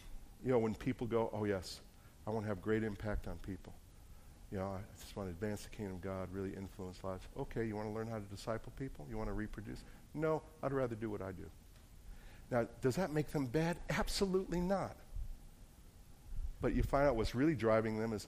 you 0.44 0.52
know, 0.52 0.60
when 0.60 0.74
people 0.74 1.06
go, 1.06 1.30
oh, 1.34 1.44
yes, 1.44 1.82
I 2.26 2.30
want 2.30 2.46
to 2.46 2.48
have 2.48 2.62
great 2.62 2.84
impact 2.84 3.28
on 3.28 3.38
people. 3.46 3.74
You 4.52 4.60
know, 4.60 4.68
I 4.68 4.80
just 5.02 5.18
want 5.18 5.28
to 5.28 5.32
advance 5.32 5.64
the 5.64 5.70
kingdom 5.70 5.96
of 5.96 6.02
God, 6.02 6.30
really 6.32 6.54
influence 6.56 7.04
lives. 7.04 7.28
Okay, 7.38 7.66
you 7.66 7.76
want 7.76 7.90
to 7.90 7.94
learn 7.94 8.08
how 8.08 8.16
to 8.18 8.26
disciple 8.34 8.72
people? 8.80 9.06
You 9.10 9.18
want 9.18 9.30
to 9.30 9.34
reproduce? 9.34 9.84
No, 10.14 10.42
I'd 10.64 10.72
rather 10.72 10.96
do 10.96 11.10
what 11.10 11.22
I 11.22 11.32
do. 11.32 11.44
Now, 12.50 12.66
does 12.82 12.96
that 12.96 13.12
make 13.12 13.32
them 13.32 13.46
bad? 13.46 13.78
Absolutely 13.90 14.62
not. 14.62 14.96
But 16.62 16.74
you 16.74 16.84
find 16.84 17.08
out 17.08 17.16
what's 17.16 17.36
really 17.36 17.56
driving 17.56 18.00
them 18.00 18.14
is, 18.14 18.28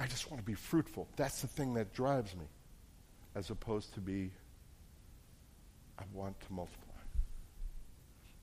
I 0.00 0.06
just 0.06 0.30
want 0.30 0.42
to 0.42 0.46
be 0.46 0.54
fruitful. 0.54 1.06
That's 1.16 1.40
the 1.42 1.46
thing 1.46 1.74
that 1.74 1.92
drives 1.94 2.34
me, 2.34 2.46
as 3.34 3.50
opposed 3.50 3.94
to 3.94 4.00
be, 4.00 4.30
I 5.98 6.02
want 6.12 6.38
to 6.40 6.52
multiply. 6.52 6.82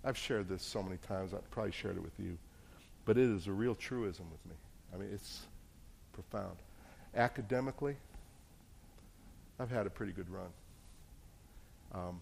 I've 0.06 0.18
shared 0.18 0.48
this 0.48 0.64
so 0.64 0.84
many 0.84 0.98
times, 1.08 1.34
I've 1.34 1.50
probably 1.52 1.72
shared 1.72 1.98
it 1.98 2.04
with 2.04 2.20
you, 2.20 2.38
but 3.06 3.18
it 3.18 3.30
is 3.30 3.48
a 3.48 3.52
real 3.52 3.76
truism 3.76 4.26
with 4.32 4.46
me. 4.46 4.56
I 4.94 4.98
mean, 4.98 5.10
it's 5.14 5.44
profound. 6.14 6.58
Academically, 7.16 7.96
I've 9.60 9.72
had 9.72 9.86
a 9.86 9.90
pretty 9.90 10.12
good 10.12 10.30
run. 10.30 10.50
Um, 11.94 12.22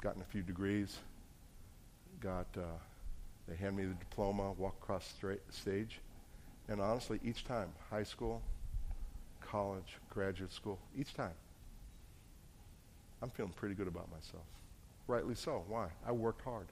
gotten 0.00 0.22
a 0.22 0.24
few 0.24 0.42
degrees, 0.42 0.98
got, 2.20 2.46
uh, 2.56 2.62
they 3.46 3.56
hand 3.56 3.76
me 3.76 3.84
the 3.84 3.94
diploma, 3.94 4.52
walk 4.52 4.74
across 4.82 5.12
the 5.20 5.38
stage. 5.50 6.00
And 6.72 6.80
honestly, 6.80 7.20
each 7.22 7.44
time, 7.44 7.68
high 7.90 8.02
school, 8.02 8.40
college, 9.42 9.98
graduate 10.08 10.54
school, 10.54 10.78
each 10.98 11.12
time, 11.12 11.34
I'm 13.20 13.28
feeling 13.28 13.52
pretty 13.52 13.74
good 13.74 13.88
about 13.88 14.10
myself. 14.10 14.44
Rightly 15.06 15.34
so. 15.34 15.64
Why? 15.68 15.88
I 16.06 16.12
worked 16.12 16.40
hard. 16.40 16.68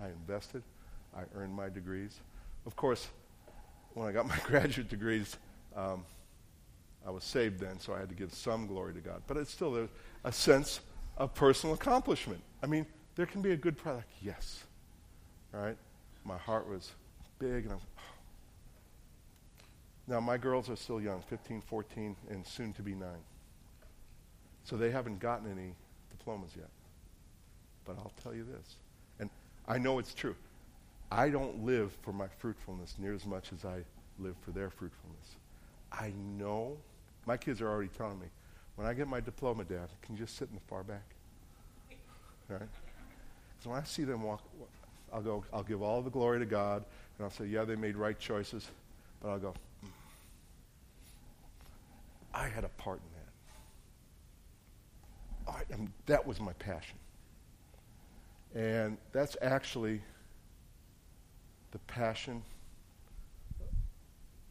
I 0.00 0.06
invested. 0.08 0.64
I 1.16 1.20
earned 1.36 1.54
my 1.54 1.68
degrees. 1.68 2.18
Of 2.66 2.74
course, 2.74 3.06
when 3.94 4.08
I 4.08 4.12
got 4.12 4.26
my 4.28 4.38
graduate 4.42 4.88
degrees, 4.88 5.36
um, 5.76 6.04
I 7.06 7.10
was 7.10 7.22
saved 7.22 7.60
then, 7.60 7.78
so 7.78 7.94
I 7.94 8.00
had 8.00 8.08
to 8.08 8.16
give 8.16 8.34
some 8.34 8.66
glory 8.66 8.92
to 8.94 9.00
God. 9.00 9.22
But 9.28 9.36
it's 9.36 9.52
still 9.52 9.76
a, 9.76 9.88
a 10.24 10.32
sense 10.32 10.80
of 11.16 11.32
personal 11.32 11.76
accomplishment. 11.76 12.40
I 12.60 12.66
mean, 12.66 12.86
there 13.14 13.26
can 13.26 13.40
be 13.40 13.52
a 13.52 13.56
good 13.56 13.78
product. 13.78 14.10
Yes. 14.20 14.64
All 15.54 15.60
right? 15.60 15.76
My 16.24 16.38
heart 16.38 16.68
was 16.68 16.90
big, 17.38 17.66
and 17.66 17.74
I'm. 17.74 17.80
Now, 20.08 20.20
my 20.20 20.36
girls 20.36 20.70
are 20.70 20.76
still 20.76 21.00
young 21.00 21.22
15, 21.22 21.62
14, 21.62 22.16
and 22.30 22.46
soon 22.46 22.72
to 22.74 22.82
be 22.82 22.94
9. 22.94 23.08
So 24.64 24.76
they 24.76 24.90
haven't 24.90 25.18
gotten 25.18 25.50
any 25.50 25.74
diplomas 26.10 26.50
yet. 26.56 26.68
But 27.84 27.96
I'll 27.98 28.12
tell 28.22 28.34
you 28.34 28.44
this, 28.44 28.74
and 29.20 29.30
I 29.68 29.78
know 29.78 29.98
it's 29.98 30.12
true. 30.12 30.34
I 31.10 31.28
don't 31.28 31.64
live 31.64 31.96
for 32.02 32.12
my 32.12 32.26
fruitfulness 32.26 32.96
near 32.98 33.14
as 33.14 33.24
much 33.26 33.52
as 33.52 33.64
I 33.64 33.84
live 34.18 34.34
for 34.44 34.50
their 34.50 34.70
fruitfulness. 34.70 35.36
I 35.92 36.12
know, 36.36 36.76
my 37.26 37.36
kids 37.36 37.60
are 37.60 37.68
already 37.68 37.90
telling 37.96 38.18
me, 38.18 38.26
when 38.74 38.86
I 38.86 38.92
get 38.92 39.06
my 39.06 39.20
diploma, 39.20 39.64
Dad, 39.64 39.88
can 40.02 40.16
you 40.16 40.24
just 40.24 40.36
sit 40.36 40.48
in 40.48 40.54
the 40.54 40.60
far 40.68 40.82
back? 40.82 41.04
Right? 42.48 42.60
So 43.62 43.70
when 43.70 43.80
I 43.80 43.84
see 43.84 44.04
them 44.04 44.22
walk, 44.22 44.40
I'll 45.12 45.22
go, 45.22 45.44
I'll 45.52 45.64
give 45.64 45.82
all 45.82 46.02
the 46.02 46.10
glory 46.10 46.38
to 46.38 46.46
God, 46.46 46.84
and 47.18 47.24
I'll 47.24 47.30
say, 47.30 47.46
yeah, 47.46 47.64
they 47.64 47.74
made 47.74 47.96
right 47.96 48.18
choices, 48.18 48.68
but 49.20 49.30
I'll 49.30 49.38
go. 49.38 49.54
I 52.36 52.48
had 52.48 52.64
a 52.64 52.68
part 52.68 53.00
in 53.00 53.08
that. 55.48 55.76
I, 55.80 55.88
that 56.04 56.26
was 56.26 56.38
my 56.38 56.52
passion. 56.54 56.98
And 58.54 58.98
that's 59.12 59.36
actually 59.40 60.02
the 61.70 61.78
passion 61.80 62.42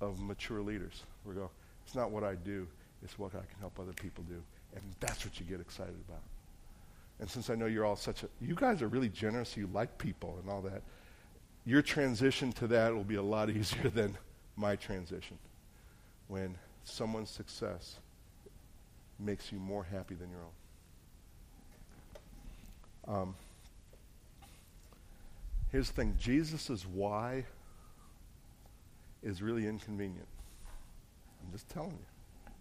of 0.02 0.20
mature 0.20 0.62
leaders. 0.62 1.04
We 1.26 1.36
go, 1.36 1.52
it's 1.86 1.96
not 1.96 2.10
what 2.10 2.24
I 2.24 2.36
do, 2.36 2.68
it's 3.04 3.20
what 3.20 3.36
I 3.36 3.40
can 3.40 3.60
help 3.60 3.80
other 3.80 3.94
people 3.94 4.24
do. 4.28 4.42
And 4.76 4.84
that's 5.00 5.24
what 5.24 5.40
you 5.40 5.46
get 5.46 5.62
excited 5.62 5.96
about. 6.08 6.22
And 7.20 7.30
since 7.30 7.50
I 7.50 7.56
know 7.56 7.68
you're 7.68 7.86
all 7.86 7.96
such 7.96 8.24
a, 8.24 8.28
you 8.42 8.56
guys 8.56 8.82
are 8.82 8.88
really 8.88 9.10
generous, 9.10 9.56
you 9.56 9.70
like 9.74 9.98
people 9.98 10.38
and 10.42 10.52
all 10.52 10.62
that, 10.62 10.82
your 11.66 11.82
transition 11.82 12.52
to 12.54 12.68
that 12.68 12.94
will 12.94 13.04
be 13.04 13.16
a 13.16 13.24
lot 13.24 13.50
easier 13.52 13.90
than 13.90 14.18
my 14.56 14.76
transition. 14.76 15.38
When 16.28 16.56
someone's 16.86 17.30
success 17.30 17.98
makes 19.20 19.52
you 19.52 19.60
more 19.60 19.84
happy 19.84 20.16
than 20.16 20.30
your 20.30 20.40
own. 20.40 20.52
Um, 23.08 23.36
here's 25.72 25.90
the 25.90 25.94
thing 25.94 26.16
Jesus' 26.20 26.86
why 26.86 27.46
is 29.24 29.42
really 29.42 29.68
inconvenient. 29.68 30.28
I'm 31.44 31.52
just 31.52 31.68
telling 31.70 31.92
you. 31.92 32.52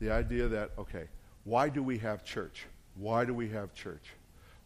The 0.00 0.10
idea 0.12 0.48
that, 0.48 0.70
okay, 0.78 1.04
why 1.44 1.68
do 1.68 1.82
we 1.82 1.98
have 1.98 2.24
church? 2.24 2.66
Why 2.96 3.24
do 3.24 3.34
we 3.34 3.48
have 3.50 3.72
church? 3.74 4.02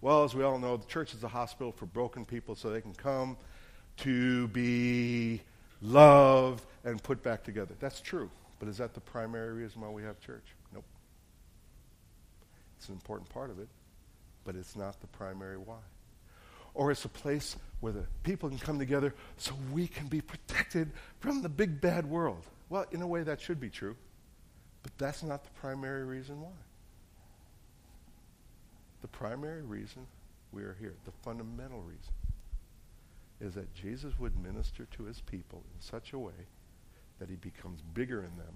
Well, 0.01 0.25
as 0.25 0.35
we 0.35 0.45
all 0.45 0.59
know, 0.59 0.77
the 0.77 0.87
church 0.87 1.15
is 1.15 1.25
a 1.25 1.29
hospital 1.29 1.73
for 1.73 1.87
broken 1.87 2.25
people 2.25 2.55
so 2.55 2.71
they 2.71 2.81
can 2.81 2.95
come 2.95 3.37
to 3.99 4.49
be 4.49 5.41
loved 5.83 6.65
and 6.85 7.03
put 7.03 7.23
back 7.23 7.45
together. 7.45 7.75
That's 7.81 8.01
true. 8.01 8.31
But 8.59 8.69
is 8.69 8.79
that 8.79 8.95
the 8.95 9.01
primary 9.01 9.53
reason 9.53 9.81
why 9.81 9.89
we 9.89 10.03
have 10.03 10.21
church? 10.21 10.45
Nope. 10.73 10.85
It's 12.79 12.89
an 12.89 12.95
important 12.95 13.29
part 13.29 13.51
of 13.51 13.59
it, 13.59 13.69
but 14.45 14.57
it's 14.57 14.77
not 14.77 15.01
the 15.01 15.07
primary 15.09 15.57
why. 15.57 15.79
Or 16.75 16.91
it's 16.91 17.05
a 17.05 17.11
place 17.11 17.57
where 17.81 17.93
the 17.93 18.05
people 18.23 18.49
can 18.49 18.59
come 18.59 18.79
together 18.79 19.15
so 19.37 19.55
we 19.73 19.87
can 19.87 20.09
be 20.09 20.21
protected 20.21 20.91
from 21.21 21.43
the 21.43 21.49
big 21.49 21.81
bad 21.81 22.07
world. 22.07 22.45
Well, 22.69 22.85
in 22.93 23.01
a 23.03 23.07
way, 23.07 23.23
that 23.23 23.41
should 23.41 23.61
be 23.61 23.71
true, 23.71 23.97
but 24.83 24.93
that's 24.99 25.23
not 25.23 25.45
the 25.45 25.51
primary 25.61 26.05
reason 26.05 26.41
why. 26.41 26.51
The 29.03 29.09
primary 29.09 29.63
reason 29.63 30.07
we 30.53 30.63
are 30.63 30.77
here, 30.79 30.95
the 31.05 31.13
fundamental 31.23 31.81
reason, 31.81 32.13
is 33.41 33.55
that 33.55 33.73
Jesus 33.75 34.19
would 34.19 34.37
minister 34.43 34.87
to 34.97 35.05
his 35.05 35.21
people 35.21 35.63
in 35.75 35.81
such 35.81 36.13
a 36.13 36.19
way 36.19 36.33
that 37.19 37.29
he 37.29 37.37
becomes 37.37 37.81
bigger 37.95 38.19
in 38.19 38.37
them. 38.37 38.55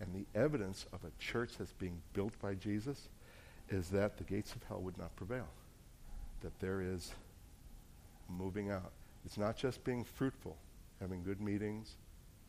And 0.00 0.14
the 0.14 0.38
evidence 0.38 0.86
of 0.92 1.00
a 1.04 1.22
church 1.22 1.52
that's 1.58 1.72
being 1.72 2.00
built 2.12 2.38
by 2.40 2.54
Jesus 2.54 3.08
is 3.70 3.88
that 3.90 4.18
the 4.18 4.24
gates 4.24 4.54
of 4.54 4.62
hell 4.64 4.80
would 4.80 4.98
not 4.98 5.14
prevail. 5.16 5.48
That 6.42 6.58
there 6.60 6.80
is 6.80 7.12
moving 8.28 8.70
out. 8.70 8.92
It's 9.24 9.38
not 9.38 9.56
just 9.56 9.82
being 9.84 10.04
fruitful, 10.04 10.56
having 11.00 11.22
good 11.22 11.40
meetings 11.40 11.96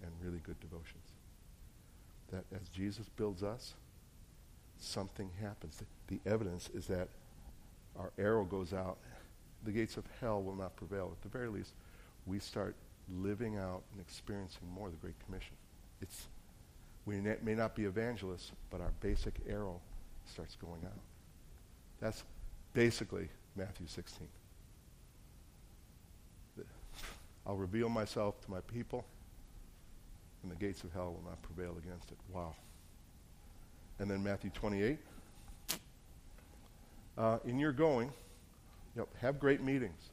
and 0.04 0.12
really 0.22 0.40
good 0.40 0.60
devotions. 0.60 1.06
That 2.32 2.44
as 2.54 2.68
Jesus 2.70 3.08
builds 3.16 3.42
us, 3.42 3.74
something 4.80 5.30
happens. 5.42 5.82
The, 6.08 6.20
evidence 6.30 6.70
is 6.74 6.88
that 6.88 7.08
our 7.98 8.12
arrow 8.18 8.44
goes 8.44 8.74
out. 8.74 8.98
The 9.64 9.72
gates 9.72 9.98
of 9.98 10.04
hell 10.22 10.42
will 10.44 10.56
not 10.56 10.76
prevail. 10.76 11.12
At 11.12 11.22
the 11.24 11.36
very 11.36 11.50
least, 11.50 11.74
we 12.26 12.40
start 12.40 12.76
living 13.16 13.58
out 13.58 13.84
and 13.92 14.02
experiencing 14.02 14.68
more 14.74 14.90
the 14.90 14.98
Great 14.98 15.16
Commission. 15.26 15.56
It's, 16.02 16.28
we 17.06 17.20
may 17.20 17.56
not 17.56 17.76
be 17.76 17.86
evangelists, 17.86 18.52
but 18.70 18.82
our 18.82 18.92
basic 19.02 19.34
arrow 19.48 19.80
starts 20.26 20.56
going 20.56 20.82
out. 20.86 21.00
That's 22.00 22.24
basically 22.74 23.30
Matthew 23.56 23.88
16. 23.88 24.28
I'll 27.48 27.56
reveal 27.56 27.88
myself 27.88 28.42
to 28.42 28.52
my 28.52 28.60
people, 28.60 29.06
and 30.44 30.52
the 30.52 30.56
gates 30.56 30.84
of 30.84 30.92
hell 30.92 31.14
will 31.14 31.30
not 31.30 31.42
prevail 31.42 31.78
against 31.78 32.12
it. 32.12 32.18
Wow. 32.34 32.54
And 34.00 34.12
then 34.12 34.22
Matthew 34.22 34.50
28. 34.50 34.98
Uh, 37.18 37.40
in 37.46 37.58
your 37.58 37.72
going, 37.72 38.10
you 38.96 39.02
know, 39.02 39.08
have 39.22 39.40
great 39.40 39.64
meetings, 39.64 40.10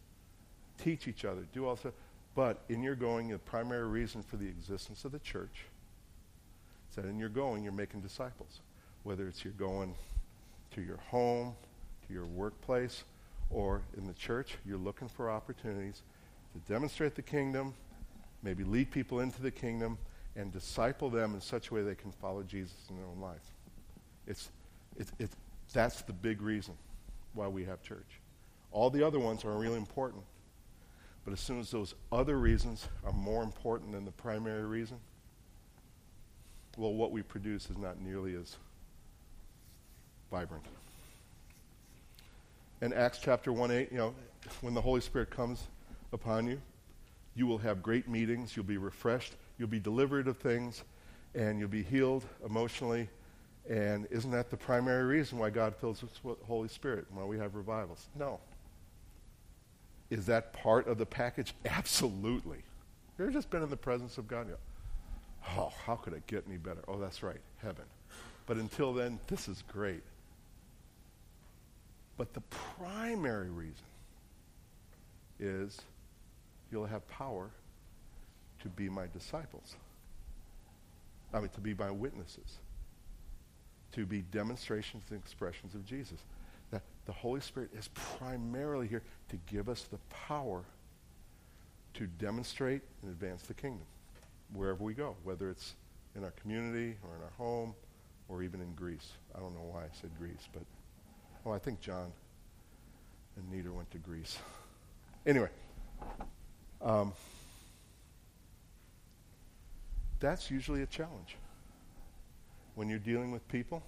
teach 0.79 1.09
each 1.09 1.25
other, 1.25 1.43
do 1.53 1.67
all 1.67 1.77
stuff. 1.77 1.93
But 2.35 2.63
in 2.69 2.83
your 2.83 2.97
going, 2.97 3.29
the 3.29 3.39
primary 3.39 3.87
reason 3.87 4.23
for 4.23 4.37
the 4.37 4.47
existence 4.47 5.05
of 5.05 5.13
the 5.13 5.21
church 5.21 5.67
is 6.91 6.97
that 6.97 7.05
in 7.05 7.19
your 7.19 7.29
going, 7.29 7.63
you're 7.63 7.73
making 7.73 8.01
disciples. 8.01 8.61
Whether 9.05 9.29
it's 9.29 9.45
you're 9.45 9.53
going 9.53 9.95
to 10.75 10.83
your 10.83 10.99
home, 11.11 11.55
to 12.07 12.13
your 12.13 12.27
workplace, 12.27 13.05
or 13.51 13.83
in 13.97 14.07
the 14.07 14.15
church, 14.15 14.57
you're 14.67 14.79
looking 14.79 15.09
for 15.09 15.31
opportunities 15.31 16.03
to 16.53 16.73
demonstrate 16.73 17.15
the 17.15 17.23
kingdom, 17.23 17.75
maybe 18.43 18.65
lead 18.65 18.91
people 18.91 19.21
into 19.21 19.41
the 19.43 19.51
kingdom, 19.51 19.99
and 20.37 20.53
disciple 20.53 21.11
them 21.11 21.35
in 21.35 21.41
such 21.41 21.71
a 21.71 21.75
way 21.75 21.83
they 21.83 21.95
can 21.95 22.11
follow 22.11 22.43
Jesus 22.43 22.77
in 22.91 22.97
their 22.97 23.07
own 23.07 23.21
life. 23.21 23.55
It's, 24.27 24.51
it's, 24.97 25.13
it's, 25.19 25.37
that's 25.73 26.03
the 26.03 26.13
big 26.13 26.43
reason 26.43 26.75
why 27.35 27.47
we 27.47 27.65
have 27.65 27.83
church. 27.83 28.21
All 28.73 28.91
the 28.91 29.07
other 29.07 29.21
ones 29.21 29.45
are 29.45 29.57
really 29.57 29.77
important. 29.77 30.25
But 31.25 31.33
as 31.33 31.41
soon 31.41 31.61
as 31.61 31.71
those 31.71 31.95
other 32.13 32.39
reasons 32.39 32.87
are 33.05 33.13
more 33.13 33.43
important 33.43 33.93
than 33.93 34.05
the 34.05 34.13
primary 34.13 34.65
reason, 34.65 34.99
well, 36.77 36.93
what 36.93 37.13
we 37.13 37.23
produce 37.23 37.71
is 37.71 37.79
not 37.79 38.01
nearly 38.01 38.35
as 38.35 38.57
vibrant. 40.31 40.65
In 42.83 42.93
Acts 42.93 43.19
chapter 43.23 43.53
1 43.53 43.71
8, 43.71 43.93
you 43.93 43.99
know, 43.99 44.15
when 44.61 44.75
the 44.75 44.81
Holy 44.81 45.01
Spirit 45.01 45.31
comes 45.31 45.69
upon 46.13 46.47
you, 46.47 46.61
you 47.35 47.47
will 47.47 47.59
have 47.59 47.83
great 47.83 48.09
meetings, 48.09 48.57
you'll 48.57 48.65
be 48.65 48.77
refreshed, 48.77 49.35
you'll 49.59 49.69
be 49.69 49.81
delivered 49.81 50.29
of 50.29 50.37
things, 50.37 50.85
and 51.35 51.59
you'll 51.59 51.69
be 51.69 51.83
healed 51.83 52.25
emotionally. 52.45 53.09
And 53.69 54.07
isn't 54.11 54.31
that 54.31 54.51
the 54.51 54.57
primary 54.57 55.05
reason 55.05 55.39
why 55.39 55.51
God 55.51 55.75
fills 55.75 56.05
us 56.05 56.11
with 56.23 56.41
the 56.41 56.47
Holy 56.47 56.69
Spirit, 56.69 57.07
why 57.11 57.25
we 57.25 57.39
have 57.39 57.55
revivals? 57.55 58.09
No. 58.15 58.41
Is 60.15 60.27
that 60.27 60.53
part 60.53 60.87
of 60.87 60.97
the 60.97 61.07
package? 61.07 61.55
Absolutely. 61.65 62.59
You 63.19 63.25
ever 63.25 63.33
just 63.33 63.51
been 63.51 63.65
in 63.65 63.69
the 63.69 63.77
presence 63.77 64.17
of 64.17 64.29
God? 64.29 64.47
oh, 65.59 65.73
how 65.85 65.97
could 65.97 66.13
it 66.13 66.25
get 66.29 66.45
any 66.47 66.57
better? 66.57 66.83
Oh, 66.87 67.01
that's 67.01 67.25
right, 67.25 67.41
heaven. 67.61 67.85
But 68.47 68.59
until 68.59 68.93
then, 68.93 69.19
this 69.27 69.49
is 69.49 69.65
great. 69.67 70.05
But 72.17 72.33
the 72.33 72.43
primary 72.79 73.51
reason 73.51 73.75
is 75.41 75.83
you'll 76.71 76.87
have 76.87 77.07
power 77.09 77.51
to 78.61 78.69
be 78.69 78.89
my 78.89 79.07
disciples. 79.13 79.75
I 81.33 81.41
mean, 81.41 81.49
to 81.51 81.61
be 81.61 81.75
my 81.75 81.91
witnesses. 81.91 82.59
To 83.93 84.07
be 84.07 84.23
demonstrations 84.23 85.03
and 85.11 85.19
expressions 85.19 85.75
of 85.75 85.85
Jesus 85.85 86.21
that 86.75 86.83
the 87.07 87.13
Holy 87.13 87.41
Spirit 87.41 87.71
is 87.79 87.89
primarily 87.95 88.89
here 88.89 89.03
to 89.29 89.37
give 89.47 89.69
us 89.69 89.85
the 89.85 89.99
power 90.11 90.65
to 91.95 92.07
demonstrate 92.07 92.83
and 93.03 93.13
advance 93.13 93.43
the 93.43 93.55
kingdom 93.55 93.87
wherever 94.53 94.83
we 94.83 94.93
go, 94.93 95.15
whether 95.23 95.51
it's 95.51 95.75
in 96.17 96.25
our 96.25 96.33
community 96.33 96.97
or 97.05 97.17
in 97.17 97.23
our 97.23 97.33
home 97.39 97.75
or 98.29 98.43
even 98.43 98.61
in 98.61 98.73
Greece. 98.75 99.13
I 99.37 99.39
don't 99.39 99.55
know 99.55 99.69
why 99.71 99.83
I 99.83 99.89
said 100.01 100.11
Greece, 100.19 100.49
but 100.53 100.65
oh, 101.47 101.53
I 101.53 101.61
think 101.61 101.81
John 101.81 102.11
and 103.37 103.51
Nita 103.53 103.71
went 103.71 103.91
to 103.93 103.99
Greece. 103.99 104.37
Anyway, 105.27 105.51
um, 106.83 107.13
that's 110.19 110.51
usually 110.51 110.83
a 110.83 110.87
challenge 110.87 111.37
when 112.75 112.89
you're 112.89 112.99
dealing 112.99 113.31
with 113.31 113.47
people 113.47 113.83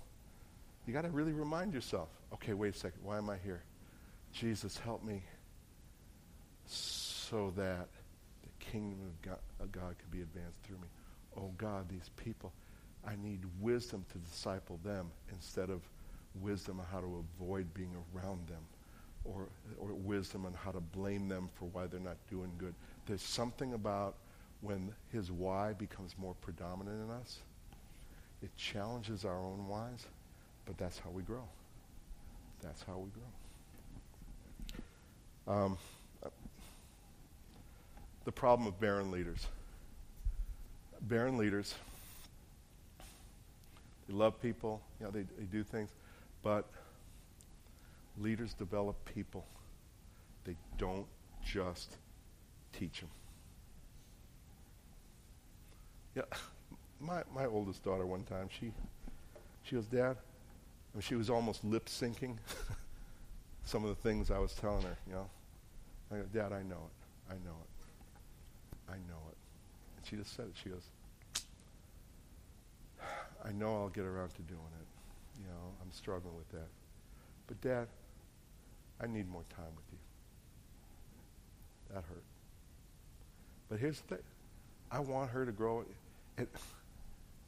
you 0.87 0.93
got 0.93 1.03
to 1.03 1.09
really 1.09 1.33
remind 1.33 1.75
yourself 1.75 2.09
okay, 2.35 2.53
wait 2.53 2.75
a 2.75 2.79
second. 2.79 3.01
Why 3.03 3.19
am 3.19 3.31
I 3.31 3.37
here? 3.45 3.63
Jesus, 4.33 4.79
help 4.79 5.05
me 5.05 5.23
so 6.67 7.53
that 7.57 7.89
the 8.43 8.65
kingdom 8.65 8.99
of 9.03 9.23
God, 9.23 9.39
of 9.61 9.73
God 9.73 9.97
could 9.99 10.11
be 10.11 10.23
advanced 10.23 10.59
through 10.65 10.77
me. 10.77 10.89
Oh, 11.37 11.53
God, 11.59 11.89
these 11.89 12.11
people, 12.17 12.53
I 13.07 13.15
need 13.23 13.41
wisdom 13.61 14.05
to 14.13 14.19
disciple 14.19 14.81
them 14.85 15.11
instead 15.33 15.71
of 15.71 15.81
wisdom 16.41 16.81
on 16.81 16.87
how 16.91 17.01
to 17.01 17.25
avoid 17.41 17.73
being 17.75 17.95
around 18.15 18.47
them 18.49 18.63
or, 19.25 19.49
or 19.79 19.93
wisdom 19.95 20.47
on 20.47 20.55
how 20.55 20.71
to 20.71 20.81
blame 20.81 21.29
them 21.29 21.49
for 21.55 21.67
why 21.67 21.87
they're 21.87 22.01
not 22.01 22.17
doing 22.31 22.51
good. 22.59 22.75
There's 23.07 23.23
something 23.23 23.75
about 23.75 24.17
when 24.61 24.93
his 25.13 25.31
why 25.31 25.73
becomes 25.73 26.15
more 26.19 26.35
predominant 26.41 27.05
in 27.05 27.11
us, 27.11 27.39
it 28.43 28.55
challenges 28.57 29.25
our 29.25 29.39
own 29.39 29.67
whys 29.69 30.07
but 30.67 30.77
that's 30.77 30.99
how 30.99 31.11
we 31.11 31.23
grow. 31.23 31.45
That's 32.67 32.83
how 32.83 32.99
we 32.99 33.11
grow. 35.47 35.55
Um, 35.55 35.79
the 38.25 38.33
problem 38.33 38.67
of 38.67 38.81
barren 38.81 39.13
leaders. 39.13 39.47
Barren 41.03 41.39
leaders, 41.39 41.75
they 44.09 44.15
love 44.15 44.43
people, 44.43 44.83
you 44.99 45.07
know, 45.07 45.13
they, 45.13 45.23
they 45.39 45.45
do 45.45 45.63
things, 45.63 45.91
but 46.43 46.69
leaders 48.19 48.53
develop 48.55 48.97
people. 49.15 49.47
They 50.45 50.57
don't 50.77 51.07
just 51.45 51.97
teach 52.73 52.99
them. 53.01 53.11
Yeah, 56.17 56.23
my, 57.01 57.23
my 57.33 57.47
oldest 57.47 57.85
daughter 57.85 58.07
one 58.07 58.25
time, 58.25 58.49
she, 58.59 58.73
she 59.63 59.77
goes, 59.77 59.87
Dad, 59.87 60.17
mean, 60.97 61.03
she 61.03 61.15
was 61.15 61.29
almost 61.29 61.63
lip 61.63 61.87
syncing 61.87 62.39
some 63.65 63.85
of 63.85 63.91
the 63.91 63.97
things 63.97 64.31
I 64.31 64.39
was 64.39 64.55
telling 64.55 64.83
her, 64.83 64.97
you 65.07 65.13
know. 65.13 65.29
I 66.11 66.17
go, 66.17 66.23
Dad, 66.33 66.53
I 66.53 66.63
know 66.63 66.89
it. 66.89 67.31
I 67.31 67.35
know 67.45 67.57
it. 67.61 68.93
I 68.93 68.95
know 69.09 69.21
it. 69.29 69.37
And 69.97 70.07
she 70.07 70.17
just 70.17 70.35
said 70.35 70.47
it. 70.47 70.55
She 70.63 70.71
goes, 70.71 70.89
I 73.45 73.53
know 73.53 73.77
I'll 73.77 73.89
get 73.89 74.05
around 74.05 74.31
to 74.37 74.43
doing 74.43 74.61
it. 74.81 74.87
You 75.43 75.49
know, 75.49 75.75
I'm 75.83 75.93
struggling 75.93 76.35
with 76.35 76.49
that. 76.53 76.69
But 77.47 77.61
Dad, 77.61 77.89
I 79.03 79.07
need 79.07 79.29
more 79.29 79.45
time 79.55 79.75
with 79.77 79.85
you. 79.93 79.99
That 81.93 82.05
hurt. 82.05 82.23
But 83.69 83.81
here's 83.81 84.01
the 84.01 84.15
thing. 84.15 84.25
I 84.91 85.01
want 85.01 85.31
her 85.31 85.45
to 85.45 85.53
grow. 85.53 85.85
It, 86.39 86.49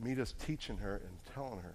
me 0.01 0.15
just 0.15 0.39
teaching 0.39 0.77
her 0.79 0.97
and 0.97 1.35
telling 1.35 1.61
her 1.61 1.75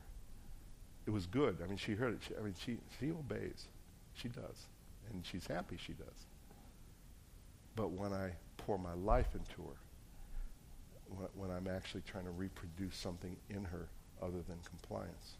it 1.05 1.11
was 1.11 1.25
good. 1.25 1.57
I 1.63 1.67
mean, 1.67 1.77
she 1.77 1.93
heard 1.93 2.13
it. 2.13 2.19
She, 2.27 2.35
I 2.35 2.41
mean, 2.41 2.55
she, 2.57 2.77
she 2.99 3.11
obeys. 3.11 3.67
She 4.13 4.29
does. 4.29 4.67
And 5.11 5.25
she's 5.25 5.45
happy 5.45 5.77
she 5.77 5.93
does. 5.93 6.27
But 7.75 7.91
when 7.91 8.13
I 8.13 8.31
pour 8.57 8.77
my 8.77 8.93
life 8.93 9.27
into 9.33 9.67
her, 9.67 9.75
when, 11.09 11.27
when 11.35 11.51
I'm 11.51 11.67
actually 11.67 12.03
trying 12.07 12.25
to 12.25 12.31
reproduce 12.31 12.95
something 12.95 13.35
in 13.49 13.65
her 13.65 13.87
other 14.21 14.41
than 14.47 14.57
compliance, 14.63 15.33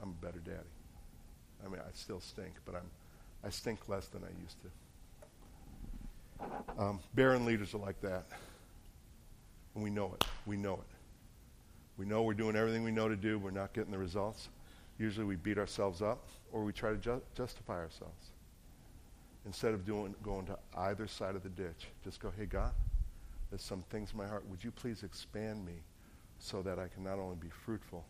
I'm 0.00 0.10
a 0.10 0.24
better 0.24 0.38
daddy. 0.38 0.58
I 1.64 1.68
mean, 1.68 1.80
I 1.80 1.90
still 1.92 2.20
stink, 2.20 2.52
but 2.64 2.74
I'm, 2.74 2.90
I 3.44 3.50
stink 3.50 3.88
less 3.88 4.06
than 4.06 4.22
I 4.22 4.42
used 4.42 4.56
to. 4.62 6.82
Um, 6.82 7.00
barren 7.14 7.44
leaders 7.44 7.74
are 7.74 7.78
like 7.78 8.00
that. 8.00 8.24
And 9.74 9.82
we 9.82 9.90
know 9.90 10.14
it. 10.14 10.24
We 10.46 10.56
know 10.56 10.74
it. 10.74 10.93
We 11.96 12.06
know 12.06 12.22
we're 12.22 12.34
doing 12.34 12.56
everything 12.56 12.82
we 12.82 12.90
know 12.90 13.08
to 13.08 13.16
do. 13.16 13.38
We're 13.38 13.50
not 13.50 13.72
getting 13.72 13.92
the 13.92 13.98
results. 13.98 14.48
Usually 14.98 15.26
we 15.26 15.36
beat 15.36 15.58
ourselves 15.58 16.02
up 16.02 16.28
or 16.52 16.64
we 16.64 16.72
try 16.72 16.90
to 16.90 16.96
ju- 16.96 17.22
justify 17.36 17.74
ourselves. 17.74 18.30
Instead 19.46 19.74
of 19.74 19.84
doing, 19.84 20.14
going 20.22 20.46
to 20.46 20.58
either 20.78 21.06
side 21.06 21.36
of 21.36 21.42
the 21.42 21.48
ditch, 21.50 21.88
just 22.02 22.20
go, 22.20 22.32
hey, 22.36 22.46
God, 22.46 22.72
there's 23.50 23.62
some 23.62 23.84
things 23.90 24.12
in 24.12 24.18
my 24.18 24.26
heart. 24.26 24.44
Would 24.48 24.64
you 24.64 24.70
please 24.70 25.02
expand 25.02 25.64
me 25.64 25.74
so 26.38 26.62
that 26.62 26.78
I 26.78 26.88
can 26.88 27.04
not 27.04 27.18
only 27.18 27.36
be 27.36 27.50
fruitful, 27.64 28.04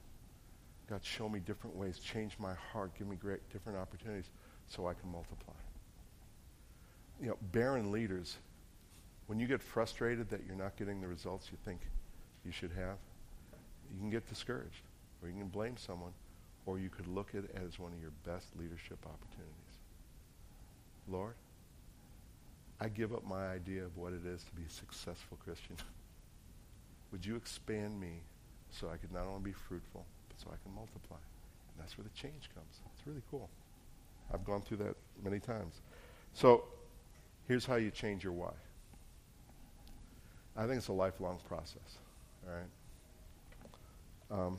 God, 0.88 1.00
show 1.02 1.28
me 1.28 1.40
different 1.40 1.76
ways, 1.76 1.98
change 1.98 2.36
my 2.38 2.54
heart, 2.72 2.92
give 2.98 3.08
me 3.08 3.16
great 3.16 3.40
different 3.50 3.78
opportunities 3.78 4.30
so 4.68 4.86
I 4.86 4.94
can 4.94 5.10
multiply. 5.10 5.54
You 7.20 7.28
know, 7.28 7.36
barren 7.52 7.90
leaders, 7.90 8.36
when 9.26 9.38
you 9.38 9.46
get 9.46 9.62
frustrated 9.62 10.28
that 10.30 10.40
you're 10.46 10.56
not 10.56 10.76
getting 10.76 11.00
the 11.00 11.08
results 11.08 11.48
you 11.50 11.58
think 11.64 11.80
you 12.44 12.52
should 12.52 12.70
have, 12.72 12.96
you 13.92 13.98
can 13.98 14.10
get 14.10 14.28
discouraged, 14.28 14.82
or 15.22 15.28
you 15.28 15.34
can 15.34 15.48
blame 15.48 15.76
someone, 15.76 16.12
or 16.66 16.78
you 16.78 16.88
could 16.88 17.06
look 17.06 17.30
at 17.30 17.44
it 17.44 17.56
as 17.64 17.78
one 17.78 17.92
of 17.92 18.00
your 18.00 18.12
best 18.24 18.46
leadership 18.58 18.98
opportunities. 19.04 19.74
Lord, 21.08 21.34
I 22.80 22.88
give 22.88 23.12
up 23.12 23.24
my 23.26 23.46
idea 23.48 23.84
of 23.84 23.96
what 23.96 24.12
it 24.12 24.26
is 24.26 24.42
to 24.44 24.52
be 24.52 24.62
a 24.66 24.70
successful 24.70 25.38
Christian. 25.44 25.76
Would 27.12 27.24
you 27.24 27.36
expand 27.36 28.00
me 28.00 28.20
so 28.70 28.88
I 28.88 28.96
could 28.96 29.12
not 29.12 29.26
only 29.26 29.42
be 29.42 29.52
fruitful, 29.52 30.04
but 30.28 30.40
so 30.40 30.48
I 30.48 30.56
can 30.62 30.74
multiply? 30.74 31.16
And 31.16 31.82
that's 31.82 31.96
where 31.96 32.04
the 32.04 32.20
change 32.20 32.50
comes. 32.54 32.80
It's 32.96 33.06
really 33.06 33.22
cool. 33.30 33.48
I've 34.32 34.44
gone 34.44 34.62
through 34.62 34.78
that 34.78 34.96
many 35.22 35.38
times. 35.38 35.74
So 36.32 36.64
here's 37.46 37.66
how 37.66 37.76
you 37.76 37.90
change 37.90 38.24
your 38.24 38.32
why. 38.32 38.52
I 40.56 40.66
think 40.66 40.78
it's 40.78 40.88
a 40.88 40.92
lifelong 40.92 41.38
process. 41.48 41.98
All 42.46 42.54
right. 42.54 42.64
Um, 44.34 44.58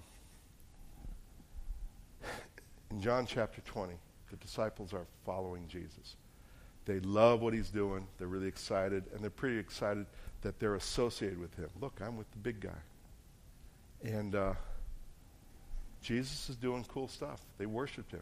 in 2.92 3.02
John 3.02 3.26
chapter 3.26 3.62
20, 3.62 3.94
the 4.32 4.38
disciples 4.38 4.94
are 4.94 5.06
following 5.26 5.68
Jesus. 5.68 6.16
They 6.86 7.00
love 7.02 7.42
what 7.42 7.54
he's 7.54 7.70
doing. 7.70 8.08
They're 8.18 8.28
really 8.28 8.48
excited, 8.48 9.04
and 9.14 9.22
they're 9.22 9.30
pretty 9.30 9.58
excited 9.58 10.06
that 10.44 10.60
they're 10.60 10.76
associated 10.76 11.40
with 11.40 11.54
him. 11.56 11.70
Look, 11.82 12.00
I'm 12.02 12.16
with 12.16 12.32
the 12.32 12.38
big 12.38 12.62
guy. 12.62 12.70
And 14.04 14.36
uh, 14.36 14.54
Jesus 16.02 16.50
is 16.50 16.56
doing 16.56 16.86
cool 16.88 17.08
stuff. 17.08 17.42
They 17.58 17.66
worshiped 17.66 18.12
him. 18.12 18.22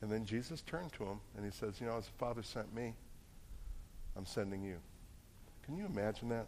And 0.00 0.10
then 0.10 0.24
Jesus 0.24 0.62
turned 0.62 0.92
to 0.94 1.04
him 1.04 1.20
and 1.36 1.44
he 1.44 1.50
says, 1.50 1.80
You 1.80 1.86
know, 1.86 1.96
as 1.96 2.06
the 2.06 2.12
Father 2.18 2.42
sent 2.42 2.74
me, 2.74 2.94
I'm 4.16 4.26
sending 4.26 4.62
you. 4.62 4.76
Can 5.64 5.76
you 5.76 5.86
imagine 5.86 6.28
that? 6.30 6.46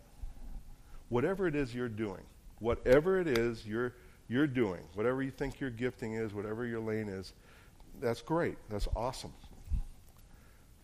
Whatever 1.09 1.47
it 1.47 1.55
is 1.55 1.75
you're 1.75 1.89
doing, 1.89 2.23
whatever 2.59 3.21
it 3.21 3.27
is 3.27 3.67
you're, 3.67 3.93
you're 4.29 4.47
doing, 4.47 4.83
whatever 4.95 5.23
you 5.23 5.31
think 5.31 5.61
your 5.61 5.71
gifting 5.71 6.15
is, 6.15 6.33
whatever 6.33 6.67
your 6.67 6.81
lane 6.81 7.09
is, 7.09 7.33
that's 8.01 8.23
great. 8.23 8.57
That's 8.69 8.89
awesome. 8.95 9.33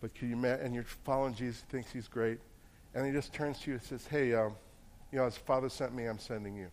But 0.01 0.13
can 0.15 0.29
you 0.29 0.45
and 0.45 0.73
you're 0.73 0.83
following 1.05 1.33
Jesus, 1.33 1.63
thinks 1.69 1.91
he's 1.91 2.07
great, 2.07 2.39
and 2.93 3.05
he 3.05 3.11
just 3.11 3.33
turns 3.33 3.59
to 3.59 3.71
you 3.71 3.77
and 3.77 3.83
says, 3.83 4.05
Hey, 4.05 4.33
um, 4.33 4.55
you 5.11 5.19
know, 5.19 5.25
as 5.25 5.37
Father 5.37 5.69
sent 5.69 5.93
me, 5.93 6.05
I'm 6.05 6.19
sending 6.19 6.55
you. 6.55 6.69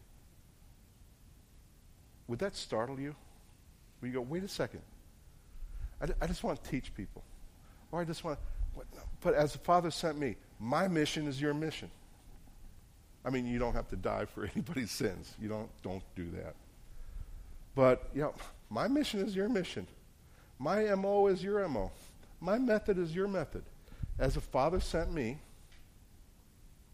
Would 2.27 2.39
that 2.39 2.57
startle 2.57 2.99
you? 2.99 3.15
Would 4.01 4.09
you 4.09 4.15
go, 4.15 4.21
wait 4.21 4.43
a 4.45 4.49
second. 4.49 4.83
I, 6.01 6.07
d- 6.07 6.13
I 6.21 6.27
just 6.27 6.43
want 6.43 6.63
to 6.63 6.71
teach 6.71 6.95
people. 6.95 7.23
Or 7.93 8.01
I 8.01 8.05
just 8.05 8.25
want 8.25 8.39
to, 8.39 8.81
but 9.21 9.35
as 9.35 9.53
the 9.53 9.59
Father 9.59 9.91
sent 9.91 10.19
me, 10.19 10.37
my 10.59 10.89
mission 10.89 11.27
is 11.27 11.41
your 11.41 11.53
mission. 11.53 11.91
I 13.25 13.31
mean, 13.31 13.47
you 13.47 13.59
don't 13.59 13.75
have 13.75 13.89
to 13.89 13.97
die 13.97 14.25
for 14.25 14.45
anybody's 14.55 14.91
sins. 14.91 15.35
You 15.41 15.49
don't, 15.49 15.71
don't 15.83 16.03
do 16.17 16.31
that. 16.31 16.55
But, 17.75 18.09
you 18.15 18.23
know, 18.23 18.35
my 18.69 18.89
mission 18.89 19.21
is 19.21 19.35
your 19.35 19.49
mission. 19.49 19.87
My 20.59 20.95
MO 20.95 21.29
is 21.29 21.43
your 21.43 21.67
MO. 21.69 21.91
My 22.41 22.59
method 22.59 22.99
is 22.99 23.15
your 23.15 23.29
method. 23.29 23.63
As 24.19 24.35
the 24.35 24.41
Father 24.41 24.81
sent 24.81 25.13
me, 25.13 25.39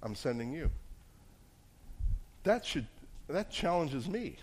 I'm 0.03 0.15
sending 0.15 0.53
you. 0.53 0.71
That 2.45 2.65
should 2.65 2.87
that 3.29 3.51
challenges 3.51 4.09
me. 4.09 4.37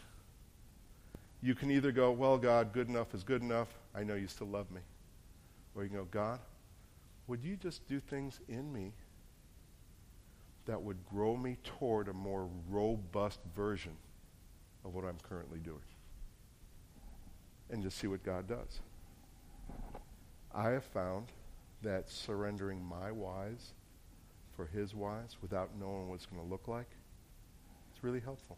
You 1.42 1.56
can 1.56 1.72
either 1.72 1.92
go, 1.92 2.12
well, 2.12 2.38
God, 2.38 2.74
good 2.74 2.90
enough 2.90 3.14
is 3.14 3.24
good 3.24 3.42
enough. 3.42 3.68
I 3.96 4.04
know 4.04 4.16
you 4.16 4.28
still 4.28 4.48
love 4.48 4.70
me. 4.72 4.82
Or 5.76 5.84
you 5.84 5.90
can 5.90 6.00
go, 6.00 6.08
God, 6.12 6.40
would 7.28 7.44
you 7.44 7.56
just 7.56 7.88
do 7.88 8.00
things 8.00 8.40
in 8.50 8.72
me 8.74 8.92
that 10.66 10.82
would 10.82 10.98
grow 11.10 11.36
me 11.36 11.58
toward 11.64 12.08
a 12.08 12.14
more 12.14 12.50
robust 12.70 13.40
version 13.56 13.94
of 14.86 14.94
what 14.94 15.04
I'm 15.06 15.18
currently 15.24 15.60
doing? 15.60 15.80
And 17.70 17.82
just 17.84 17.98
see 17.98 18.08
what 18.08 18.24
God 18.24 18.48
does. 18.48 18.80
I 20.54 20.70
have 20.70 20.84
found 20.86 21.28
that 21.82 22.10
surrendering 22.10 22.84
my 22.84 23.12
whys 23.12 23.74
for 24.56 24.66
his 24.68 24.94
whys 24.94 25.36
without 25.42 25.70
knowing 25.80 26.08
what 26.08 26.16
it's 26.16 26.26
going 26.26 26.42
to 26.42 26.50
look 26.50 26.68
like, 26.68 26.90
it's 27.92 28.04
really 28.04 28.20
helpful. 28.20 28.58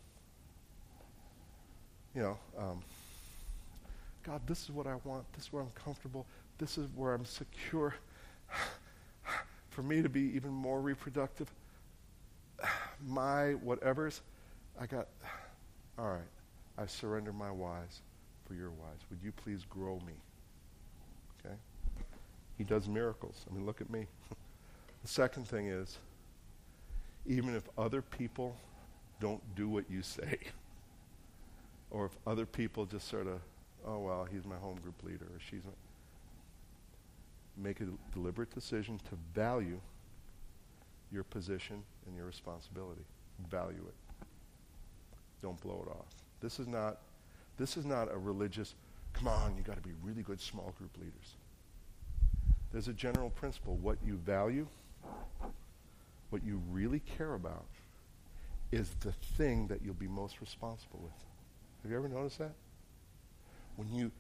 You 2.14 2.22
know, 2.22 2.38
um, 2.58 2.82
God, 4.24 4.42
this 4.48 4.64
is 4.64 4.72
what 4.72 4.88
I 4.88 4.96
want. 5.04 5.32
This 5.34 5.46
is 5.46 5.54
where 5.54 5.62
I'm 5.62 5.72
comfortable. 5.72 6.26
This 6.58 6.78
is 6.78 6.88
where 6.96 7.14
I'm 7.14 7.26
secure. 7.26 7.96
For 9.70 9.84
me 9.84 10.02
to 10.02 10.10
be 10.10 10.22
even 10.36 10.52
more 10.52 10.80
reproductive, 10.80 11.52
my 13.08 13.54
whatever's, 13.54 14.22
I 14.80 14.86
got, 14.86 15.08
all 16.00 16.12
right, 16.12 16.22
I 16.78 16.86
surrender 16.86 17.34
my 17.34 17.52
whys 17.52 18.02
for 18.48 18.54
your 18.54 18.70
whys. 18.70 19.00
Would 19.10 19.20
you 19.24 19.32
please 19.32 19.66
grow 19.70 19.96
me? 20.06 20.14
Okay? 21.40 21.56
He 22.58 22.64
does 22.64 22.88
miracles. 22.88 23.46
I 23.50 23.54
mean, 23.54 23.66
look 23.66 23.82
at 23.82 23.90
me. 23.90 24.08
the 25.02 25.08
second 25.08 25.48
thing 25.48 25.68
is, 25.68 25.98
even 27.26 27.56
if 27.56 27.64
other 27.78 28.02
people 28.02 28.56
don't 29.20 29.42
do 29.56 29.68
what 29.68 29.90
you 29.90 30.02
say, 30.02 30.38
or 31.92 32.06
if 32.06 32.12
other 32.28 32.46
people 32.46 32.86
just 32.86 33.08
sort 33.08 33.28
of, 33.28 33.40
oh, 33.86 34.00
well, 34.00 34.28
he's 34.30 34.46
my 34.46 34.58
home 34.58 34.78
group 34.82 35.02
leader, 35.04 35.26
or 35.26 35.40
she's 35.50 35.64
my, 35.64 35.72
make 37.58 37.80
a 37.80 37.86
deliberate 38.14 38.54
decision 38.54 39.00
to 39.10 39.16
value 39.34 39.80
your 41.12 41.24
position 41.24 41.84
and 42.08 42.16
your 42.16 42.26
responsibility. 42.26 43.02
Value 43.50 43.84
it. 43.88 44.28
Don't 45.42 45.60
blow 45.62 45.86
it 45.86 45.90
off. 45.90 46.14
This 46.42 46.60
is 46.60 46.68
not, 46.68 46.98
this 47.58 47.78
is 47.78 47.86
not 47.86 48.12
a 48.12 48.18
religious, 48.18 48.76
come 49.14 49.28
on, 49.28 49.56
you 49.58 49.64
got 49.64 49.76
to 49.76 49.82
be 49.82 49.94
really 50.04 50.22
good 50.22 50.42
small 50.42 50.74
group 50.78 50.96
leaders. 50.98 51.36
There's 52.72 52.88
a 52.88 52.94
general 52.94 53.30
principle. 53.30 53.76
What 53.78 53.98
you 54.06 54.16
value, 54.16 54.68
what 56.30 56.44
you 56.44 56.62
really 56.72 57.02
care 57.18 57.36
about, 57.36 57.66
is 58.72 58.90
the 59.00 59.14
thing 59.38 59.68
that 59.68 59.82
you'll 59.84 59.94
be 59.94 60.08
most 60.08 60.42
responsible 60.42 61.00
with. 61.02 61.14
Have 61.84 61.92
you 61.92 61.98
ever 61.98 62.10
noticed 62.10 62.40
that? 62.40 62.52
When 63.78 63.94
you, 63.94 64.12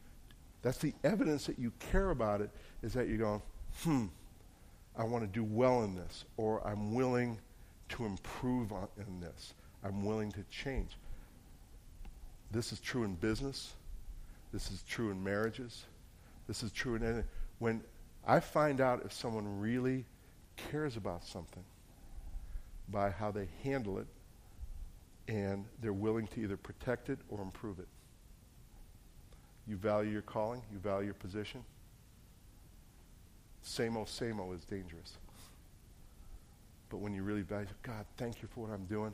that's 0.61 0.77
the 0.77 0.93
evidence 1.03 1.45
that 1.47 1.59
you 1.59 1.71
care 1.91 2.11
about 2.11 2.41
it, 2.41 2.49
is 2.81 2.93
that 2.93 3.07
you're 3.09 3.17
going, 3.17 3.41
hmm, 3.83 4.05
I 4.97 5.03
want 5.03 5.23
to 5.23 5.27
do 5.27 5.43
well 5.43 5.83
in 5.83 5.95
this, 5.95 6.25
or 6.37 6.65
I'm 6.65 6.93
willing 6.93 7.39
to 7.89 8.05
improve 8.05 8.71
on, 8.71 8.87
in 8.97 9.19
this. 9.19 9.53
I'm 9.83 10.05
willing 10.05 10.31
to 10.33 10.43
change. 10.49 10.91
This 12.51 12.71
is 12.71 12.79
true 12.79 13.03
in 13.03 13.15
business. 13.15 13.73
This 14.53 14.71
is 14.71 14.83
true 14.83 15.11
in 15.11 15.23
marriages. 15.23 15.85
This 16.47 16.63
is 16.63 16.71
true 16.71 16.95
in 16.95 17.03
anything. 17.03 17.25
When 17.59 17.81
I 18.25 18.39
find 18.39 18.81
out 18.81 19.03
if 19.05 19.13
someone 19.13 19.59
really 19.59 20.05
cares 20.55 20.97
about 20.97 21.23
something 21.23 21.63
by 22.89 23.09
how 23.09 23.31
they 23.31 23.47
handle 23.63 23.99
it 23.99 24.07
and 25.27 25.65
they're 25.81 25.93
willing 25.93 26.27
to 26.27 26.41
either 26.41 26.57
protect 26.57 27.09
it 27.09 27.19
or 27.29 27.41
improve 27.41 27.79
it. 27.79 27.87
You 29.67 29.75
value 29.75 30.11
your 30.11 30.21
calling, 30.21 30.61
you 30.71 30.77
value 30.77 31.05
your 31.05 31.15
position. 31.15 31.63
Same 33.65 33.97
old, 33.97 34.07
same 34.07 34.39
old 34.39 34.53
is 34.53 34.63
dangerous. 34.63 35.17
But 36.89 36.97
when 36.97 37.15
you 37.15 37.23
really 37.23 37.41
value, 37.41 37.65
God, 37.81 38.05
thank 38.15 38.43
you 38.43 38.47
for 38.47 38.61
what 38.61 38.69
I'm 38.69 38.85
doing. 38.85 39.11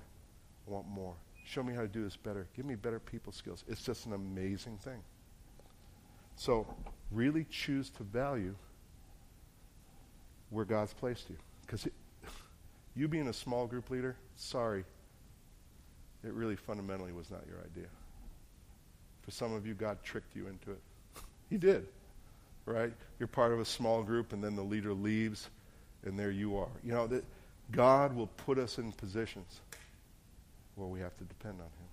I 0.68 0.72
want 0.72 0.90
more. 0.90 1.16
Show 1.46 1.64
me 1.64 1.74
how 1.74 1.82
to 1.82 1.88
do 1.88 2.04
this 2.04 2.18
better. 2.18 2.46
Give 2.54 2.66
me 2.66 2.76
better 2.76 3.00
people 3.00 3.32
skills. 3.32 3.64
It's 3.70 3.82
just 3.82 4.06
an 4.08 4.14
amazing 4.14 4.78
thing. 4.78 5.02
So, 6.36 6.68
really 7.12 7.46
choose 7.50 7.90
to 7.92 8.04
value 8.04 8.54
where 10.50 10.66
God's 10.66 10.94
placed 10.94 11.30
you. 11.30 11.38
Because 11.66 11.88
you 12.96 13.08
being 13.08 13.30
a 13.30 13.34
small 13.34 13.68
group 13.68 13.90
leader, 13.90 14.18
sorry, 14.36 14.84
it 16.26 16.34
really 16.34 16.58
fundamentally 16.58 17.14
was 17.14 17.32
not 17.32 17.42
your 17.48 17.60
idea. 17.60 17.88
For 19.22 19.32
some 19.32 19.54
of 19.54 19.66
you, 19.66 19.76
God 19.76 20.04
tricked 20.04 20.36
you 20.36 20.48
into 20.48 20.72
it. 20.72 20.82
he 21.50 21.58
did, 21.58 21.88
right? 22.66 22.94
You're 23.20 23.28
part 23.28 23.52
of 23.52 23.60
a 23.60 23.66
small 23.66 24.04
group, 24.04 24.34
and 24.34 24.44
then 24.44 24.56
the 24.56 24.64
leader 24.64 24.94
leaves, 24.94 25.50
and 26.04 26.18
there 26.18 26.32
you 26.32 26.58
are. 26.58 26.70
You 26.84 26.94
know, 26.94 27.08
that 27.08 27.24
God 27.72 28.16
will 28.16 28.28
put 28.28 28.58
us 28.58 28.78
in 28.78 28.92
positions 28.92 29.62
where 30.76 30.88
we 30.88 31.00
have 31.00 31.16
to 31.18 31.24
depend 31.24 31.60
on 31.60 31.66
Him. 31.66 31.88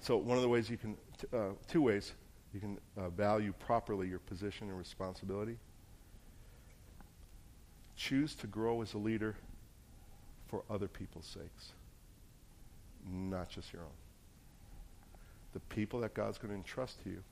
So, 0.00 0.16
one 0.16 0.36
of 0.36 0.42
the 0.42 0.48
ways 0.48 0.70
you 0.70 0.76
can, 0.76 0.96
t- 1.18 1.26
uh, 1.36 1.50
two 1.68 1.82
ways 1.82 2.12
you 2.54 2.60
can 2.60 2.78
uh, 2.96 3.08
value 3.10 3.52
properly 3.58 4.08
your 4.08 4.20
position 4.20 4.68
and 4.68 4.78
responsibility. 4.78 5.56
Choose 7.96 8.34
to 8.36 8.46
grow 8.46 8.80
as 8.80 8.94
a 8.94 8.98
leader 8.98 9.34
for 10.46 10.62
other 10.70 10.88
people's 10.88 11.26
sakes, 11.26 11.72
not 13.10 13.48
just 13.50 13.72
your 13.72 13.82
own. 13.82 13.88
The 15.52 15.60
people 15.60 16.00
that 16.00 16.14
God's 16.14 16.38
going 16.38 16.50
to 16.50 16.56
entrust 16.56 17.02
to 17.02 17.10
you, 17.10 17.22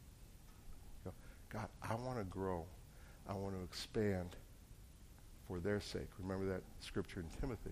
God, 1.57 1.69
I 1.83 1.95
want 1.95 2.19
to 2.19 2.25
grow. 2.25 2.65
I 3.27 3.33
want 3.33 3.57
to 3.57 3.65
expand 3.65 4.37
for 5.49 5.59
their 5.59 5.81
sake. 5.81 6.09
Remember 6.19 6.45
that 6.53 6.61
scripture 6.81 7.21
in 7.21 7.41
Timothy. 7.41 7.71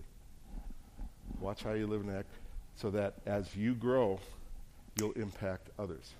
Watch 1.39 1.61
how 1.61 1.73
you 1.73 1.85
live 1.85 2.01
and 2.01 2.09
act 2.09 2.31
so 2.75 2.89
that 2.89 3.13
as 3.27 3.55
you 3.55 3.75
grow, 3.75 4.19
you'll 4.97 5.11
impact 5.11 5.69
others, 5.77 6.13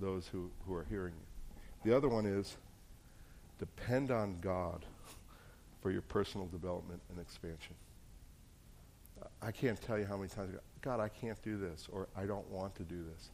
those 0.00 0.26
who, 0.28 0.50
who 0.66 0.74
are 0.74 0.86
hearing 0.88 1.12
you. 1.12 1.90
The 1.90 1.94
other 1.94 2.08
one 2.08 2.24
is 2.24 2.56
depend 3.58 4.10
on 4.10 4.38
God 4.40 4.86
for 5.82 5.90
your 5.90 6.00
personal 6.00 6.46
development 6.46 7.02
and 7.10 7.20
expansion. 7.20 7.74
I 9.42 9.52
can't 9.52 9.80
tell 9.82 9.98
you 9.98 10.06
how 10.06 10.16
many 10.16 10.30
times, 10.30 10.54
God, 10.80 11.00
I 11.00 11.08
can't 11.08 11.40
do 11.42 11.58
this, 11.58 11.86
or 11.92 12.08
I 12.16 12.24
don't 12.24 12.48
want 12.50 12.74
to 12.76 12.82
do 12.82 13.04
this. 13.12 13.28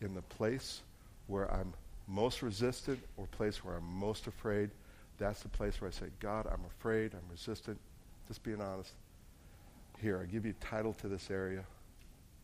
In 0.00 0.12
the 0.14 0.22
place 0.22 0.80
where 1.28 1.48
I'm 1.54 1.72
most 2.10 2.42
resistant 2.42 2.98
or 3.16 3.26
place 3.26 3.64
where 3.64 3.76
I'm 3.76 3.84
most 3.84 4.26
afraid, 4.26 4.70
that's 5.18 5.42
the 5.42 5.48
place 5.48 5.80
where 5.80 5.88
I 5.88 5.92
say, 5.92 6.06
God, 6.18 6.46
I'm 6.46 6.64
afraid, 6.64 7.12
I'm 7.14 7.30
resistant. 7.30 7.78
Just 8.26 8.42
being 8.42 8.60
honest. 8.60 8.92
Here, 9.98 10.20
I 10.20 10.26
give 10.30 10.44
you 10.46 10.54
title 10.60 10.92
to 10.94 11.08
this 11.08 11.30
area. 11.30 11.64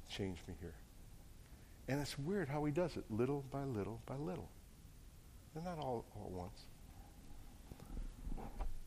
Change 0.09 0.39
me 0.47 0.55
here. 0.61 0.75
And 1.89 2.01
it's 2.01 2.19
weird 2.19 2.49
how 2.49 2.65
he 2.65 2.73
does 2.73 2.97
it, 2.97 3.05
little 3.11 3.45
by 3.51 3.65
little 3.65 4.01
by 4.07 4.17
little. 4.17 4.49
And 5.55 5.65
not 5.65 5.79
all, 5.79 6.05
all 6.15 6.27
at 6.27 6.33
once. 6.33 6.65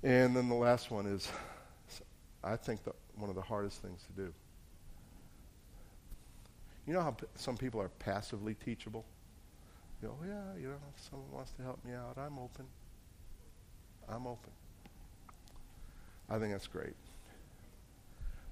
And 0.03 0.35
then 0.35 0.47
the 0.47 0.55
last 0.55 0.91
one 0.91 1.07
is, 1.07 1.29
I 2.43 2.55
think, 2.55 2.83
the, 2.83 2.93
one 3.15 3.29
of 3.29 3.35
the 3.35 3.41
hardest 3.41 3.81
things 3.81 4.03
to 4.03 4.21
do. 4.21 4.33
You 6.85 6.93
know 6.93 7.01
how 7.01 7.11
p- 7.11 7.27
some 7.35 7.57
people 7.57 7.81
are 7.81 7.89
passively 7.89 8.53
teachable? 8.53 9.05
Oh, 10.05 10.15
yeah, 10.25 10.59
you 10.59 10.67
know, 10.67 10.75
if 10.95 11.09
someone 11.09 11.31
wants 11.31 11.51
to 11.53 11.63
help 11.63 11.83
me 11.83 11.93
out, 11.93 12.17
I'm 12.17 12.39
open. 12.39 12.65
I'm 14.07 14.25
open. 14.25 14.51
I 16.29 16.39
think 16.39 16.51
that's 16.51 16.67
great. 16.67 16.93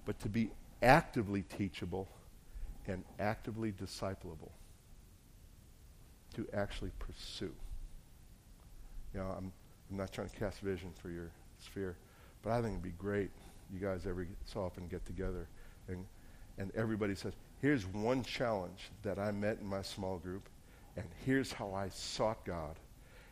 But 0.05 0.19
to 0.21 0.29
be 0.29 0.49
actively 0.81 1.43
teachable 1.43 2.07
and 2.87 3.03
actively 3.19 3.71
discipleable, 3.71 4.51
to 6.35 6.45
actually 6.53 6.91
pursue. 6.99 7.53
You 9.13 9.21
know, 9.21 9.35
I'm, 9.37 9.51
I'm 9.89 9.97
not 9.97 10.11
trying 10.11 10.29
to 10.29 10.35
cast 10.35 10.59
vision 10.59 10.91
for 11.01 11.09
your 11.09 11.29
sphere, 11.63 11.95
but 12.43 12.51
I 12.51 12.61
think 12.61 12.73
it'd 12.73 12.83
be 12.83 12.91
great 12.91 13.31
you 13.73 13.79
guys 13.79 14.05
every 14.07 14.27
so 14.45 14.61
often 14.61 14.87
get 14.87 15.05
together 15.05 15.47
and, 15.87 16.05
and 16.57 16.71
everybody 16.75 17.15
says, 17.15 17.33
here's 17.61 17.85
one 17.85 18.23
challenge 18.23 18.89
that 19.03 19.19
I 19.19 19.31
met 19.31 19.59
in 19.61 19.67
my 19.67 19.81
small 19.81 20.17
group, 20.17 20.47
and 20.97 21.05
here's 21.25 21.53
how 21.53 21.73
I 21.73 21.87
sought 21.89 22.43
God 22.43 22.75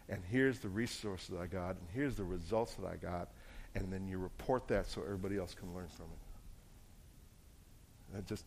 and 0.07 0.21
here's 0.29 0.59
the 0.59 0.69
resources 0.69 1.35
I 1.39 1.47
got, 1.47 1.71
and 1.71 1.87
here's 1.93 2.15
the 2.15 2.23
results 2.23 2.75
that 2.75 2.85
I 2.85 2.95
got, 2.95 3.29
and 3.73 3.91
then 3.91 4.07
you 4.07 4.19
report 4.19 4.67
that 4.67 4.87
so 4.87 5.01
everybody 5.01 5.37
else 5.37 5.55
can 5.55 5.73
learn 5.73 5.87
from 5.87 6.05
it. 6.05 6.19
That 8.15 8.27
just, 8.27 8.45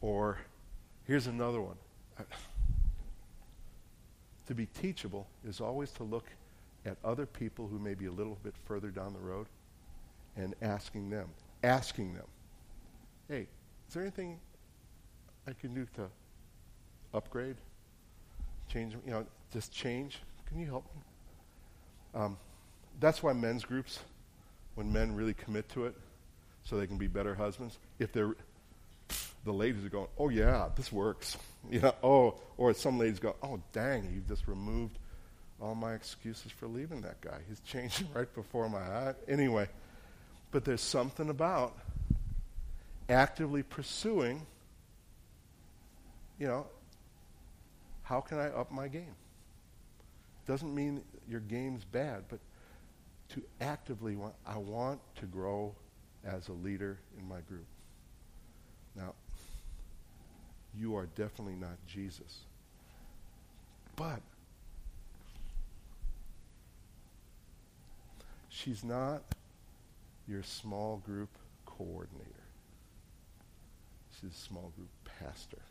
or 0.00 0.38
here's 1.04 1.26
another 1.26 1.62
one. 1.62 1.76
to 4.46 4.54
be 4.54 4.66
teachable 4.66 5.26
is 5.46 5.60
always 5.60 5.90
to 5.92 6.02
look 6.02 6.26
at 6.84 6.96
other 7.04 7.24
people 7.24 7.68
who 7.68 7.78
may 7.78 7.94
be 7.94 8.06
a 8.06 8.12
little 8.12 8.36
bit 8.42 8.54
further 8.66 8.90
down 8.90 9.14
the 9.14 9.20
road 9.20 9.46
and 10.36 10.54
asking 10.60 11.08
them, 11.08 11.28
asking 11.62 12.12
them, 12.14 12.26
hey, 13.28 13.46
is 13.88 13.94
there 13.94 14.02
anything 14.02 14.38
I 15.46 15.52
can 15.52 15.72
do 15.72 15.86
to 15.96 16.08
upgrade, 17.14 17.56
change, 18.72 18.94
you 19.04 19.10
know, 19.10 19.26
just 19.52 19.72
change? 19.72 20.20
Can 20.46 20.58
you 20.58 20.66
help 20.66 20.84
me? 20.94 22.20
Um, 22.20 22.36
that's 23.00 23.22
why 23.22 23.32
men's 23.32 23.64
groups, 23.64 24.00
when 24.74 24.92
men 24.92 25.14
really 25.14 25.34
commit 25.34 25.68
to 25.70 25.86
it, 25.86 25.94
so 26.64 26.76
they 26.76 26.86
can 26.86 26.98
be 26.98 27.06
better 27.06 27.34
husbands, 27.34 27.78
if 27.98 28.12
they're 28.12 28.34
the 29.44 29.52
ladies 29.52 29.84
are 29.84 29.88
going, 29.88 30.06
oh 30.18 30.28
yeah, 30.28 30.68
this 30.76 30.92
works. 30.92 31.36
You 31.70 31.78
know, 31.78 31.94
oh, 32.02 32.34
or 32.56 32.74
some 32.74 32.98
ladies 32.98 33.20
go, 33.20 33.36
oh 33.40 33.60
dang, 33.72 34.10
you 34.12 34.20
just 34.28 34.48
removed 34.48 34.98
all 35.60 35.76
my 35.76 35.94
excuses 35.94 36.50
for 36.50 36.66
leaving 36.66 37.02
that 37.02 37.20
guy. 37.20 37.38
He's 37.48 37.60
changing 37.64 38.08
right 38.12 38.34
before 38.34 38.68
my 38.68 38.80
eye. 38.80 39.14
Anyway, 39.28 39.68
but 40.50 40.64
there's 40.64 40.80
something 40.80 41.30
about 41.30 41.78
actively 43.08 43.62
pursuing, 43.62 44.44
you 46.40 46.48
know, 46.48 46.66
how 48.02 48.20
can 48.20 48.38
I 48.38 48.48
up 48.48 48.70
my 48.70 48.88
game? 48.88 49.14
Doesn't 50.46 50.74
mean 50.74 51.02
your 51.28 51.40
game's 51.40 51.84
bad, 51.84 52.24
but 52.28 52.40
to 53.30 53.42
actively 53.60 54.16
want, 54.16 54.34
I 54.46 54.58
want 54.58 55.00
to 55.16 55.26
grow 55.26 55.74
as 56.24 56.48
a 56.48 56.52
leader 56.52 56.98
in 57.18 57.28
my 57.28 57.40
group. 57.40 57.66
Now, 58.94 59.14
you 60.74 60.96
are 60.96 61.06
definitely 61.06 61.54
not 61.54 61.76
Jesus. 61.86 62.40
But 63.96 64.20
she's 68.48 68.82
not 68.82 69.22
your 70.26 70.42
small 70.42 71.02
group 71.04 71.30
coordinator. 71.66 72.28
She's 74.20 74.30
a 74.30 74.34
small 74.34 74.72
group 74.76 74.90
pastor. 75.18 75.62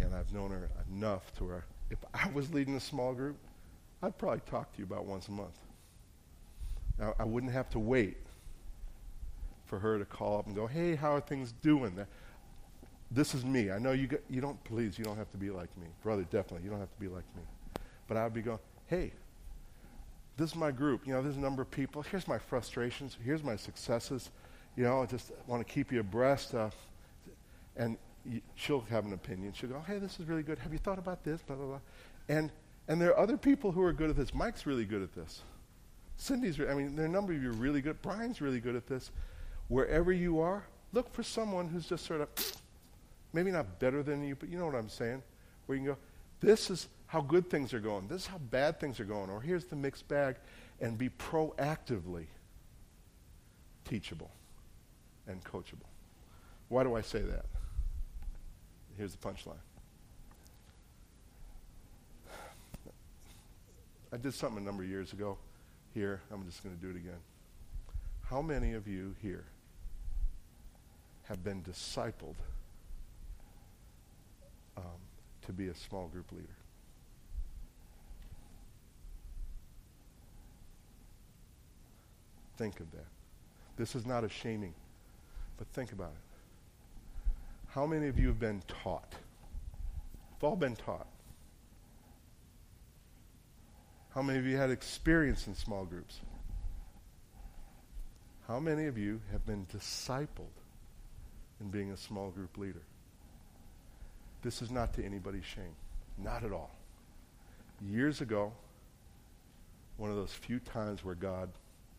And 0.00 0.14
I've 0.14 0.32
known 0.32 0.50
her 0.50 0.68
enough 0.90 1.34
to 1.36 1.44
where 1.44 1.64
if 1.90 1.98
I 2.12 2.28
was 2.30 2.52
leading 2.52 2.76
a 2.76 2.80
small 2.80 3.14
group, 3.14 3.36
I'd 4.02 4.16
probably 4.18 4.40
talk 4.50 4.72
to 4.72 4.78
you 4.78 4.84
about 4.84 5.06
once 5.06 5.28
a 5.28 5.32
month. 5.32 5.58
Now, 6.98 7.14
I 7.18 7.24
wouldn't 7.24 7.52
have 7.52 7.70
to 7.70 7.78
wait 7.78 8.16
for 9.66 9.78
her 9.78 9.98
to 9.98 10.04
call 10.04 10.38
up 10.38 10.46
and 10.46 10.54
go, 10.54 10.66
hey, 10.66 10.94
how 10.94 11.14
are 11.14 11.20
things 11.20 11.52
doing? 11.62 11.98
This 13.10 13.34
is 13.34 13.44
me. 13.44 13.70
I 13.70 13.78
know 13.78 13.92
you, 13.92 14.06
got, 14.06 14.20
you 14.28 14.40
don't, 14.40 14.62
please, 14.64 14.98
you 14.98 15.04
don't 15.04 15.16
have 15.16 15.30
to 15.30 15.36
be 15.36 15.50
like 15.50 15.76
me. 15.76 15.86
Brother, 16.02 16.22
definitely, 16.24 16.64
you 16.64 16.70
don't 16.70 16.80
have 16.80 16.92
to 16.92 17.00
be 17.00 17.08
like 17.08 17.24
me. 17.36 17.42
But 18.08 18.16
I 18.16 18.24
would 18.24 18.34
be 18.34 18.42
going, 18.42 18.58
hey, 18.86 19.12
this 20.36 20.50
is 20.50 20.56
my 20.56 20.70
group. 20.70 21.06
You 21.06 21.14
know, 21.14 21.22
there's 21.22 21.36
a 21.36 21.40
number 21.40 21.62
of 21.62 21.70
people. 21.70 22.02
Here's 22.02 22.28
my 22.28 22.38
frustrations. 22.38 23.16
Here's 23.24 23.42
my 23.42 23.56
successes. 23.56 24.30
You 24.76 24.84
know, 24.84 25.02
I 25.02 25.06
just 25.06 25.32
want 25.46 25.66
to 25.66 25.72
keep 25.72 25.90
you 25.90 26.00
abreast. 26.00 26.54
Uh, 26.54 26.70
and 27.76 27.96
she'll 28.54 28.80
have 28.82 29.04
an 29.04 29.12
opinion. 29.12 29.52
She'll 29.52 29.70
go, 29.70 29.82
hey, 29.86 29.98
this 29.98 30.18
is 30.18 30.26
really 30.26 30.42
good. 30.42 30.58
Have 30.58 30.72
you 30.72 30.78
thought 30.78 30.98
about 30.98 31.24
this? 31.24 31.42
Blah, 31.42 31.56
blah, 31.56 31.66
blah. 31.66 31.80
And, 32.28 32.50
and 32.88 33.00
there 33.00 33.10
are 33.10 33.18
other 33.18 33.36
people 33.36 33.72
who 33.72 33.82
are 33.82 33.92
good 33.92 34.10
at 34.10 34.16
this. 34.16 34.34
Mike's 34.34 34.66
really 34.66 34.84
good 34.84 35.02
at 35.02 35.14
this. 35.14 35.42
Cindy's, 36.16 36.58
re- 36.58 36.68
I 36.68 36.74
mean, 36.74 36.96
there 36.96 37.04
are 37.04 37.08
a 37.08 37.10
number 37.10 37.32
of 37.32 37.42
you 37.42 37.52
really 37.52 37.80
good. 37.80 38.00
Brian's 38.02 38.40
really 38.40 38.60
good 38.60 38.76
at 38.76 38.86
this. 38.86 39.10
Wherever 39.68 40.12
you 40.12 40.40
are, 40.40 40.64
look 40.92 41.12
for 41.12 41.22
someone 41.22 41.68
who's 41.68 41.86
just 41.86 42.06
sort 42.06 42.20
of, 42.20 42.28
maybe 43.32 43.50
not 43.50 43.78
better 43.78 44.02
than 44.02 44.24
you, 44.24 44.34
but 44.34 44.48
you 44.48 44.58
know 44.58 44.66
what 44.66 44.74
I'm 44.74 44.88
saying? 44.88 45.22
Where 45.66 45.76
you 45.76 45.84
can 45.84 45.92
go, 45.92 45.98
this 46.40 46.70
is 46.70 46.88
how 47.06 47.20
good 47.20 47.50
things 47.50 47.74
are 47.74 47.80
going. 47.80 48.08
This 48.08 48.22
is 48.22 48.26
how 48.26 48.38
bad 48.38 48.80
things 48.80 48.98
are 49.00 49.04
going. 49.04 49.30
Or 49.30 49.40
here's 49.40 49.64
the 49.64 49.76
mixed 49.76 50.08
bag. 50.08 50.36
And 50.80 50.98
be 50.98 51.08
proactively 51.08 52.26
teachable 53.84 54.30
and 55.26 55.42
coachable. 55.44 55.88
Why 56.68 56.82
do 56.82 56.94
I 56.94 57.00
say 57.00 57.20
that? 57.20 57.46
here's 58.96 59.14
the 59.14 59.18
punchline. 59.18 59.54
I 64.12 64.16
did 64.16 64.34
something 64.34 64.62
a 64.62 64.64
number 64.64 64.82
of 64.82 64.88
years 64.88 65.12
ago 65.12 65.36
here. 65.92 66.20
I'm 66.32 66.44
just 66.46 66.62
going 66.62 66.74
to 66.74 66.80
do 66.80 66.90
it 66.90 66.96
again. 66.96 67.20
How 68.22 68.40
many 68.40 68.72
of 68.72 68.88
you 68.88 69.14
here 69.20 69.44
have 71.24 71.44
been 71.44 71.62
discipled 71.62 72.36
um, 74.76 74.84
to 75.44 75.52
be 75.52 75.68
a 75.68 75.74
small 75.74 76.08
group 76.08 76.32
leader? 76.32 76.46
Think 82.56 82.80
of 82.80 82.90
that. 82.92 83.06
This 83.76 83.94
is 83.94 84.06
not 84.06 84.24
a 84.24 84.28
shaming, 84.28 84.74
but 85.58 85.66
think 85.68 85.92
about 85.92 86.12
it. 86.12 86.35
How 87.76 87.84
many 87.84 88.08
of 88.08 88.18
you 88.18 88.28
have 88.28 88.40
been 88.40 88.62
taught? 88.82 89.12
We've 90.32 90.44
all 90.48 90.56
been 90.56 90.76
taught. 90.76 91.06
How 94.14 94.22
many 94.22 94.38
of 94.38 94.46
you 94.46 94.56
had 94.56 94.70
experience 94.70 95.46
in 95.46 95.54
small 95.54 95.84
groups? 95.84 96.20
How 98.48 98.58
many 98.58 98.86
of 98.86 98.96
you 98.96 99.20
have 99.30 99.44
been 99.44 99.66
discipled 99.66 100.56
in 101.60 101.68
being 101.68 101.90
a 101.90 101.98
small 101.98 102.30
group 102.30 102.56
leader? 102.56 102.80
This 104.40 104.62
is 104.62 104.70
not 104.70 104.94
to 104.94 105.04
anybody's 105.04 105.44
shame. 105.44 105.76
Not 106.16 106.44
at 106.44 106.52
all. 106.52 106.70
Years 107.86 108.22
ago, 108.22 108.54
one 109.98 110.08
of 110.08 110.16
those 110.16 110.32
few 110.32 110.60
times 110.60 111.04
where 111.04 111.14
God, 111.14 111.50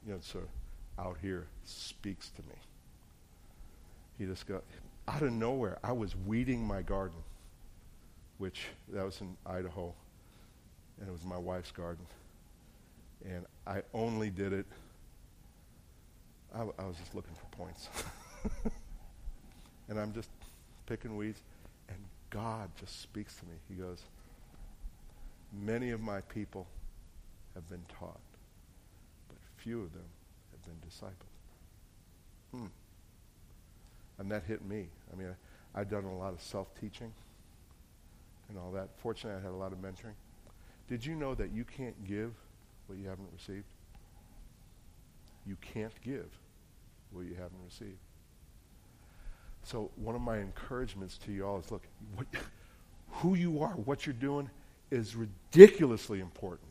you 0.08 0.14
know, 0.14 0.20
sort 0.22 0.46
of 0.46 1.06
out 1.06 1.18
here 1.22 1.46
speaks 1.66 2.32
to 2.32 2.42
me. 2.42 2.56
He 4.18 4.26
just 4.26 4.48
got 4.48 4.64
out 5.08 5.22
of 5.22 5.32
nowhere. 5.32 5.80
I 5.84 5.92
was 5.92 6.16
weeding 6.16 6.66
my 6.66 6.82
garden, 6.82 7.18
which 8.38 8.68
that 8.90 9.06
was 9.06 9.22
in 9.22 9.38
Idaho, 9.46 9.94
and 11.00 11.08
it 11.08 11.12
was 11.12 11.24
my 11.24 11.38
wife's 11.38 11.72
garden. 11.72 12.06
And 13.26 13.46
I 13.66 13.82
only 13.94 14.30
did 14.30 14.54
it. 14.54 14.66
I, 16.54 16.62
I 16.62 16.86
was 16.86 16.98
just 16.98 17.14
looking 17.14 17.34
for 17.36 17.58
points, 17.58 17.90
and 19.90 20.00
I'm 20.00 20.14
just 20.14 20.30
picking 20.86 21.18
weeds, 21.18 21.42
and 21.90 21.98
God 22.30 22.70
just 22.80 23.02
speaks 23.02 23.36
to 23.38 23.46
me. 23.46 23.56
He 23.68 23.76
goes, 23.76 24.02
"Many 25.54 25.92
of 25.92 26.02
my 26.02 26.22
people." 26.22 26.68
have 27.58 27.68
been 27.70 27.86
taught, 28.00 28.20
but 29.28 29.38
few 29.58 29.82
of 29.82 29.92
them 29.92 30.06
have 30.52 30.64
been 30.64 30.80
discipled. 30.88 31.32
Hmm. 32.52 32.68
And 34.20 34.32
that 34.32 34.44
hit 34.44 34.66
me. 34.66 34.88
I 35.12 35.16
mean, 35.16 35.30
I, 35.76 35.82
I'd 35.82 35.90
done 35.90 36.06
a 36.06 36.18
lot 36.18 36.34
of 36.34 36.42
self-teaching 36.42 37.14
and 38.50 38.58
all 38.58 38.72
that. 38.72 38.90
Fortunately, 38.98 39.40
I 39.40 39.44
had 39.44 39.52
a 39.52 39.58
lot 39.58 39.72
of 39.72 39.80
mentoring. 39.80 40.16
Did 40.88 41.06
you 41.06 41.16
know 41.16 41.36
that 41.36 41.52
you 41.52 41.64
can't 41.66 42.08
give 42.08 42.34
what 42.88 42.98
you 42.98 43.08
haven't 43.08 43.30
received? 43.34 43.66
You 45.46 45.58
can't 45.62 45.94
give 46.02 46.28
what 47.12 47.26
you 47.26 47.36
haven't 47.36 47.60
received. 47.66 48.00
So 49.64 49.92
one 49.96 50.16
of 50.16 50.22
my 50.22 50.38
encouragements 50.40 51.18
to 51.20 51.32
you 51.32 51.46
all 51.46 51.60
is, 51.60 51.72
look, 51.72 51.84
what, 52.16 52.28
who 53.10 53.36
you 53.36 53.62
are, 53.62 53.72
what 53.72 54.06
you're 54.06 54.14
doing 54.14 54.50
is 54.92 55.16
ridiculously 55.16 56.22
important 56.22 56.70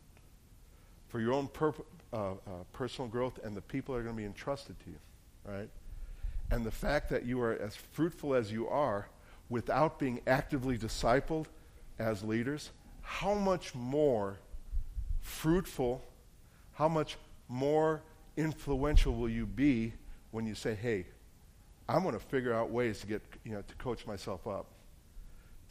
for 1.07 1.19
your 1.19 1.33
own 1.33 1.47
uh, 2.11 2.17
uh, 2.17 2.33
personal 2.73 3.07
growth 3.07 3.39
and 3.43 3.55
the 3.55 3.61
people 3.61 3.93
that 3.93 4.01
are 4.01 4.03
going 4.03 4.15
to 4.15 4.21
be 4.21 4.25
entrusted 4.25 4.75
to 4.79 4.89
you, 4.89 4.97
right? 5.45 5.69
And 6.51 6.65
the 6.65 6.71
fact 6.71 7.09
that 7.09 7.25
you 7.25 7.41
are 7.41 7.53
as 7.53 7.75
fruitful 7.75 8.33
as 8.33 8.51
you 8.51 8.67
are 8.67 9.09
without 9.49 9.99
being 9.99 10.21
actively 10.27 10.77
discipled 10.77 11.45
as 11.99 12.23
leaders, 12.23 12.71
how 13.01 13.33
much 13.33 13.73
more 13.75 14.37
fruitful, 15.21 16.03
how 16.73 16.87
much 16.87 17.17
more 17.47 18.01
influential 18.35 19.13
will 19.13 19.29
you 19.29 19.45
be 19.45 19.93
when 20.31 20.45
you 20.45 20.55
say, 20.55 20.75
hey, 20.75 21.05
I'm 21.89 22.03
going 22.03 22.13
to 22.13 22.19
figure 22.19 22.53
out 22.53 22.69
ways 22.69 22.99
to 22.99 23.07
get, 23.07 23.21
you 23.43 23.53
know, 23.53 23.61
to 23.61 23.75
coach 23.75 24.05
myself 24.05 24.45
up, 24.45 24.67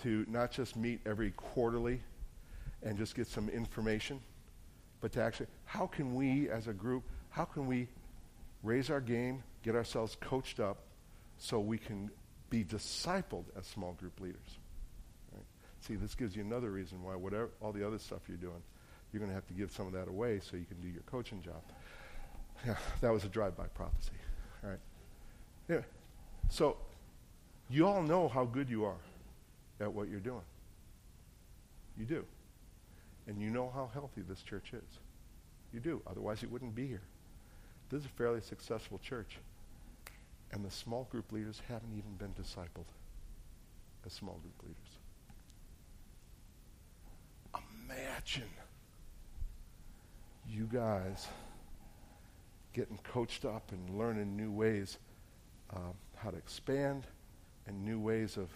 to 0.03 0.25
not 0.29 0.51
just 0.51 0.77
meet 0.77 1.01
every 1.07 1.31
quarterly 1.33 2.01
and 2.83 2.97
just 2.97 3.15
get 3.15 3.27
some 3.27 3.49
information, 3.49 4.21
but 5.01 5.13
to 5.13 5.23
actually, 5.23 5.47
how 5.65 5.87
can 5.87 6.15
we 6.15 6.49
as 6.49 6.69
a 6.69 6.73
group, 6.73 7.03
how 7.31 7.45
can 7.45 7.67
we 7.67 7.89
raise 8.63 8.91
our 8.91 9.01
game, 9.01 9.43
get 9.67 9.75
ourselves 9.75 10.17
coached 10.21 10.61
up 10.61 10.79
so 11.39 11.59
we 11.59 11.77
can 11.77 12.09
be 12.49 12.65
discipled 12.65 13.45
as 13.59 13.67
small 13.67 13.93
group 13.95 14.21
leaders? 14.21 14.59
Right? 15.35 15.45
See, 15.81 15.97
this 15.97 16.15
gives 16.15 16.35
you 16.37 16.43
another 16.43 16.71
reason 16.71 17.03
why 17.03 17.17
whatever 17.17 17.51
all 17.61 17.73
the 17.73 17.87
other 17.87 17.99
stuff 17.99 18.21
you're 18.29 18.37
doing, 18.39 18.63
you're 19.13 19.19
going 19.19 19.31
to 19.31 19.35
have 19.35 19.47
to 19.49 19.55
give 19.55 19.73
some 19.73 19.87
of 19.87 19.93
that 19.93 20.09
away 20.09 20.41
so 20.41 20.57
you 20.57 20.65
can 20.65 20.81
do 20.81 20.89
your 20.89 21.03
coaching 21.11 21.43
job. 21.43 21.61
Yeah, 22.65 22.77
that 23.01 23.13
was 23.13 23.25
a 23.25 23.29
drive-by 23.29 23.67
prophecy. 23.75 24.13
All 24.63 24.71
right. 24.71 24.79
Yeah. 25.69 25.81
So 26.49 26.77
you 27.69 27.87
all 27.87 28.03
know 28.03 28.29
how 28.29 28.45
good 28.45 28.71
you 28.71 28.85
are 28.85 29.01
at 29.81 29.93
what 29.93 30.09
you're 30.09 30.21
doing. 30.21 30.45
You 31.99 32.05
do. 32.05 32.25
And 33.27 33.41
you 33.41 33.51
know 33.51 33.71
how 33.75 33.91
healthy 33.93 34.23
this 34.29 34.43
church 34.43 34.73
is. 34.73 34.99
You 35.73 35.81
do. 35.81 36.01
Otherwise, 36.07 36.41
you 36.41 36.49
wouldn't 36.49 36.75
be 36.77 36.87
here. 36.87 37.03
This 37.91 38.01
is 38.01 38.07
a 38.07 38.11
fairly 38.11 38.41
successful 38.41 38.99
church. 38.99 39.39
And 40.53 40.65
the 40.65 40.71
small 40.71 41.05
group 41.11 41.33
leaders 41.33 41.61
haven't 41.69 41.93
even 41.97 42.15
been 42.19 42.33
discipled 42.35 42.87
as 44.05 44.13
small 44.13 44.39
group 44.43 44.63
leaders. 44.63 44.99
Imagine 47.85 48.51
you 50.49 50.69
guys 50.73 51.27
getting 52.73 52.99
coached 52.99 53.45
up 53.45 53.73
and 53.73 53.99
learning 53.99 54.37
new 54.37 54.51
ways 54.51 54.99
uh, 55.75 55.79
how 56.17 56.31
to 56.31 56.37
expand 56.37 57.07
and 57.67 57.85
new 57.85 57.99
ways 57.99 58.37
of 58.37 58.49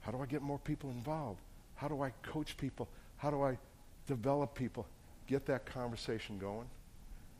how 0.00 0.12
do 0.12 0.20
I 0.20 0.26
get 0.26 0.42
more 0.42 0.58
people 0.58 0.90
involved? 0.90 1.40
How 1.74 1.88
do 1.88 2.02
I 2.02 2.10
coach 2.22 2.56
people? 2.56 2.88
How 3.16 3.30
do 3.30 3.42
I 3.42 3.58
develop 4.06 4.54
people? 4.54 4.86
Get 5.26 5.46
that 5.46 5.66
conversation 5.66 6.38
going 6.38 6.66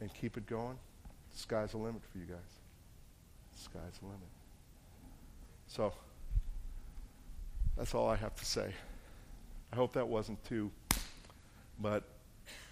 and 0.01 0.13
keep 0.15 0.37
it 0.37 0.47
going. 0.47 0.79
The 1.33 1.39
sky's 1.39 1.73
the 1.73 1.79
limit 1.79 2.03
for 2.13 2.19
you 2.19 2.25
guys. 2.25 2.60
Sky's 3.61 3.99
the 4.01 4.07
limit. 4.07 4.21
So, 5.67 5.93
that's 7.77 7.95
all 7.95 8.09
I 8.09 8.17
have 8.17 8.35
to 8.37 8.45
say. 8.45 8.73
I 9.73 9.77
hope 9.77 9.93
that 9.93 10.09
wasn't 10.09 10.43
too, 10.45 10.71
but 11.79 12.03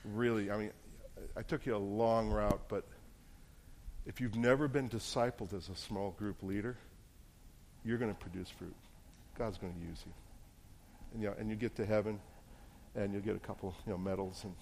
really, 0.04 0.50
I 0.50 0.56
mean, 0.56 0.70
I 1.36 1.42
took 1.42 1.64
you 1.66 1.76
a 1.76 1.78
long 1.78 2.30
route, 2.30 2.60
but 2.68 2.84
if 4.06 4.20
you've 4.20 4.36
never 4.36 4.66
been 4.66 4.88
discipled 4.88 5.52
as 5.52 5.68
a 5.68 5.76
small 5.76 6.10
group 6.12 6.42
leader, 6.42 6.76
you're 7.84 7.98
going 7.98 8.12
to 8.12 8.18
produce 8.18 8.48
fruit. 8.48 8.74
God's 9.38 9.58
going 9.58 9.74
to 9.74 9.80
use 9.80 10.02
you 10.04 10.12
and, 11.12 11.22
you 11.22 11.28
know, 11.28 11.34
and 11.38 11.50
you 11.50 11.56
get 11.56 11.76
to 11.76 11.86
heaven, 11.86 12.20
and 12.94 13.12
you'll 13.12 13.22
get 13.22 13.36
a 13.36 13.40
couple 13.40 13.74
you 13.86 13.92
know, 13.92 13.98
medals, 13.98 14.44
and 14.44 14.54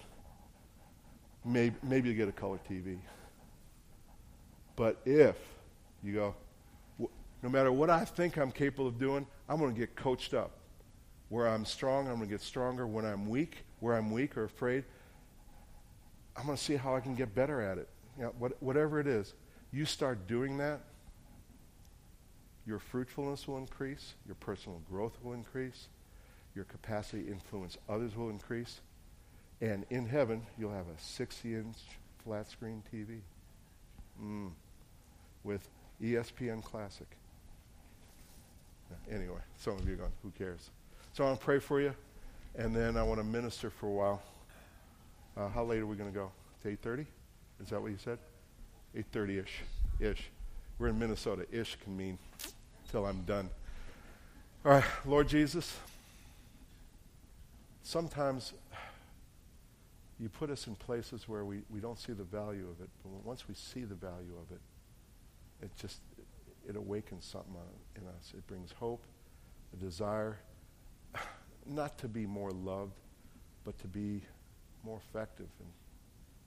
maybe, 1.45 1.75
maybe 1.83 2.09
you 2.09 2.15
get 2.15 2.27
a 2.27 2.33
color 2.33 2.59
TV. 2.69 2.97
But 4.75 4.97
if 5.05 5.35
you 6.03 6.13
go, 6.13 6.35
no 7.43 7.49
matter 7.49 7.71
what 7.71 7.89
I 7.89 8.05
think 8.05 8.37
I'm 8.37 8.51
capable 8.51 8.87
of 8.87 8.97
doing, 8.97 9.25
I'm 9.47 9.59
going 9.59 9.73
to 9.73 9.79
get 9.79 9.95
coached 9.95 10.33
up. 10.33 10.51
Where 11.29 11.47
I'm 11.47 11.65
strong, 11.65 12.07
I'm 12.07 12.15
going 12.15 12.29
to 12.29 12.33
get 12.33 12.41
stronger. 12.41 12.87
When 12.87 13.05
I'm 13.05 13.27
weak, 13.27 13.65
where 13.79 13.95
I'm 13.95 14.11
weak 14.11 14.37
or 14.37 14.45
afraid, 14.45 14.85
I'm 16.35 16.45
going 16.45 16.57
to 16.57 16.63
see 16.63 16.75
how 16.75 16.95
I 16.95 16.99
can 16.99 17.15
get 17.15 17.35
better 17.35 17.61
at 17.61 17.77
it. 17.77 17.89
You 18.17 18.23
know, 18.23 18.33
what, 18.39 18.61
whatever 18.61 18.99
it 18.99 19.07
is, 19.07 19.33
you 19.71 19.85
start 19.85 20.27
doing 20.27 20.57
that, 20.57 20.81
your 22.65 22.79
fruitfulness 22.79 23.47
will 23.47 23.57
increase, 23.57 24.13
your 24.25 24.35
personal 24.35 24.81
growth 24.89 25.17
will 25.23 25.33
increase, 25.33 25.87
your 26.55 26.65
capacity 26.65 27.23
to 27.23 27.31
influence 27.31 27.77
others 27.87 28.15
will 28.15 28.29
increase. 28.29 28.81
And 29.61 29.85
in 29.89 30.05
heaven, 30.05 30.45
you'll 30.57 30.73
have 30.73 30.87
a 30.87 30.99
60 30.99 31.55
inch 31.55 31.77
flat 32.23 32.49
screen 32.49 32.83
TV 32.93 33.19
mm. 34.21 34.51
with 35.43 35.67
ESPN 36.01 36.63
Classic. 36.63 37.07
Anyway, 39.11 39.39
some 39.57 39.77
of 39.77 39.87
you 39.87 39.93
are 39.93 39.97
going, 39.97 40.11
who 40.23 40.31
cares? 40.31 40.69
So 41.13 41.23
I 41.23 41.27
want 41.27 41.39
to 41.39 41.45
pray 41.45 41.59
for 41.59 41.81
you, 41.81 41.93
and 42.55 42.75
then 42.75 42.95
I 42.97 43.03
want 43.03 43.19
to 43.19 43.23
minister 43.23 43.69
for 43.69 43.87
a 43.87 43.91
while. 43.91 44.21
Uh, 45.35 45.49
how 45.49 45.63
late 45.63 45.79
are 45.79 45.85
we 45.85 45.95
going 45.95 46.11
to 46.11 46.17
go? 46.17 46.31
To 46.63 46.69
8.30? 46.69 47.05
Is 47.61 47.69
that 47.69 47.81
what 47.81 47.91
you 47.91 47.97
said? 48.03 48.17
8.30-ish. 48.95 49.61
Ish. 49.99 50.29
We're 50.79 50.87
in 50.89 50.99
Minnesota. 50.99 51.45
Ish 51.51 51.77
can 51.83 51.97
mean 51.97 52.17
till 52.89 53.05
I'm 53.05 53.21
done. 53.23 53.49
All 54.65 54.73
right, 54.73 54.83
Lord 55.05 55.27
Jesus 55.27 55.77
sometimes 57.87 58.51
you 60.19 60.27
put 60.27 60.49
us 60.49 60.67
in 60.67 60.75
places 60.75 61.29
where 61.29 61.45
we, 61.45 61.61
we 61.69 61.79
don't 61.79 61.97
see 61.97 62.11
the 62.11 62.23
value 62.23 62.67
of 62.69 62.83
it, 62.83 62.89
but 63.01 63.25
once 63.25 63.47
we 63.47 63.55
see 63.55 63.85
the 63.85 63.95
value 63.95 64.33
of 64.41 64.51
it, 64.51 64.59
it 65.61 65.71
just 65.75 66.01
it 66.67 66.75
awakens 66.75 67.25
something 67.25 67.55
in 67.95 68.03
us. 68.07 68.33
It 68.37 68.45
brings 68.47 68.71
hope, 68.71 69.03
a 69.73 69.77
desire, 69.77 70.39
not 71.65 71.97
to 71.99 72.07
be 72.07 72.25
more 72.25 72.51
loved, 72.51 72.93
but 73.63 73.77
to 73.79 73.87
be 73.87 74.21
more 74.83 74.97
effective 74.97 75.47
and 75.59 75.69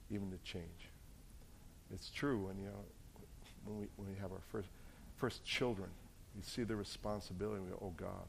even 0.09 0.29
to 0.31 0.37
change. 0.43 0.89
It's 1.93 2.09
true 2.09 2.45
when 2.45 2.57
you 2.57 2.65
know 2.65 2.83
when 3.65 3.79
we 3.79 3.87
when 3.95 4.09
we 4.09 4.15
have 4.19 4.31
our 4.31 4.41
first 4.51 4.69
first 5.17 5.43
children, 5.43 5.89
you 6.35 6.41
see 6.43 6.63
the 6.63 6.75
responsibility 6.75 7.57
and 7.57 7.65
we 7.65 7.71
go, 7.71 7.79
Oh 7.81 7.93
God, 7.97 8.27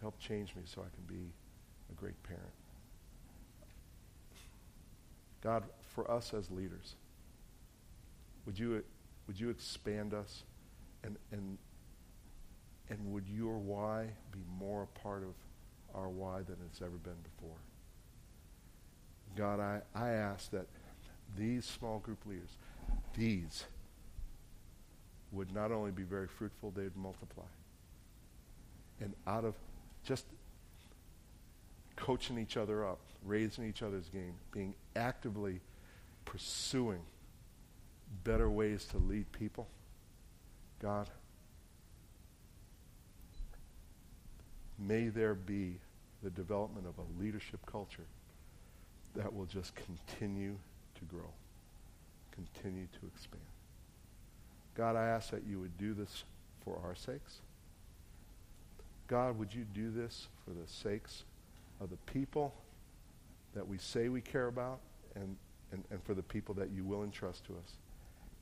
help 0.00 0.18
change 0.18 0.54
me 0.56 0.62
so 0.64 0.82
I 0.82 0.90
can 0.94 1.04
be 1.06 1.30
a 1.90 1.94
great 1.94 2.20
parent. 2.24 2.42
God, 5.42 5.64
for 5.82 6.08
us 6.10 6.32
as 6.34 6.50
leaders, 6.50 6.94
Would 8.46 8.58
you, 8.58 8.82
would 9.26 9.38
you 9.38 9.50
expand 9.50 10.14
us? 10.14 10.42
And, 11.04 11.16
and, 11.30 11.58
and 12.88 13.12
would 13.12 13.28
your 13.28 13.58
why 13.58 14.08
be 14.30 14.40
more 14.58 14.84
a 14.84 14.98
part 14.98 15.22
of 15.22 15.34
our 15.94 16.08
why 16.08 16.42
than 16.42 16.56
it's 16.66 16.80
ever 16.80 16.96
been 16.96 17.20
before? 17.36 17.56
God, 19.36 19.60
I, 19.60 19.80
I 19.94 20.10
ask 20.10 20.50
that 20.50 20.66
these 21.36 21.64
small 21.64 21.98
group 21.98 22.18
leaders, 22.26 22.56
these, 23.16 23.64
would 25.32 25.54
not 25.54 25.72
only 25.72 25.90
be 25.90 26.02
very 26.02 26.28
fruitful, 26.28 26.70
they 26.70 26.82
would 26.82 26.96
multiply. 26.96 27.44
And 29.00 29.14
out 29.26 29.44
of 29.44 29.54
just 30.04 30.26
coaching 31.96 32.38
each 32.38 32.56
other 32.56 32.86
up, 32.86 33.00
raising 33.24 33.64
each 33.64 33.82
other's 33.82 34.08
game, 34.08 34.34
being 34.52 34.74
actively 34.94 35.60
pursuing 36.24 37.00
better 38.24 38.50
ways 38.50 38.84
to 38.86 38.98
lead 38.98 39.30
people, 39.32 39.68
God, 40.80 41.08
may 44.78 45.08
there 45.08 45.34
be 45.34 45.78
the 46.22 46.30
development 46.30 46.86
of 46.86 46.94
a 46.98 47.22
leadership 47.22 47.60
culture 47.66 48.06
that 49.14 49.34
will 49.34 49.46
just 49.46 49.72
continue 49.74 50.56
to 50.94 51.04
grow, 51.04 51.30
continue 52.32 52.86
to 53.00 53.06
expand. 53.06 53.42
God, 54.74 54.96
I 54.96 55.06
ask 55.06 55.30
that 55.30 55.44
you 55.46 55.60
would 55.60 55.76
do 55.76 55.94
this 55.94 56.24
for 56.64 56.78
our 56.84 56.94
sakes. 56.94 57.40
God, 59.08 59.38
would 59.38 59.52
you 59.52 59.64
do 59.74 59.90
this 59.90 60.28
for 60.44 60.50
the 60.50 60.66
sakes 60.66 61.24
of 61.80 61.90
the 61.90 61.96
people 62.10 62.54
that 63.54 63.66
we 63.66 63.76
say 63.76 64.08
we 64.08 64.22
care 64.22 64.46
about 64.46 64.78
and, 65.14 65.36
and, 65.72 65.84
and 65.90 66.02
for 66.02 66.14
the 66.14 66.22
people 66.22 66.54
that 66.54 66.70
you 66.70 66.84
will 66.84 67.02
entrust 67.02 67.44
to 67.46 67.52
us? 67.52 67.74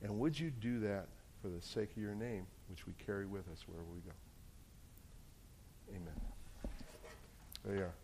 And 0.03 0.19
would 0.19 0.39
you 0.39 0.49
do 0.49 0.79
that 0.79 1.07
for 1.41 1.49
the 1.49 1.61
sake 1.61 1.91
of 1.91 1.97
your 1.97 2.15
name, 2.15 2.45
which 2.69 2.87
we 2.87 2.93
carry 3.05 3.25
with 3.25 3.47
us 3.51 3.65
wherever 3.67 3.87
we 3.93 3.99
go? 4.01 4.11
Amen. 5.89 6.21
There 7.65 7.75
you 7.75 7.83
are. 7.83 8.00